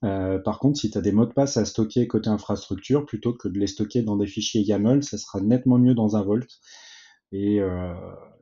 par 0.01 0.57
contre, 0.57 0.79
si 0.79 0.89
tu 0.89 0.97
as 0.97 1.01
des 1.01 1.11
mots 1.11 1.27
de 1.27 1.33
passe 1.33 1.57
à 1.57 1.65
stocker 1.65 2.07
côté 2.07 2.29
infrastructure, 2.31 3.05
plutôt 3.05 3.33
que 3.33 3.47
de 3.47 3.59
les 3.59 3.67
stocker 3.67 4.01
dans 4.01 4.17
des 4.17 4.25
fichiers 4.25 4.61
YAML, 4.61 5.03
ça 5.03 5.19
sera 5.19 5.39
nettement 5.39 5.77
mieux 5.77 5.93
dans 5.93 6.15
un 6.15 6.23
Volt. 6.23 6.49
Et, 7.31 7.59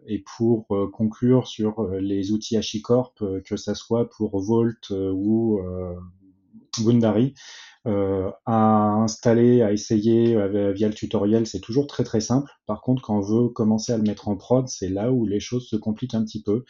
et 0.07 0.23
pour 0.37 0.67
conclure 0.93 1.45
sur 1.45 1.89
les 1.99 2.31
outils 2.31 2.55
HashiCorp, 2.55 3.21
que 3.43 3.57
ça 3.57 3.75
soit 3.75 4.09
pour 4.09 4.39
Volt 4.39 4.91
ou 4.91 5.59
Gundari. 6.79 7.33
Euh, 7.87 8.29
à 8.45 8.95
installer, 8.95 9.61
à 9.61 9.71
essayer 9.71 10.35
euh, 10.35 10.73
via 10.73 10.89
le 10.89 10.93
tutoriel, 10.93 11.47
c'est 11.47 11.61
toujours 11.61 11.87
très 11.87 12.03
très 12.03 12.19
simple. 12.19 12.51
Par 12.65 12.81
contre, 12.81 13.01
quand 13.01 13.17
on 13.17 13.21
veut 13.21 13.49
commencer 13.49 13.93
à 13.93 13.97
le 13.97 14.03
mettre 14.03 14.27
en 14.27 14.35
prod, 14.35 14.67
c'est 14.67 14.89
là 14.89 15.11
où 15.11 15.25
les 15.25 15.39
choses 15.39 15.67
se 15.69 15.77
compliquent 15.77 16.13
un 16.13 16.23
petit 16.23 16.43
peu. 16.43 16.65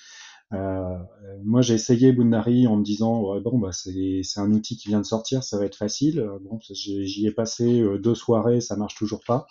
Euh, 0.53 0.97
moi, 1.43 1.61
j'ai 1.61 1.73
essayé 1.73 2.13
Gundari 2.13 2.67
en 2.67 2.77
me 2.77 2.83
disant 2.83 3.39
bon 3.41 3.59
bah 3.59 3.71
c'est 3.71 4.39
un 4.39 4.51
outil 4.51 4.77
qui 4.77 4.89
vient 4.89 4.99
de 4.99 5.05
sortir, 5.05 5.43
ça 5.43 5.57
va 5.57 5.65
être 5.65 5.75
facile. 5.75 6.25
Bon, 6.41 6.59
j'y 6.71 7.27
ai 7.27 7.31
passé 7.31 7.83
deux 7.99 8.15
soirées, 8.15 8.61
ça 8.61 8.75
marche 8.75 8.95
toujours 8.95 9.21
pas. 9.25 9.47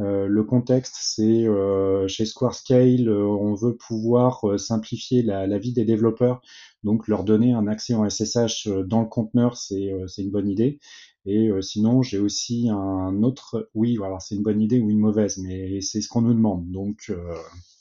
Euh, 0.00 0.26
le 0.26 0.44
contexte, 0.44 0.96
c'est 0.98 1.46
euh, 1.46 2.08
chez 2.08 2.24
Squarescale, 2.24 3.08
euh, 3.08 3.26
on 3.26 3.54
veut 3.54 3.76
pouvoir 3.76 4.58
simplifier 4.58 5.22
la, 5.22 5.58
vie 5.58 5.72
des 5.72 5.84
développeurs, 5.84 6.40
donc 6.84 7.06
leur 7.06 7.24
donner 7.24 7.52
un 7.52 7.66
accès 7.66 7.94
en 7.94 8.08
SSH 8.08 8.68
dans 8.86 9.02
le 9.02 9.08
conteneur, 9.08 9.56
c'est 9.56 9.92
une 10.18 10.30
bonne 10.30 10.48
idée. 10.48 10.80
Et 11.26 11.50
sinon, 11.60 12.00
j'ai 12.00 12.18
aussi 12.18 12.70
un 12.70 13.22
autre, 13.22 13.68
oui, 13.74 13.96
voilà, 13.96 14.18
c'est 14.20 14.36
une 14.36 14.42
bonne 14.42 14.62
idée 14.62 14.80
ou 14.80 14.88
une 14.88 14.98
mauvaise, 14.98 15.36
mais 15.36 15.82
c'est 15.82 16.00
ce 16.00 16.08
qu'on 16.08 16.22
nous 16.22 16.32
demande. 16.32 16.70
Donc, 16.70 17.12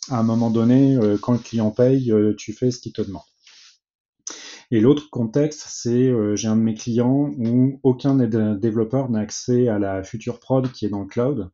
à 0.09 0.19
un 0.19 0.23
moment 0.23 0.49
donné, 0.49 0.99
quand 1.21 1.31
le 1.31 1.39
client 1.39 1.71
paye, 1.71 2.13
tu 2.37 2.51
fais 2.51 2.69
ce 2.69 2.79
qu'il 2.79 2.91
te 2.91 3.01
demande. 3.01 3.23
Et 4.71 4.81
l'autre 4.81 5.09
contexte, 5.09 5.63
c'est 5.69 6.13
j'ai 6.35 6.47
un 6.49 6.57
de 6.57 6.61
mes 6.61 6.75
clients 6.75 7.31
où 7.37 7.79
aucun 7.83 8.15
développeur 8.15 9.09
n'a 9.09 9.19
accès 9.19 9.69
à 9.69 9.79
la 9.79 10.03
future 10.03 10.41
prod 10.41 10.69
qui 10.73 10.85
est 10.85 10.89
dans 10.89 11.01
le 11.01 11.07
cloud 11.07 11.49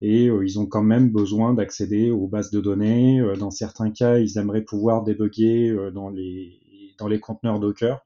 et 0.00 0.28
euh, 0.28 0.44
ils 0.44 0.58
ont 0.58 0.66
quand 0.66 0.82
même 0.82 1.10
besoin 1.10 1.54
d'accéder 1.54 2.10
aux 2.10 2.28
bases 2.28 2.50
de 2.50 2.60
données. 2.60 3.20
Euh, 3.20 3.36
dans 3.36 3.50
certains 3.50 3.90
cas, 3.90 4.18
ils 4.18 4.38
aimeraient 4.38 4.64
pouvoir 4.64 5.04
débugger 5.04 5.70
euh, 5.70 5.90
dans 5.90 6.10
les 6.10 6.60
dans 6.98 7.08
les 7.08 7.20
conteneurs 7.20 7.60
Docker 7.60 8.02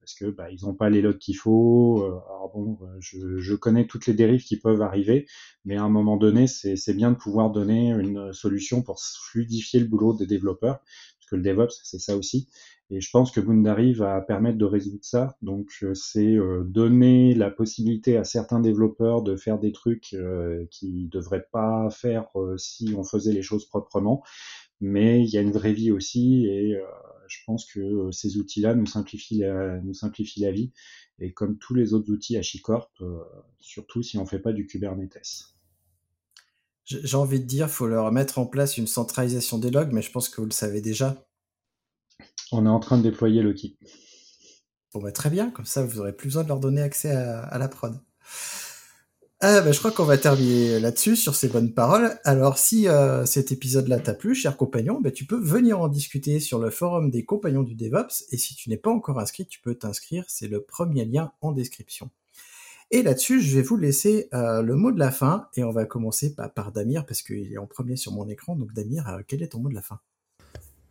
parce 0.00 0.14
que 0.14 0.26
bah, 0.30 0.50
ils 0.50 0.64
n'ont 0.64 0.74
pas 0.74 0.88
les 0.88 1.02
logs 1.02 1.18
qu'il 1.18 1.36
faut. 1.36 2.02
alors 2.04 2.50
bon, 2.54 2.78
je, 2.98 3.38
je, 3.38 3.54
connais 3.54 3.86
toutes 3.86 4.06
les 4.06 4.14
dérives 4.14 4.42
qui 4.42 4.56
peuvent 4.56 4.80
arriver, 4.80 5.26
mais 5.66 5.76
à 5.76 5.82
un 5.82 5.90
moment 5.90 6.16
donné, 6.16 6.46
c'est 6.46 6.94
bien 6.94 7.10
de 7.10 7.16
pouvoir 7.16 7.50
donner 7.50 7.90
une 7.90 8.32
solution 8.32 8.80
pour 8.80 9.00
fluidifier 9.02 9.80
le 9.80 9.86
boulot 9.86 10.14
des 10.14 10.26
développeurs, 10.26 10.78
parce 10.78 11.30
que 11.30 11.36
le 11.36 11.42
DevOps, 11.42 11.80
c'est 11.82 11.98
ça 11.98 12.16
aussi. 12.16 12.48
Et 12.90 13.02
je 13.02 13.10
pense 13.10 13.30
que 13.30 13.40
Boundary 13.40 13.92
va 13.92 14.20
permettre 14.22 14.56
de 14.56 14.64
résoudre 14.64 15.04
ça. 15.04 15.36
Donc 15.42 15.70
euh, 15.82 15.92
c'est 15.94 16.36
euh, 16.36 16.64
donner 16.64 17.34
la 17.34 17.50
possibilité 17.50 18.16
à 18.16 18.24
certains 18.24 18.60
développeurs 18.60 19.22
de 19.22 19.36
faire 19.36 19.58
des 19.58 19.72
trucs 19.72 20.14
euh, 20.14 20.64
qu'ils 20.70 21.04
ne 21.04 21.08
devraient 21.08 21.46
pas 21.52 21.90
faire 21.90 22.28
si 22.56 22.94
on 22.96 23.04
faisait 23.04 23.32
les 23.32 23.42
choses 23.42 23.66
proprement. 23.66 24.22
Mais 24.80 25.22
il 25.22 25.28
y 25.28 25.36
a 25.36 25.42
une 25.42 25.52
vraie 25.52 25.72
vie 25.72 25.90
aussi 25.90 26.46
et 26.46 26.78
je 27.26 27.38
pense 27.46 27.66
que 27.66 28.10
ces 28.12 28.36
outils-là 28.38 28.76
nous 28.76 28.86
simplifient 28.86 29.40
la, 29.40 30.52
vie. 30.52 30.72
Et 31.18 31.32
comme 31.32 31.58
tous 31.58 31.74
les 31.74 31.94
autres 31.94 32.12
outils 32.12 32.36
HashiCorp, 32.36 32.88
surtout 33.58 34.04
si 34.04 34.18
on 34.18 34.22
ne 34.22 34.28
fait 34.28 34.38
pas 34.38 34.52
du 34.52 34.66
Kubernetes. 34.66 35.56
J'ai 36.84 37.16
envie 37.16 37.40
de 37.40 37.44
dire, 37.44 37.68
faut 37.68 37.88
leur 37.88 38.12
mettre 38.12 38.38
en 38.38 38.46
place 38.46 38.78
une 38.78 38.86
centralisation 38.86 39.58
des 39.58 39.72
logs, 39.72 39.92
mais 39.92 40.00
je 40.00 40.12
pense 40.12 40.28
que 40.28 40.40
vous 40.40 40.46
le 40.46 40.52
savez 40.52 40.80
déjà. 40.80 41.27
On 42.52 42.64
est 42.64 42.70
en 42.70 42.80
train 42.80 42.98
de 42.98 43.02
déployer 43.02 43.42
Loki. 43.42 43.76
Bon 44.94 45.00
bah 45.00 45.12
très 45.12 45.28
bien, 45.28 45.50
comme 45.50 45.66
ça 45.66 45.84
vous 45.84 46.00
aurez 46.00 46.14
plus 46.14 46.28
besoin 46.28 46.44
de 46.44 46.48
leur 46.48 46.60
donner 46.60 46.80
accès 46.80 47.10
à, 47.10 47.58
la 47.58 47.68
prod. 47.68 48.00
Ah, 49.40 49.60
bah, 49.60 49.70
je 49.70 49.78
crois 49.78 49.92
qu'on 49.92 50.04
va 50.04 50.18
terminer 50.18 50.80
là-dessus, 50.80 51.14
sur 51.14 51.36
ces 51.36 51.46
bonnes 51.48 51.72
paroles. 51.72 52.18
Alors, 52.24 52.58
si 52.58 52.88
euh, 52.88 53.24
cet 53.24 53.52
épisode-là 53.52 54.00
t'a 54.00 54.12
plu, 54.12 54.34
cher 54.34 54.56
compagnon, 54.56 55.00
bah, 55.00 55.12
tu 55.12 55.26
peux 55.26 55.38
venir 55.38 55.80
en 55.80 55.86
discuter 55.86 56.40
sur 56.40 56.58
le 56.58 56.70
forum 56.70 57.10
des 57.10 57.24
compagnons 57.24 57.62
du 57.62 57.76
DevOps. 57.76 58.24
Et 58.32 58.36
si 58.36 58.56
tu 58.56 58.68
n'es 58.68 58.76
pas 58.76 58.90
encore 58.90 59.20
inscrit, 59.20 59.46
tu 59.46 59.60
peux 59.60 59.76
t'inscrire. 59.76 60.24
C'est 60.26 60.48
le 60.48 60.64
premier 60.64 61.04
lien 61.04 61.30
en 61.40 61.52
description. 61.52 62.10
Et 62.90 63.02
là-dessus, 63.02 63.40
je 63.40 63.56
vais 63.56 63.62
vous 63.62 63.76
laisser 63.76 64.28
euh, 64.34 64.60
le 64.60 64.74
mot 64.74 64.90
de 64.90 64.98
la 64.98 65.12
fin. 65.12 65.48
Et 65.54 65.62
on 65.62 65.70
va 65.70 65.84
commencer 65.84 66.34
bah, 66.36 66.48
par 66.48 66.72
Damir, 66.72 67.06
parce 67.06 67.22
qu'il 67.22 67.52
est 67.52 67.58
en 67.58 67.66
premier 67.66 67.94
sur 67.94 68.10
mon 68.10 68.28
écran. 68.28 68.56
Donc, 68.56 68.72
Damir, 68.72 69.08
euh, 69.08 69.20
quel 69.24 69.42
est 69.44 69.48
ton 69.48 69.60
mot 69.60 69.68
de 69.68 69.74
la 69.74 69.82
fin? 69.82 70.00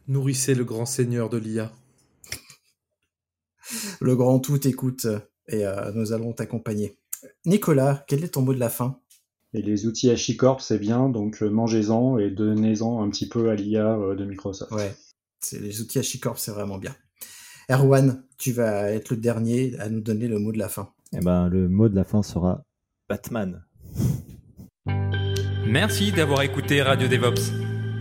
Nourrissez 0.07 0.55
le 0.55 0.63
grand 0.63 0.85
seigneur 0.85 1.29
de 1.29 1.37
l'IA. 1.37 1.71
Le 3.99 4.15
grand 4.15 4.39
tout 4.39 4.65
écoute 4.67 5.05
et 5.47 5.65
euh, 5.65 5.91
nous 5.93 6.13
allons 6.13 6.33
t'accompagner. 6.33 6.97
Nicolas, 7.45 8.05
quel 8.07 8.23
est 8.23 8.29
ton 8.29 8.41
mot 8.41 8.53
de 8.53 8.59
la 8.59 8.69
fin? 8.69 8.99
Et 9.53 9.61
les 9.61 9.85
outils 9.85 10.09
HashiCorp, 10.09 10.61
c'est 10.61 10.77
bien, 10.79 11.09
donc 11.09 11.41
euh, 11.41 11.49
mangez-en 11.49 12.17
et 12.17 12.29
donnez-en 12.29 13.01
un 13.01 13.09
petit 13.09 13.27
peu 13.27 13.49
à 13.49 13.55
l'IA 13.55 13.97
euh, 13.97 14.15
de 14.15 14.25
Microsoft. 14.25 14.71
Ouais, 14.71 14.93
c'est 15.39 15.59
les 15.59 15.81
outils 15.81 15.99
HashiCorp, 15.99 16.37
c'est 16.37 16.51
vraiment 16.51 16.77
bien. 16.77 16.95
Erwan, 17.69 18.23
tu 18.37 18.51
vas 18.51 18.91
être 18.91 19.09
le 19.09 19.17
dernier 19.17 19.77
à 19.79 19.89
nous 19.89 20.01
donner 20.01 20.27
le 20.27 20.39
mot 20.39 20.51
de 20.51 20.57
la 20.57 20.69
fin. 20.69 20.93
Eh 21.13 21.19
ben, 21.19 21.47
le 21.49 21.67
mot 21.67 21.89
de 21.89 21.95
la 21.95 22.03
fin 22.03 22.23
sera 22.23 22.63
Batman. 23.09 23.63
Merci 25.65 26.11
d'avoir 26.11 26.43
écouté 26.43 26.81
Radio 26.81 27.07
DevOps. 27.07 27.66